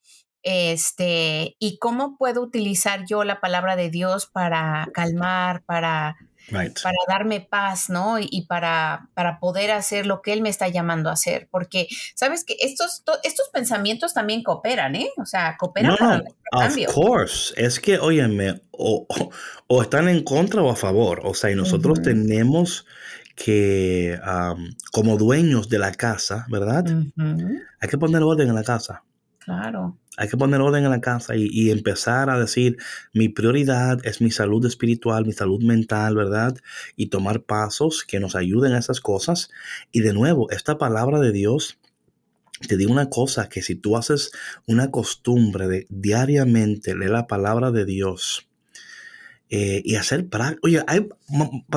este, 0.43 1.57
y 1.59 1.79
cómo 1.79 2.17
puedo 2.17 2.43
utilizar 2.43 3.05
yo 3.07 3.25
la 3.25 3.41
palabra 3.41 3.77
de 3.77 3.91
Dios 3.91 4.27
para 4.27 4.89
calmar, 4.93 5.63
para, 5.65 6.17
para 6.51 6.97
darme 7.09 7.41
paz, 7.41 7.91
¿no? 7.91 8.19
Y, 8.19 8.47
para, 8.49 9.09
para 9.15 9.39
poder 9.39 9.71
hacer 9.71 10.07
lo 10.07 10.23
que 10.23 10.33
Él 10.33 10.43
me 10.43 10.49
está 10.49 10.69
llamando 10.69 11.11
a 11.11 11.15
hacer. 11.15 11.49
Porque, 11.51 11.89
¿sabes 12.15 12.45
que 12.45 12.57
estos, 12.61 13.03
estos 13.23 13.49
pensamientos 13.53 14.15
también 14.15 14.43
cooperan, 14.43 14.97
¿eh? 14.97 15.11
O 15.19 15.27
sea, 15.27 15.57
cooperan 15.59 15.97
para 15.97 16.19
no, 16.19 16.25
Of 16.53 16.95
course. 16.95 17.55
Es 17.57 17.79
que, 17.79 17.99
óyeme, 17.99 18.63
o, 18.73 19.07
o, 19.69 19.83
están 19.83 20.09
en 20.09 20.25
contra 20.25 20.63
o 20.63 20.71
a 20.71 20.77
favor. 20.77 21.21
O 21.25 21.35
sea, 21.35 21.51
y 21.51 21.55
nosotros 21.55 22.03
tenemos 22.03 22.87
que, 23.37 24.19
como 24.93 25.17
dueños 25.17 25.69
de 25.69 25.79
la 25.79 25.93
casa, 25.93 26.47
¿verdad? 26.51 26.85
Hay 27.81 27.89
que 27.89 27.99
poner 27.99 28.23
orden 28.23 28.49
en 28.49 28.55
la 28.55 28.65
casa. 28.65 29.03
Hay 30.17 30.29
que 30.29 30.37
poner 30.37 30.61
orden 30.61 30.85
en 30.85 30.91
la 30.91 31.01
casa 31.01 31.35
y, 31.37 31.71
empezar 31.71 32.31
a 32.31 32.39
decir, 32.39 32.77
mi 33.15 33.29
prioridad 33.29 34.05
es 34.05 34.21
mi 34.21 34.31
salud 34.31 34.65
espiritual, 34.67 35.25
mi 35.25 35.33
salud 35.33 35.63
mental, 35.63 36.15
¿verdad? 36.17 36.57
Y 36.97 37.07
tomar 37.07 37.43
pasos 37.43 38.05
que 38.05 38.21
nos 38.21 38.37
ayuden 38.37 38.73
a 38.73 38.79
esas 38.79 39.01
cosas. 39.01 39.51
Y 39.93 40.01
de 40.01 40.13
nuevo, 40.13 40.51
esta 40.51 40.79
palabra 40.79 41.21
de 41.21 41.33
Dios, 41.33 41.79
te 42.69 42.77
digo 42.77 42.93
una 42.93 43.09
cosa, 43.09 43.49
que 43.49 43.63
si 43.63 43.77
tú 43.77 43.97
haces 43.97 44.31
una 44.67 44.91
costumbre 44.91 45.69
de 45.69 45.87
diariamente 45.89 46.95
leer 46.95 47.13
la 47.13 47.27
palabra 47.27 47.71
de 47.71 47.85
Dios, 47.85 48.47
eh, 49.53 49.83
y 49.85 49.97
hacer 49.97 50.29
práctica. 50.29 50.61
Oye, 50.63 50.81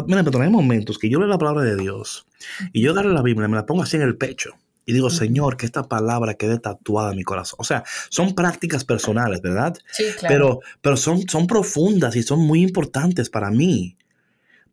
mira, 0.05 0.21
hay 0.21 0.49
momentos 0.51 0.99
que 0.99 1.09
yo 1.09 1.17
leo 1.17 1.28
la 1.28 1.39
palabra 1.39 1.63
de 1.63 1.76
Dios 1.76 2.28
y 2.71 2.82
yo 2.82 2.91
agarro 2.91 3.09
la 3.09 3.24
Biblia 3.24 3.47
y 3.47 3.49
me 3.49 3.57
la 3.57 3.65
pongo 3.65 3.82
así 3.82 3.95
en 3.97 4.03
el 4.03 4.15
pecho. 4.15 4.51
Y 4.86 4.93
digo, 4.93 5.09
Señor, 5.09 5.57
que 5.57 5.65
esta 5.65 5.84
palabra 5.84 6.34
quede 6.34 6.59
tatuada 6.59 7.11
en 7.11 7.17
mi 7.17 7.23
corazón. 7.23 7.57
O 7.59 7.63
sea, 7.63 7.84
son 8.09 8.36
prácticas 8.36 8.84
personales, 8.84 9.41
¿verdad? 9.41 9.77
Sí, 9.91 10.05
claro. 10.17 10.34
Pero, 10.34 10.59
pero 10.81 10.97
son, 10.97 11.27
son 11.27 11.47
profundas 11.47 12.15
y 12.15 12.23
son 12.23 12.39
muy 12.39 12.61
importantes 12.61 13.29
para 13.29 13.49
mí. 13.49 13.95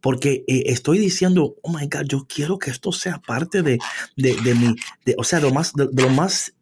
Porque 0.00 0.44
eh, 0.48 0.64
estoy 0.66 0.98
diciendo, 0.98 1.56
oh 1.62 1.70
my 1.70 1.86
God, 1.86 2.06
yo 2.08 2.26
quiero 2.26 2.58
que 2.58 2.70
esto 2.70 2.90
sea 2.90 3.18
parte 3.18 3.62
de, 3.62 3.78
de, 4.16 4.34
de 4.42 4.54
mi, 4.54 4.74
de, 5.04 5.14
o 5.18 5.24
sea, 5.24 5.40
lo 5.40 5.52
más, 5.52 5.72
de, 5.74 5.88
lo 5.92 6.08
más 6.08 6.54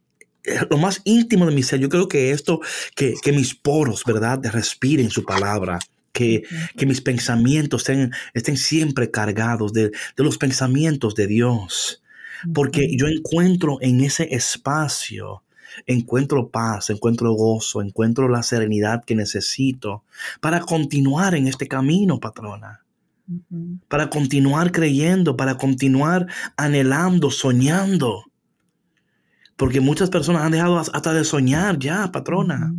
eh, 0.44 0.60
lo 0.70 0.78
más 0.78 1.00
íntimo 1.04 1.46
de 1.46 1.54
mi 1.54 1.62
ser. 1.62 1.80
Yo 1.80 1.88
creo 1.88 2.08
que 2.08 2.30
esto, 2.30 2.60
que, 2.94 3.14
que 3.22 3.32
mis 3.32 3.54
poros, 3.54 4.04
¿verdad? 4.04 4.40
Respiren 4.52 5.10
su 5.10 5.24
palabra. 5.24 5.78
Que, 6.10 6.42
que, 6.76 6.84
mis 6.84 7.00
pensamientos 7.00 7.82
estén, 7.82 8.10
estén 8.34 8.56
siempre 8.56 9.08
cargados 9.08 9.72
de, 9.72 9.90
de, 9.90 10.24
los 10.24 10.36
pensamientos 10.36 11.14
de 11.14 11.28
Dios 11.28 12.02
porque 12.52 12.96
yo 12.96 13.06
encuentro 13.06 13.78
en 13.80 14.00
ese 14.00 14.34
espacio, 14.34 15.42
encuentro 15.86 16.50
paz, 16.50 16.90
encuentro 16.90 17.32
gozo, 17.32 17.82
encuentro 17.82 18.28
la 18.28 18.42
serenidad 18.42 19.04
que 19.04 19.14
necesito 19.14 20.04
para 20.40 20.60
continuar 20.60 21.34
en 21.34 21.46
este 21.46 21.68
camino, 21.68 22.20
patrona. 22.20 22.84
Para 23.88 24.08
continuar 24.08 24.72
creyendo, 24.72 25.36
para 25.36 25.56
continuar 25.56 26.26
anhelando, 26.56 27.30
soñando. 27.30 28.24
Porque 29.56 29.80
muchas 29.80 30.08
personas 30.08 30.42
han 30.42 30.52
dejado 30.52 30.78
hasta 30.78 31.12
de 31.12 31.24
soñar 31.24 31.78
ya, 31.78 32.10
patrona. 32.10 32.72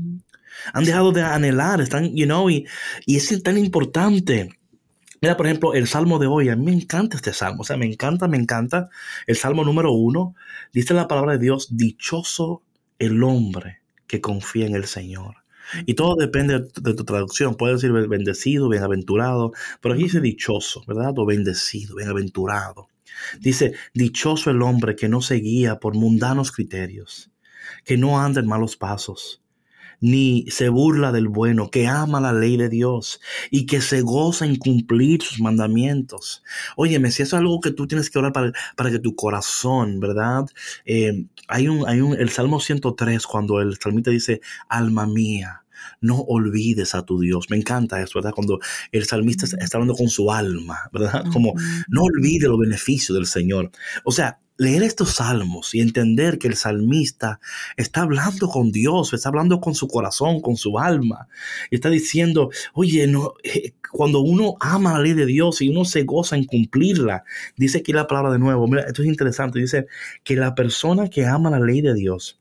Han 0.73 0.83
dejado 0.85 1.11
de 1.11 1.21
anhelar, 1.21 1.81
están, 1.81 2.15
you 2.15 2.25
know, 2.25 2.49
y, 2.49 2.65
y 3.05 3.17
es 3.17 3.43
tan 3.43 3.57
importante 3.57 4.58
Mira, 5.21 5.35
por 5.35 5.47
ejemplo, 5.47 5.73
el 5.73 5.87
salmo 5.87 6.17
de 6.17 6.27
hoy, 6.27 6.49
a 6.49 6.55
mí 6.55 6.65
me 6.65 6.73
encanta 6.73 7.17
este 7.17 7.33
salmo, 7.33 7.61
o 7.61 7.65
sea, 7.65 7.77
me 7.77 7.85
encanta, 7.85 8.27
me 8.27 8.37
encanta. 8.37 8.89
El 9.27 9.35
salmo 9.35 9.63
número 9.65 9.91
uno, 9.91 10.35
dice 10.71 10.93
la 10.93 11.07
palabra 11.07 11.33
de 11.33 11.39
Dios, 11.39 11.67
dichoso 11.75 12.63
el 12.99 13.23
hombre 13.23 13.81
que 14.07 14.21
confía 14.21 14.65
en 14.65 14.75
el 14.75 14.85
Señor. 14.85 15.35
Y 15.85 15.93
todo 15.93 16.15
depende 16.15 16.59
de 16.59 16.93
tu 16.93 17.03
traducción. 17.03 17.55
Puede 17.55 17.73
decir 17.73 17.91
bendecido, 17.91 18.69
bienaventurado, 18.69 19.51
pero 19.81 19.93
aquí 19.93 20.03
dice 20.03 20.21
dichoso, 20.21 20.83
¿verdad? 20.87 21.13
O 21.17 21.25
bendecido, 21.25 21.95
bienaventurado. 21.95 22.87
Dice, 23.39 23.73
dichoso 23.93 24.49
el 24.49 24.61
hombre 24.61 24.95
que 24.95 25.09
no 25.09 25.21
se 25.21 25.35
guía 25.35 25.79
por 25.79 25.95
mundanos 25.95 26.51
criterios, 26.51 27.29
que 27.83 27.97
no 27.97 28.19
anda 28.19 28.39
en 28.39 28.47
malos 28.47 28.77
pasos, 28.77 29.41
ni 30.01 30.45
se 30.49 30.69
burla 30.69 31.11
del 31.11 31.27
bueno, 31.27 31.69
que 31.69 31.87
ama 31.87 32.21
la 32.21 32.33
ley 32.33 32.57
de 32.57 32.69
Dios 32.69 33.19
y 33.51 33.65
que 33.65 33.81
se 33.81 34.01
goza 34.01 34.45
en 34.45 34.55
cumplir 34.55 35.21
sus 35.21 35.39
mandamientos. 35.39 36.43
Óyeme, 36.75 37.11
si 37.11 37.23
eso 37.23 37.35
es 37.35 37.41
algo 37.41 37.59
que 37.59 37.71
tú 37.71 37.87
tienes 37.87 38.09
que 38.09 38.19
orar 38.19 38.33
para, 38.33 38.51
para 38.75 38.91
que 38.91 38.99
tu 38.99 39.15
corazón, 39.15 39.99
¿verdad? 39.99 40.45
Eh, 40.85 41.25
hay 41.47 41.67
un, 41.67 41.87
hay 41.87 42.01
un, 42.01 42.13
el 42.13 42.29
Salmo 42.29 42.59
103, 42.59 43.25
cuando 43.27 43.61
el 43.61 43.77
salmista 43.77 44.11
dice, 44.11 44.41
alma 44.67 45.05
mía, 45.05 45.63
no 46.01 46.19
olvides 46.19 46.95
a 46.95 47.05
tu 47.05 47.19
Dios. 47.19 47.49
Me 47.49 47.57
encanta 47.57 48.01
eso, 48.01 48.19
¿verdad? 48.19 48.33
Cuando 48.33 48.59
el 48.91 49.05
salmista 49.05 49.45
está 49.45 49.77
hablando 49.77 49.95
con 49.95 50.09
su 50.09 50.31
alma, 50.31 50.89
¿verdad? 50.91 51.25
Como 51.31 51.53
no 51.89 52.03
olvide 52.03 52.47
los 52.47 52.59
beneficios 52.59 53.17
del 53.17 53.27
Señor. 53.27 53.71
O 54.03 54.11
sea, 54.11 54.39
leer 54.59 54.83
estos 54.83 55.11
salmos 55.15 55.73
y 55.73 55.79
entender 55.79 56.37
que 56.37 56.49
el 56.49 56.55
salmista 56.55 57.39
está 57.77 58.01
hablando 58.01 58.49
con 58.49 58.73
Dios, 58.73 59.13
está 59.13 59.29
hablando 59.29 59.61
con 59.61 59.73
su 59.73 59.87
corazón, 59.87 60.41
con 60.41 60.57
su 60.57 60.77
alma, 60.77 61.29
y 61.71 61.75
está 61.75 61.89
diciendo, 61.89 62.51
oye, 62.73 63.07
no, 63.07 63.35
eh, 63.41 63.71
cuando 63.89 64.19
uno 64.19 64.57
ama 64.59 64.93
la 64.93 64.99
ley 64.99 65.13
de 65.13 65.25
Dios 65.25 65.61
y 65.61 65.69
uno 65.69 65.85
se 65.85 66.03
goza 66.03 66.35
en 66.35 66.43
cumplirla, 66.43 67.23
dice 67.55 67.79
aquí 67.79 67.93
la 67.93 68.05
palabra 68.05 68.33
de 68.33 68.39
nuevo, 68.39 68.67
mira, 68.67 68.83
esto 68.83 69.01
es 69.01 69.07
interesante, 69.07 69.59
dice 69.59 69.87
que 70.25 70.35
la 70.35 70.53
persona 70.55 71.09
que 71.09 71.25
ama 71.25 71.49
la 71.49 71.61
ley 71.61 71.79
de 71.79 71.93
Dios, 71.93 72.37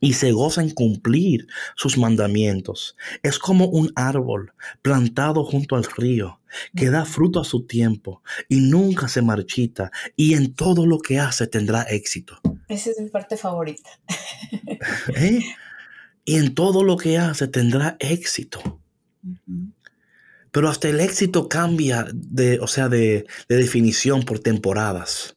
y 0.00 0.14
se 0.14 0.32
goza 0.32 0.62
en 0.62 0.70
cumplir 0.70 1.46
sus 1.76 1.98
mandamientos. 1.98 2.96
Es 3.22 3.38
como 3.38 3.66
un 3.66 3.92
árbol 3.94 4.52
plantado 4.82 5.44
junto 5.44 5.76
al 5.76 5.84
río, 5.84 6.40
que 6.74 6.90
da 6.90 7.04
fruto 7.04 7.40
a 7.40 7.44
su 7.44 7.66
tiempo 7.66 8.22
y 8.48 8.60
nunca 8.60 9.08
se 9.08 9.22
marchita 9.22 9.90
y 10.16 10.34
en 10.34 10.54
todo 10.54 10.86
lo 10.86 10.98
que 10.98 11.20
hace 11.20 11.46
tendrá 11.46 11.82
éxito. 11.82 12.40
Esa 12.68 12.90
es 12.90 13.00
mi 13.00 13.08
parte 13.08 13.36
favorita. 13.36 13.90
¿Eh? 15.16 15.40
Y 16.24 16.36
en 16.36 16.54
todo 16.54 16.84
lo 16.84 16.96
que 16.96 17.18
hace 17.18 17.48
tendrá 17.48 17.96
éxito. 18.00 18.80
Pero 20.52 20.68
hasta 20.68 20.88
el 20.88 21.00
éxito 21.00 21.48
cambia 21.48 22.06
de, 22.12 22.58
o 22.60 22.66
sea, 22.66 22.88
de, 22.88 23.26
definición 23.48 24.22
por 24.22 24.40
temporadas. 24.40 25.36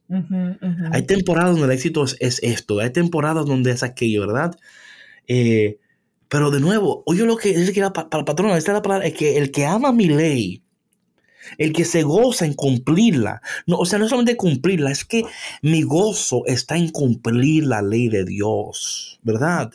Hay 0.92 1.04
temporadas 1.04 1.52
donde 1.52 1.66
el 1.66 1.72
éxito 1.72 2.04
es, 2.04 2.40
esto, 2.42 2.80
hay 2.80 2.92
temporadas 2.92 3.46
donde 3.46 3.72
es 3.72 3.84
aquello, 3.84 4.22
¿verdad? 4.22 4.56
Eh, 5.28 5.78
pero 6.30 6.50
de 6.50 6.60
nuevo, 6.60 7.04
oye 7.06 7.26
lo 7.26 7.38
que 7.38 7.56
dice 7.56 7.74
que 7.74 7.82
para, 7.82 8.10
para 8.10 8.20
el 8.22 8.26
patrón, 8.26 8.58
esta 8.58 8.72
es 8.72 8.76
la 8.76 8.82
palabra, 8.82 9.06
es 9.06 9.14
que 9.14 9.38
el 9.38 9.52
que 9.52 9.66
ama 9.66 9.92
mi 9.92 10.08
ley, 10.08 10.64
el 11.58 11.74
que 11.74 11.86
se 11.86 12.04
goza 12.04 12.46
en 12.46 12.54
cumplirla, 12.54 13.42
no, 13.68 13.78
o 13.78 13.86
sea, 13.86 14.00
no 14.00 14.08
solamente 14.08 14.38
cumplirla, 14.38 14.92
es 14.92 15.06
que 15.06 15.26
mi 15.62 15.84
gozo 15.84 16.44
está 16.46 16.78
en 16.78 16.90
cumplir 16.90 17.66
la 17.66 17.82
ley 17.82 18.10
de 18.10 18.26
Dios, 18.26 19.20
¿verdad? 19.24 19.72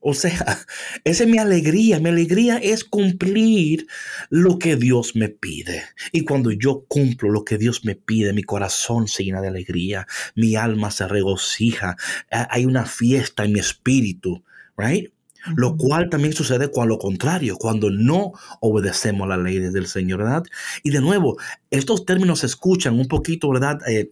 O 0.00 0.14
sea, 0.14 0.32
esa 1.04 1.24
es 1.24 1.28
mi 1.28 1.38
alegría. 1.38 2.00
Mi 2.00 2.08
alegría 2.08 2.56
es 2.56 2.84
cumplir 2.84 3.86
lo 4.28 4.58
que 4.58 4.76
Dios 4.76 5.14
me 5.14 5.28
pide. 5.28 5.82
Y 6.12 6.24
cuando 6.24 6.50
yo 6.50 6.84
cumplo 6.88 7.30
lo 7.30 7.44
que 7.44 7.58
Dios 7.58 7.84
me 7.84 7.94
pide, 7.94 8.32
mi 8.32 8.42
corazón 8.42 9.08
se 9.08 9.24
llena 9.24 9.40
de 9.40 9.48
alegría, 9.48 10.06
mi 10.34 10.56
alma 10.56 10.90
se 10.90 11.06
regocija, 11.06 11.96
hay 12.30 12.64
una 12.64 12.86
fiesta 12.86 13.44
en 13.44 13.52
mi 13.52 13.60
espíritu, 13.60 14.42
right? 14.76 15.12
Lo 15.56 15.76
cual 15.76 16.10
también 16.10 16.34
sucede 16.34 16.70
con 16.70 16.88
lo 16.88 16.98
contrario, 16.98 17.56
cuando 17.56 17.90
no 17.90 18.32
obedecemos 18.60 19.26
la 19.26 19.38
ley 19.38 19.58
del 19.58 19.86
Señor, 19.86 20.18
¿verdad? 20.18 20.44
Y 20.82 20.90
de 20.90 21.00
nuevo, 21.00 21.38
estos 21.70 22.04
términos 22.04 22.40
se 22.40 22.46
escuchan 22.46 22.98
un 22.98 23.08
poquito, 23.08 23.48
¿verdad? 23.48 23.78
Eh, 23.88 24.10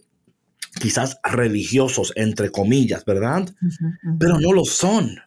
quizás 0.81 1.19
religiosos, 1.23 2.13
entre 2.15 2.51
comillas, 2.51 3.05
¿verdad? 3.05 3.47
Pero 4.19 4.39
no 4.39 4.53
lo 4.53 4.65
son, 4.65 5.19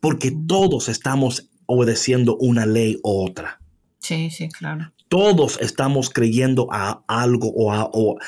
porque 0.00 0.32
todos 0.46 0.88
estamos 0.88 1.50
obedeciendo 1.66 2.36
una 2.36 2.66
ley 2.66 2.98
u 3.02 3.24
otra. 3.24 3.60
Sí, 3.98 4.30
sí, 4.30 4.48
claro. 4.48 4.92
Todos 5.08 5.58
estamos 5.60 6.10
creyendo 6.10 6.68
a 6.70 7.04
algo 7.06 7.48
o 7.48 7.72
a... 7.72 7.90
O, 7.92 8.18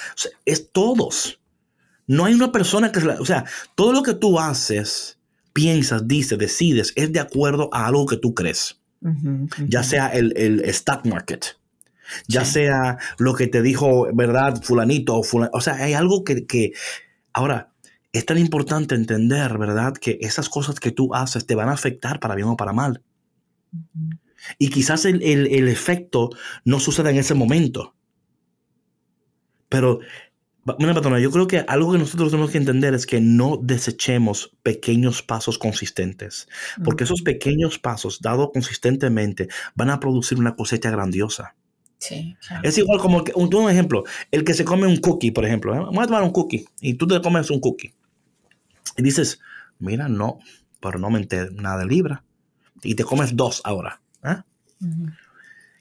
es 0.45 0.71
todos. 0.73 1.41
No 2.07 2.25
hay 2.25 2.35
una 2.35 2.53
persona 2.53 2.93
que... 2.93 3.01
O 3.01 3.25
sea, 3.25 3.45
todo 3.75 3.93
lo 3.93 4.03
que 4.03 4.15
tú 4.15 4.39
haces, 4.39 5.19
piensas, 5.53 6.07
dices, 6.07 6.39
decides, 6.39 6.93
es 6.97 7.13
de 7.13 7.21
acuerdo 7.21 7.69
a 7.73 7.87
algo 7.87 8.07
que 8.07 8.17
tú 8.17 8.35
crees. 8.35 8.81
Ya 9.69 9.85
sea 9.85 10.09
el, 10.09 10.33
el 10.37 10.61
stock 10.71 11.07
market, 11.07 11.57
ya 12.27 12.45
sea 12.45 12.99
lo 13.19 13.35
que 13.35 13.47
te 13.47 13.63
dijo, 13.63 14.09
¿verdad? 14.13 14.61
Fulanito 14.61 15.17
o 15.17 15.23
fulanito. 15.23 15.57
O 15.57 15.61
sea, 15.61 15.75
hay 15.75 15.95
algo 15.95 16.25
que, 16.25 16.47
que... 16.47 16.73
Ahora, 17.33 17.71
es 18.13 18.25
tan 18.25 18.39
importante 18.39 18.95
entender, 18.95 19.59
¿verdad? 19.59 19.95
Que 19.95 20.19
esas 20.21 20.49
cosas 20.49 20.81
que 20.81 20.91
tú 20.91 21.15
haces 21.15 21.47
te 21.47 21.55
van 21.55 21.69
a 21.69 21.73
afectar 21.73 22.21
para 22.21 22.35
bien 22.35 22.49
o 22.49 22.57
para 22.57 22.73
mal. 22.73 23.03
Y 24.59 24.71
quizás 24.71 25.05
el, 25.05 25.69
efecto 25.69 26.31
no 26.65 26.81
suceda 26.81 27.11
en 27.11 27.17
ese 27.17 27.35
momento. 27.35 27.95
Pero, 29.69 30.01
mira, 30.79 30.95
patrona, 30.95 31.21
yo 31.21 31.31
creo 31.31 31.47
que 31.47 31.59
algo 31.59 31.93
que 31.93 31.99
nosotros 31.99 32.31
tenemos 32.31 32.51
que 32.51 32.59
entender 32.59 32.95
es 32.95 33.05
que 33.05 33.21
no 33.21 33.59
desechemos 33.63 34.57
pequeños 34.63 35.23
pasos 35.23 35.59
consistentes. 35.59 36.49
Porque 36.83 37.05
esos 37.05 37.21
pequeños 37.21 37.79
pasos, 37.79 38.21
dados 38.23 38.51
consistentemente, 38.53 39.49
van 39.75 39.91
a 39.91 40.01
producir 40.01 40.39
una 40.39 40.57
cosecha 40.57 40.91
grandiosa. 40.91 41.57
Sí, 41.99 42.37
Es 42.63 42.79
igual 42.79 43.01
como 43.01 43.25
que, 43.25 43.33
un, 43.35 43.53
un, 43.53 43.69
ejemplo, 43.69 44.05
el 44.31 44.45
que 44.45 44.55
se 44.55 44.65
come 44.65 44.87
un 44.87 44.99
cookie, 44.99 45.33
por 45.33 45.45
ejemplo. 45.45 45.75
¿eh? 45.75 45.79
Vamos 45.79 46.05
a 46.05 46.07
tomar 46.07 46.23
un 46.23 46.31
cookie 46.31 46.65
y 46.81 46.95
tú 46.95 47.09
te 47.09 47.21
comes 47.21 47.51
un 47.51 47.61
cookie. 47.61 47.93
Y 48.99 49.03
dices, 49.03 49.41
mira, 49.79 50.09
no, 50.09 50.41
pero 50.81 50.99
no 50.99 51.09
me 51.09 51.27
nada 51.53 51.79
de 51.79 51.87
libra 51.87 52.25
y 52.83 52.95
te 52.95 53.05
comes 53.05 53.37
dos 53.37 53.61
ahora. 53.65 54.01
¿eh? 54.25 54.37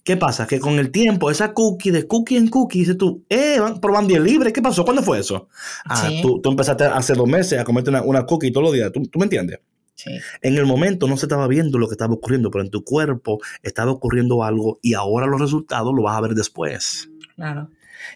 ¿Qué 0.03 0.15
pasa? 0.17 0.47
Que 0.47 0.59
con 0.59 0.79
el 0.79 0.91
tiempo, 0.91 1.29
esa 1.29 1.53
cookie, 1.53 1.91
de 1.91 2.07
cookie 2.07 2.37
en 2.37 2.47
cookie, 2.47 2.79
dices 2.79 2.97
tú, 2.97 3.25
eh, 3.29 3.59
probando 3.81 4.09
10 4.09 4.21
libre. 4.21 4.53
¿Qué 4.53 4.61
pasó? 4.61 4.85
¿Cuándo 4.85 5.03
fue 5.03 5.19
eso? 5.19 5.49
Ah, 5.85 6.09
tú, 6.21 6.39
tú, 6.41 6.49
empezaste 6.49 6.85
hace 6.85 7.13
dos 7.13 7.27
meses 7.27 7.59
a 7.59 7.63
comerte 7.63 7.89
una, 7.89 8.01
una 8.01 8.25
cookie 8.25 8.51
todos 8.51 8.65
los 8.65 8.73
días. 8.73 8.91
¿Tú, 8.91 9.01
¿Tú, 9.03 9.19
me 9.19 9.25
entiendes? 9.25 9.59
Sí. 9.95 10.11
En 10.41 10.55
el 10.55 10.65
momento 10.65 11.07
no 11.07 11.17
se 11.17 11.25
estaba 11.25 11.47
viendo 11.47 11.77
lo 11.77 11.87
que 11.87 11.95
estaba 11.95 12.13
ocurriendo, 12.13 12.51
pero 12.51 12.63
en 12.63 12.69
tu 12.69 12.83
cuerpo 12.83 13.39
estaba 13.63 13.91
ocurriendo 13.91 14.43
algo 14.43 14.79
y 14.81 14.93
ahora 14.93 15.25
los 15.25 15.41
resultados 15.41 15.93
lo 15.93 16.03
vas 16.03 16.17
a 16.17 16.21
ver 16.21 16.35
después. 16.35 17.09
Claro. 17.35 17.69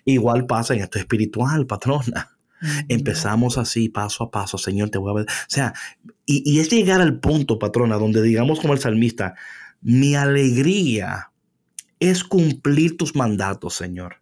Igual 0.06 0.46
pasa 0.46 0.74
en 0.76 0.82
esto 0.82 1.00
espiritual, 1.00 1.66
patrona. 1.66 2.38
Empezamos 2.88 3.58
así, 3.58 3.90
paso 3.90 4.24
a 4.24 4.32
paso, 4.32 4.58
Señor, 4.58 4.90
te 4.90 4.98
voy 4.98 5.12
a 5.12 5.16
ver. 5.16 5.26
O 5.26 5.46
sea, 5.48 5.74
y, 6.26 6.44
y, 6.46 6.60
es 6.60 6.70
llegar 6.70 7.02
al 7.02 7.20
punto, 7.20 7.60
patrona, 7.60 7.98
donde 7.98 8.22
digamos 8.22 8.60
como 8.60 8.74
el 8.74 8.80
salmista, 8.80 9.36
mi 9.82 10.16
alegría 10.16 11.32
es 12.00 12.24
cumplir 12.24 12.98
tus 12.98 13.16
mandatos, 13.16 13.76
Señor. 13.76 14.18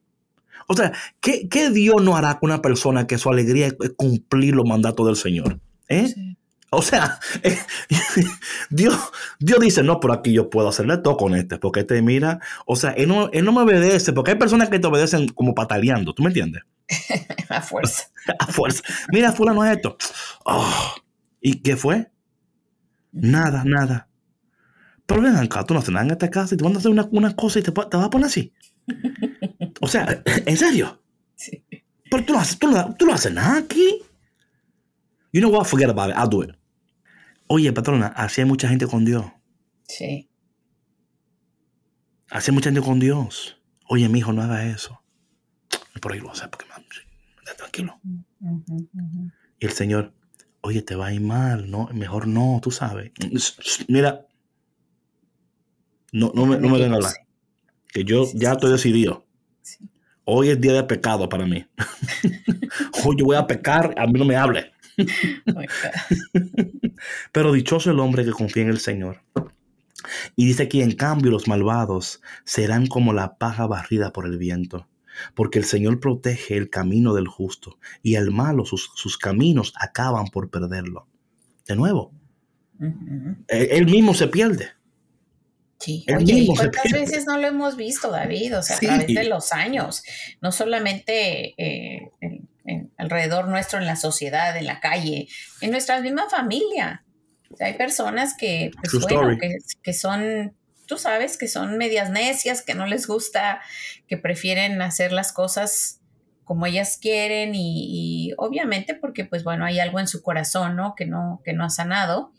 O 0.67 0.75
sea, 0.75 0.93
¿qué, 1.19 1.49
¿qué, 1.49 1.71
Dios 1.71 2.01
no 2.03 2.15
hará 2.15 2.39
con 2.39 2.51
una 2.51 2.61
persona 2.61 3.07
que 3.07 3.17
su 3.17 3.29
alegría 3.29 3.67
es 3.67 3.75
cumplir 3.95 4.55
los 4.55 4.67
mandatos 4.67 5.05
del 5.07 5.15
Señor? 5.15 5.59
¿Eh? 5.87 6.07
Sí. 6.07 6.28
O 6.71 6.81
sea, 6.81 7.19
eh, 7.43 7.57
Dios, 8.69 8.97
Dios 9.39 9.59
dice, 9.59 9.83
no, 9.83 9.99
por 9.99 10.11
aquí 10.11 10.33
yo 10.33 10.49
puedo 10.49 10.69
hacerle 10.69 10.97
todo 10.97 11.17
con 11.17 11.35
este, 11.35 11.57
porque 11.57 11.83
te 11.83 12.01
mira, 12.01 12.39
o 12.65 12.75
sea, 12.75 12.91
él 12.91 13.07
no, 13.07 13.29
él 13.31 13.45
no 13.45 13.51
me 13.51 13.61
obedece, 13.61 14.13
porque 14.13 14.31
hay 14.31 14.37
personas 14.37 14.69
que 14.69 14.79
te 14.79 14.87
obedecen 14.87 15.27
como 15.29 15.55
pataleando, 15.55 16.13
¿tú 16.13 16.23
me 16.23 16.29
entiendes? 16.29 16.63
a 17.49 17.61
fuerza. 17.61 18.09
a 18.39 18.47
fuerza. 18.47 18.83
Mira, 19.11 19.31
fulano 19.31 19.63
es 19.65 19.77
esto. 19.77 19.97
Oh, 20.45 20.95
¿Y 21.41 21.61
qué 21.61 21.75
fue? 21.75 22.11
Nada, 23.11 23.63
nada. 23.65 24.07
Pero 25.05 25.21
ven 25.21 25.35
acá, 25.35 25.63
tú 25.63 25.73
no 25.73 25.79
haces 25.79 25.91
nada 25.91 26.05
en 26.05 26.11
esta 26.11 26.29
casa 26.29 26.53
y 26.53 26.57
te 26.57 26.63
van 26.63 26.75
a 26.75 26.77
hacer 26.77 26.91
una, 26.91 27.07
una 27.11 27.35
cosa 27.35 27.59
y 27.59 27.63
te, 27.63 27.71
te, 27.71 27.97
vas 27.97 28.05
a 28.05 28.09
poner 28.09 28.27
así. 28.27 28.53
O 29.81 29.87
sea, 29.87 30.21
¿en 30.25 30.57
serio? 30.57 31.01
Sí. 31.35 31.63
Pero 32.11 32.25
tú 32.25 32.33
no 32.33 32.39
haces, 32.39 32.59
tú 32.59 32.67
no, 32.67 32.95
tú 32.95 33.05
no 33.05 33.13
haces 33.13 33.33
nada 33.33 33.57
aquí. 33.57 34.01
You 35.31 35.41
know 35.41 35.51
what? 35.51 35.65
Forget 35.65 35.89
about 35.89 36.09
it. 36.09 36.15
I'll 36.15 36.29
do 36.29 36.43
it. 36.43 36.58
Oye, 37.51 37.73
patrona, 37.73 38.07
así 38.07 38.41
hay 38.41 38.47
mucha 38.47 38.69
gente 38.69 38.85
con 38.85 39.05
Dios. 39.05 39.25
Sí. 39.87 40.29
Así 42.29 42.51
hay 42.51 42.55
mucha 42.55 42.69
gente 42.69 42.85
con 42.85 42.99
Dios. 42.99 43.59
Oye, 43.87 44.07
mi 44.07 44.19
hijo, 44.19 44.31
no 44.33 44.43
haga 44.43 44.67
eso. 44.67 45.01
Por 45.99 46.13
ahí 46.13 46.19
lo 46.19 46.31
hace 46.31 46.47
porque 46.47 46.65
tranquilo. 47.57 47.99
Uh 48.03 48.47
-huh, 48.47 48.87
uh 48.93 48.99
-huh. 49.01 49.31
Y 49.59 49.65
el 49.65 49.71
Señor, 49.71 50.13
oye, 50.61 50.83
te 50.83 50.95
va 50.95 51.07
a 51.07 51.13
ir 51.13 51.21
mal, 51.21 51.71
no, 51.71 51.89
mejor 51.91 52.27
no, 52.27 52.59
tú 52.61 52.69
sabes. 52.69 53.11
Mira, 53.87 54.27
no, 56.11 56.31
no 56.35 56.45
me, 56.45 56.57
no 56.57 56.69
me 56.69 56.77
den 56.77 56.93
a 56.93 56.97
hablar. 56.97 57.13
Que 57.87 58.03
yo 58.03 58.25
sí, 58.25 58.37
ya 58.37 58.49
sí, 58.49 58.55
estoy 58.57 58.71
decidido. 58.73 59.25
Sí. 59.63 59.89
Hoy 60.23 60.49
es 60.49 60.61
día 60.61 60.73
de 60.73 60.83
pecado 60.83 61.27
para 61.27 61.47
mí. 61.47 61.65
Hoy 63.03 63.15
yo 63.17 63.25
voy 63.25 63.35
a 63.35 63.47
pecar, 63.47 63.95
a 63.97 64.05
mí 64.05 64.13
no 64.19 64.25
me 64.25 64.35
hable. 64.35 64.71
Oh 65.55 65.61
Pero 67.31 67.51
dichoso 67.53 67.91
el 67.91 67.99
hombre 67.99 68.25
que 68.25 68.31
confía 68.31 68.63
en 68.63 68.69
el 68.69 68.79
Señor. 68.79 69.21
Y 70.35 70.45
dice 70.45 70.63
aquí, 70.63 70.81
en 70.81 70.93
cambio, 70.93 71.31
los 71.31 71.47
malvados 71.47 72.21
serán 72.45 72.87
como 72.87 73.13
la 73.13 73.37
paja 73.37 73.67
barrida 73.67 74.11
por 74.13 74.25
el 74.25 74.37
viento. 74.37 74.87
Porque 75.35 75.59
el 75.59 75.65
Señor 75.65 75.99
protege 75.99 76.55
el 76.55 76.69
camino 76.69 77.13
del 77.13 77.27
justo 77.27 77.77
y 78.01 78.15
el 78.15 78.31
malo 78.31 78.65
sus, 78.65 78.89
sus 78.95 79.17
caminos 79.17 79.73
acaban 79.79 80.27
por 80.27 80.49
perderlo. 80.49 81.07
De 81.67 81.75
nuevo, 81.75 82.11
Uh 82.81 82.85
-huh. 82.85 83.35
él 83.49 83.85
mismo 83.87 84.13
se 84.13 84.27
pierde. 84.29 84.69
Sí, 85.79 86.05
Él 86.07 86.15
oye, 86.17 86.31
¿y 86.33 86.35
mismo 86.39 86.55
se 86.55 86.61
cuántas 86.61 86.83
pierde. 86.83 86.99
veces 87.01 87.25
no 87.25 87.37
lo 87.37 87.47
hemos 87.47 87.75
visto, 87.75 88.09
David? 88.09 88.57
O 88.57 88.61
sea, 88.61 88.77
Sí. 88.77 88.85
a 88.85 88.89
través 88.99 89.07
de 89.15 89.23
los 89.25 89.51
años, 89.51 90.01
no 90.41 90.53
solamente 90.53 91.55
eh, 91.57 92.09
en- 92.65 92.91
alrededor 92.97 93.47
nuestro, 93.47 93.79
en 93.79 93.85
la 93.85 93.95
sociedad, 93.95 94.55
en 94.57 94.65
la 94.65 94.79
calle, 94.79 95.27
en 95.61 95.71
nuestra 95.71 95.99
misma 96.01 96.29
familia. 96.29 97.03
O 97.51 97.57
sea, 97.57 97.67
hay 97.67 97.73
personas 97.73 98.35
que, 98.37 98.71
pues, 98.79 98.91
bueno, 99.01 99.37
que, 99.39 99.57
que 99.81 99.93
son, 99.93 100.55
tú 100.85 100.97
sabes, 100.97 101.37
que 101.37 101.47
son 101.47 101.77
medias 101.77 102.09
necias, 102.11 102.61
que 102.61 102.75
no 102.75 102.85
les 102.85 103.07
gusta, 103.07 103.61
que 104.07 104.17
prefieren 104.17 104.81
hacer 104.81 105.11
las 105.11 105.31
cosas 105.33 105.99
como 106.43 106.65
ellas 106.65 106.97
quieren 106.99 107.53
y, 107.53 108.29
y 108.29 108.33
obviamente 108.37 108.95
porque, 108.95 109.23
pues 109.25 109.43
bueno, 109.43 109.65
hay 109.65 109.79
algo 109.79 109.99
en 109.99 110.07
su 110.07 110.23
corazón, 110.23 110.75
¿no? 110.75 110.95
Que 110.95 111.05
no, 111.05 111.41
que 111.45 111.53
no 111.53 111.63
ha 111.63 111.69
sanado, 111.69 112.33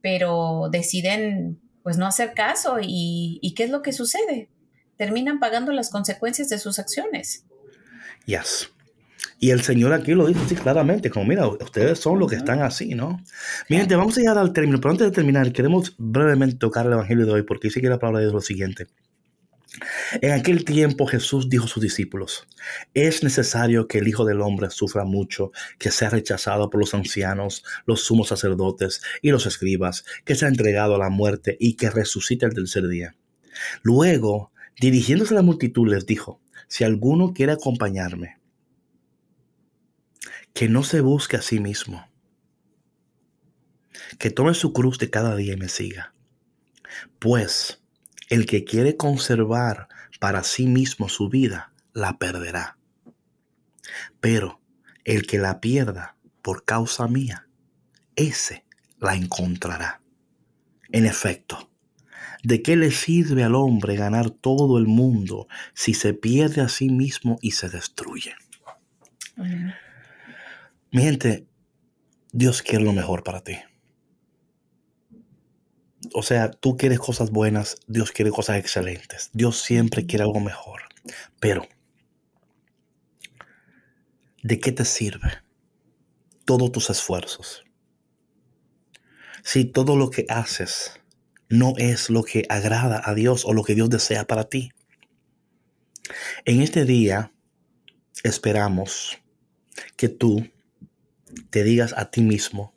pero 0.00 0.68
deciden 0.70 1.60
pues 1.82 1.98
no 1.98 2.06
hacer 2.06 2.32
caso 2.32 2.78
y, 2.80 3.38
y 3.42 3.52
¿qué 3.54 3.64
es 3.64 3.70
lo 3.70 3.82
que 3.82 3.92
sucede? 3.92 4.48
Terminan 4.96 5.40
pagando 5.40 5.72
las 5.72 5.90
consecuencias 5.90 6.48
de 6.48 6.58
sus 6.58 6.78
acciones. 6.78 7.44
Yes. 8.24 8.70
Y 9.38 9.50
el 9.50 9.62
Señor 9.62 9.92
aquí 9.92 10.12
lo 10.12 10.26
dice 10.26 10.40
así 10.44 10.54
claramente, 10.54 11.10
como 11.10 11.26
mira, 11.26 11.46
ustedes 11.46 11.98
son 11.98 12.18
los 12.18 12.30
que 12.30 12.36
están 12.36 12.62
así, 12.62 12.94
¿no? 12.94 13.22
Miren, 13.68 13.88
te 13.88 13.96
vamos 13.96 14.16
a 14.16 14.20
llegar 14.20 14.38
al 14.38 14.52
término, 14.52 14.80
pero 14.80 14.92
antes 14.92 15.06
de 15.06 15.12
terminar, 15.12 15.52
queremos 15.52 15.94
brevemente 15.98 16.56
tocar 16.56 16.86
el 16.86 16.92
Evangelio 16.92 17.26
de 17.26 17.32
hoy, 17.32 17.42
porque 17.42 17.68
dice 17.68 17.80
que 17.80 17.88
la 17.88 17.98
palabra 17.98 18.20
de 18.20 18.26
Dios 18.26 18.30
es 18.30 18.34
lo 18.34 18.40
siguiente. 18.40 18.86
En 20.20 20.30
aquel 20.32 20.64
tiempo 20.64 21.06
Jesús 21.06 21.48
dijo 21.48 21.64
a 21.64 21.68
sus 21.68 21.82
discípulos, 21.82 22.46
es 22.94 23.24
necesario 23.24 23.88
que 23.88 23.98
el 23.98 24.06
Hijo 24.06 24.24
del 24.24 24.40
Hombre 24.40 24.70
sufra 24.70 25.04
mucho, 25.04 25.50
que 25.78 25.90
sea 25.90 26.10
rechazado 26.10 26.70
por 26.70 26.80
los 26.80 26.94
ancianos, 26.94 27.64
los 27.84 28.04
sumos 28.04 28.28
sacerdotes 28.28 29.02
y 29.20 29.30
los 29.30 29.46
escribas, 29.46 30.04
que 30.24 30.36
sea 30.36 30.48
entregado 30.48 30.94
a 30.94 30.98
la 30.98 31.10
muerte 31.10 31.56
y 31.58 31.74
que 31.74 31.90
resucite 31.90 32.46
el 32.46 32.54
tercer 32.54 32.86
día. 32.86 33.16
Luego, 33.82 34.52
dirigiéndose 34.80 35.34
a 35.34 35.38
la 35.38 35.42
multitud, 35.42 35.88
les 35.88 36.06
dijo, 36.06 36.40
si 36.68 36.84
alguno 36.84 37.32
quiere 37.34 37.52
acompañarme, 37.52 38.38
que 40.54 40.68
no 40.68 40.84
se 40.84 41.00
busque 41.00 41.36
a 41.36 41.42
sí 41.42 41.58
mismo, 41.58 42.08
que 44.18 44.30
tome 44.30 44.54
su 44.54 44.72
cruz 44.72 44.98
de 44.98 45.10
cada 45.10 45.34
día 45.34 45.54
y 45.54 45.56
me 45.56 45.68
siga. 45.68 46.14
Pues 47.18 47.82
el 48.28 48.46
que 48.46 48.64
quiere 48.64 48.96
conservar 48.96 49.88
para 50.20 50.44
sí 50.44 50.66
mismo 50.66 51.08
su 51.08 51.28
vida, 51.28 51.72
la 51.92 52.18
perderá. 52.18 52.78
Pero 54.20 54.60
el 55.04 55.26
que 55.26 55.38
la 55.38 55.60
pierda 55.60 56.16
por 56.40 56.64
causa 56.64 57.08
mía, 57.08 57.48
ese 58.14 58.64
la 59.00 59.16
encontrará. 59.16 60.02
En 60.92 61.04
efecto, 61.04 61.68
¿de 62.44 62.62
qué 62.62 62.76
le 62.76 62.92
sirve 62.92 63.42
al 63.42 63.56
hombre 63.56 63.96
ganar 63.96 64.30
todo 64.30 64.78
el 64.78 64.86
mundo 64.86 65.48
si 65.74 65.94
se 65.94 66.14
pierde 66.14 66.60
a 66.60 66.68
sí 66.68 66.90
mismo 66.90 67.38
y 67.42 67.50
se 67.50 67.68
destruye? 67.68 68.36
Mi 70.94 71.02
gente, 71.02 71.48
Dios 72.30 72.62
quiere 72.62 72.84
lo 72.84 72.92
mejor 72.92 73.24
para 73.24 73.42
ti. 73.42 73.56
o 76.12 76.22
sea, 76.22 76.52
tú 76.52 76.76
quieres 76.76 77.00
cosas 77.00 77.32
buenas, 77.32 77.78
Dios 77.88 78.12
quiere 78.12 78.30
cosas 78.30 78.58
excelentes. 78.58 79.28
Dios 79.32 79.60
siempre 79.60 80.06
quiere 80.06 80.22
algo 80.22 80.38
mejor. 80.38 80.82
Pero, 81.40 81.66
¿de 84.44 84.60
qué 84.60 84.70
te 84.70 84.84
sirve 84.84 85.42
todos 86.44 86.70
tus 86.70 86.88
esfuerzos? 86.90 87.64
Si 89.42 89.64
todo 89.64 89.96
lo 89.96 90.10
que 90.10 90.26
haces 90.28 90.92
no 91.48 91.72
es 91.76 92.08
lo 92.08 92.22
que 92.22 92.46
agrada 92.48 93.02
a 93.04 93.14
Dios 93.14 93.44
o 93.46 93.52
lo 93.52 93.64
que 93.64 93.74
Dios 93.74 93.90
desea 93.90 94.28
para 94.28 94.44
ti. 94.44 94.70
En 96.44 96.60
este 96.60 96.84
día 96.84 97.32
esperamos 98.22 99.18
que 99.96 100.08
tú 100.08 100.53
te 101.54 101.62
digas 101.62 101.94
a 101.96 102.10
ti 102.10 102.20
mismo, 102.20 102.74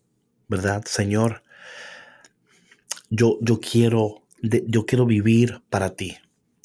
¿verdad? 0.48 0.84
Señor, 0.86 1.42
yo, 3.10 3.40
yo, 3.42 3.60
quiero, 3.60 4.28
yo 4.44 4.86
quiero 4.86 5.08
vivir 5.08 5.64
para 5.72 5.96
ti. 5.96 6.16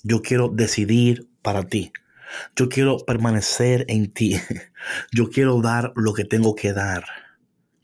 Yo 0.03 0.21
quiero 0.21 0.51
decidir 0.51 1.31
para 1.41 1.63
ti. 1.63 1.91
Yo 2.55 2.69
quiero 2.69 2.99
permanecer 2.99 3.87
en 3.89 4.13
ti. 4.13 4.37
Yo 5.11 5.31
quiero 5.31 5.63
dar 5.63 5.95
lo 5.97 6.13
que 6.13 6.27
tengo 6.27 6.55
que 6.55 6.75
dar 6.75 7.07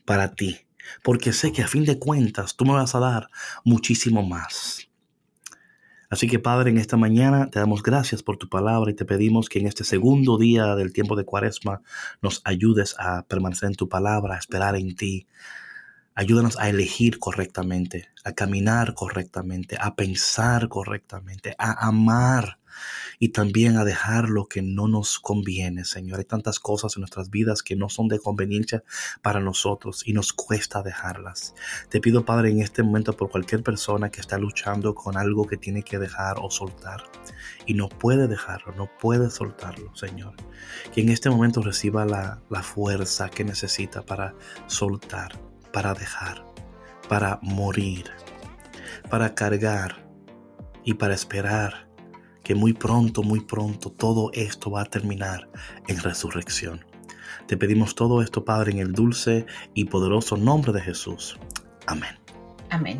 para 0.05 0.35
ti. 0.35 0.59
Porque 1.03 1.33
sé 1.33 1.51
que 1.51 1.63
a 1.63 1.67
fin 1.67 1.85
de 1.85 1.97
cuentas 1.97 2.55
tú 2.55 2.65
me 2.65 2.73
vas 2.73 2.93
a 2.93 2.99
dar 2.99 3.29
muchísimo 3.63 4.21
más. 4.21 4.88
Así 6.09 6.27
que 6.27 6.39
Padre, 6.39 6.71
en 6.71 6.79
esta 6.79 6.97
mañana 6.97 7.49
te 7.51 7.59
damos 7.59 7.83
gracias 7.83 8.23
por 8.23 8.37
tu 8.37 8.49
palabra 8.49 8.89
y 8.89 8.95
te 8.95 9.05
pedimos 9.05 9.47
que 9.47 9.59
en 9.59 9.67
este 9.67 9.83
segundo 9.83 10.39
día 10.39 10.75
del 10.75 10.91
tiempo 10.91 11.15
de 11.15 11.23
Cuaresma 11.23 11.81
nos 12.21 12.41
ayudes 12.45 12.95
a 12.97 13.23
permanecer 13.27 13.67
en 13.67 13.75
tu 13.75 13.87
palabra, 13.89 14.35
a 14.35 14.39
esperar 14.39 14.75
en 14.75 14.95
ti. 14.95 15.27
Ayúdanos 16.15 16.57
a 16.57 16.67
elegir 16.67 17.19
correctamente, 17.19 18.09
a 18.23 18.33
caminar 18.33 18.95
correctamente, 18.95 19.77
a 19.79 19.95
pensar 19.95 20.67
correctamente, 20.67 21.55
a 21.59 21.87
amar 21.87 22.58
y 23.19 23.29
también 23.29 23.77
a 23.77 23.85
dejar 23.85 24.29
lo 24.29 24.47
que 24.47 24.61
no 24.61 24.87
nos 24.87 25.19
conviene, 25.19 25.85
Señor. 25.85 26.19
Hay 26.19 26.25
tantas 26.25 26.59
cosas 26.59 26.95
en 26.95 27.01
nuestras 27.01 27.29
vidas 27.29 27.63
que 27.63 27.75
no 27.75 27.89
son 27.89 28.07
de 28.07 28.19
conveniencia 28.19 28.83
para 29.21 29.39
nosotros 29.39 30.03
y 30.05 30.13
nos 30.13 30.33
cuesta 30.33 30.81
dejarlas. 30.81 31.55
Te 31.89 31.99
pido, 31.99 32.25
Padre, 32.25 32.51
en 32.51 32.61
este 32.61 32.83
momento 32.83 33.13
por 33.13 33.29
cualquier 33.29 33.63
persona 33.63 34.09
que 34.09 34.21
está 34.21 34.37
luchando 34.37 34.95
con 34.95 35.17
algo 35.17 35.45
que 35.45 35.57
tiene 35.57 35.83
que 35.83 35.99
dejar 35.99 36.37
o 36.41 36.49
soltar 36.49 37.03
y 37.65 37.73
no 37.73 37.89
puede 37.89 38.27
dejarlo, 38.27 38.73
no 38.75 38.89
puede 38.99 39.29
soltarlo, 39.29 39.95
Señor. 39.95 40.35
Que 40.93 41.01
en 41.01 41.09
este 41.09 41.29
momento 41.29 41.61
reciba 41.61 42.05
la, 42.05 42.41
la 42.49 42.63
fuerza 42.63 43.29
que 43.29 43.43
necesita 43.43 44.01
para 44.01 44.35
soltar, 44.67 45.39
para 45.73 45.93
dejar, 45.93 46.43
para 47.07 47.39
morir, 47.41 48.05
para 49.09 49.35
cargar 49.35 50.07
y 50.83 50.95
para 50.95 51.13
esperar 51.13 51.88
que 52.49 52.55
muy 52.55 52.73
pronto, 52.73 53.21
muy 53.21 53.41
pronto 53.41 53.91
todo 53.91 54.31
esto 54.33 54.71
va 54.71 54.81
a 54.81 54.85
terminar 54.85 55.47
en 55.87 55.99
resurrección. 55.99 56.83
Te 57.45 57.57
pedimos 57.57 57.93
todo 57.93 58.23
esto, 58.23 58.43
Padre, 58.43 58.71
en 58.71 58.79
el 58.79 58.91
dulce 58.91 59.45
y 59.75 59.85
poderoso 59.85 60.35
nombre 60.35 60.73
de 60.73 60.81
Jesús. 60.81 61.37
Amén. 61.85 62.17
Amén. 62.71 62.99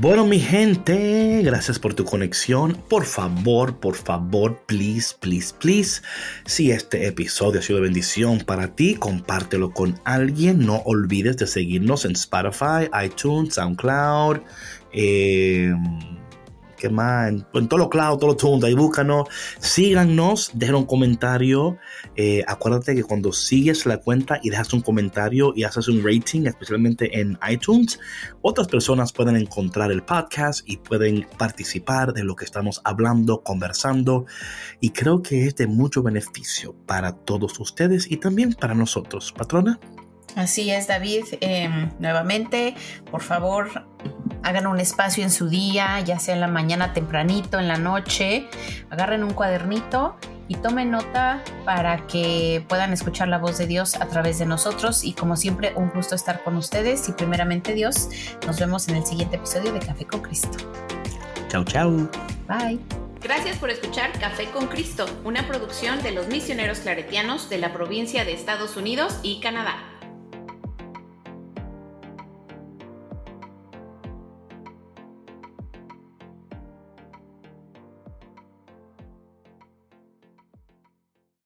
Bueno, 0.00 0.26
mi 0.26 0.40
gente, 0.40 1.42
gracias 1.44 1.78
por 1.78 1.94
tu 1.94 2.04
conexión. 2.04 2.76
Por 2.88 3.04
favor, 3.04 3.78
por 3.78 3.94
favor, 3.94 4.64
please, 4.66 5.14
please, 5.20 5.54
please. 5.56 6.02
Si 6.46 6.72
este 6.72 7.06
episodio 7.06 7.60
ha 7.60 7.62
sido 7.62 7.76
de 7.78 7.84
bendición 7.84 8.40
para 8.40 8.74
ti, 8.74 8.96
compártelo 8.96 9.70
con 9.70 10.00
alguien. 10.04 10.66
No 10.66 10.78
olvides 10.86 11.36
de 11.36 11.46
seguirnos 11.46 12.04
en 12.04 12.16
Spotify, 12.16 12.90
iTunes, 13.04 13.54
SoundCloud. 13.54 14.38
Eh, 14.92 15.72
que 16.80 16.88
más? 16.88 17.28
En, 17.28 17.46
en 17.54 17.68
todos 17.68 17.78
los 17.78 17.88
clouds, 17.88 18.18
todos 18.18 18.34
los 18.34 18.36
tunes, 18.36 18.64
ahí 18.64 18.74
búscanos, 18.74 19.28
síganos, 19.60 20.50
dejen 20.54 20.74
un 20.74 20.86
comentario. 20.86 21.78
Eh, 22.16 22.42
acuérdate 22.46 22.94
que 22.94 23.04
cuando 23.04 23.32
sigues 23.32 23.86
la 23.86 23.98
cuenta 23.98 24.40
y 24.42 24.50
dejas 24.50 24.72
un 24.72 24.80
comentario 24.80 25.52
y 25.54 25.64
haces 25.64 25.88
un 25.88 26.02
rating, 26.02 26.46
especialmente 26.46 27.20
en 27.20 27.38
iTunes, 27.48 28.00
otras 28.42 28.68
personas 28.68 29.12
pueden 29.12 29.36
encontrar 29.36 29.92
el 29.92 30.02
podcast 30.02 30.68
y 30.68 30.78
pueden 30.78 31.26
participar 31.38 32.12
de 32.12 32.24
lo 32.24 32.34
que 32.34 32.44
estamos 32.44 32.80
hablando, 32.84 33.42
conversando. 33.42 34.26
Y 34.80 34.90
creo 34.90 35.22
que 35.22 35.46
es 35.46 35.56
de 35.56 35.66
mucho 35.66 36.02
beneficio 36.02 36.74
para 36.86 37.12
todos 37.12 37.60
ustedes 37.60 38.10
y 38.10 38.16
también 38.16 38.54
para 38.54 38.74
nosotros. 38.74 39.32
Patrona. 39.36 39.78
Así 40.36 40.70
es, 40.70 40.86
David. 40.86 41.24
Em, 41.40 41.90
nuevamente, 41.98 42.74
por 43.10 43.22
favor, 43.22 43.86
hagan 44.42 44.66
un 44.66 44.80
espacio 44.80 45.24
en 45.24 45.30
su 45.30 45.48
día, 45.48 46.00
ya 46.00 46.18
sea 46.18 46.34
en 46.34 46.40
la 46.40 46.48
mañana 46.48 46.92
tempranito, 46.92 47.58
en 47.58 47.68
la 47.68 47.76
noche, 47.76 48.48
agarren 48.90 49.24
un 49.24 49.32
cuadernito 49.32 50.16
y 50.48 50.56
tomen 50.56 50.90
nota 50.90 51.42
para 51.64 52.06
que 52.08 52.64
puedan 52.68 52.92
escuchar 52.92 53.28
la 53.28 53.38
voz 53.38 53.58
de 53.58 53.66
Dios 53.66 53.94
a 53.94 54.06
través 54.06 54.38
de 54.40 54.46
nosotros. 54.46 55.04
Y 55.04 55.12
como 55.12 55.36
siempre, 55.36 55.72
un 55.76 55.90
gusto 55.90 56.16
estar 56.16 56.42
con 56.42 56.56
ustedes. 56.56 57.08
Y 57.08 57.12
primeramente 57.12 57.72
Dios, 57.72 58.08
nos 58.46 58.58
vemos 58.58 58.88
en 58.88 58.96
el 58.96 59.06
siguiente 59.06 59.36
episodio 59.36 59.72
de 59.72 59.78
Café 59.78 60.06
con 60.06 60.22
Cristo. 60.22 60.58
Chao, 61.48 61.64
chao. 61.64 62.10
Bye. 62.48 62.80
Gracias 63.22 63.58
por 63.58 63.70
escuchar 63.70 64.10
Café 64.18 64.46
con 64.46 64.66
Cristo, 64.66 65.06
una 65.24 65.46
producción 65.46 66.02
de 66.02 66.10
los 66.10 66.26
misioneros 66.28 66.78
claretianos 66.80 67.50
de 67.50 67.58
la 67.58 67.72
provincia 67.72 68.24
de 68.24 68.32
Estados 68.32 68.76
Unidos 68.76 69.20
y 69.22 69.40
Canadá. 69.40 69.89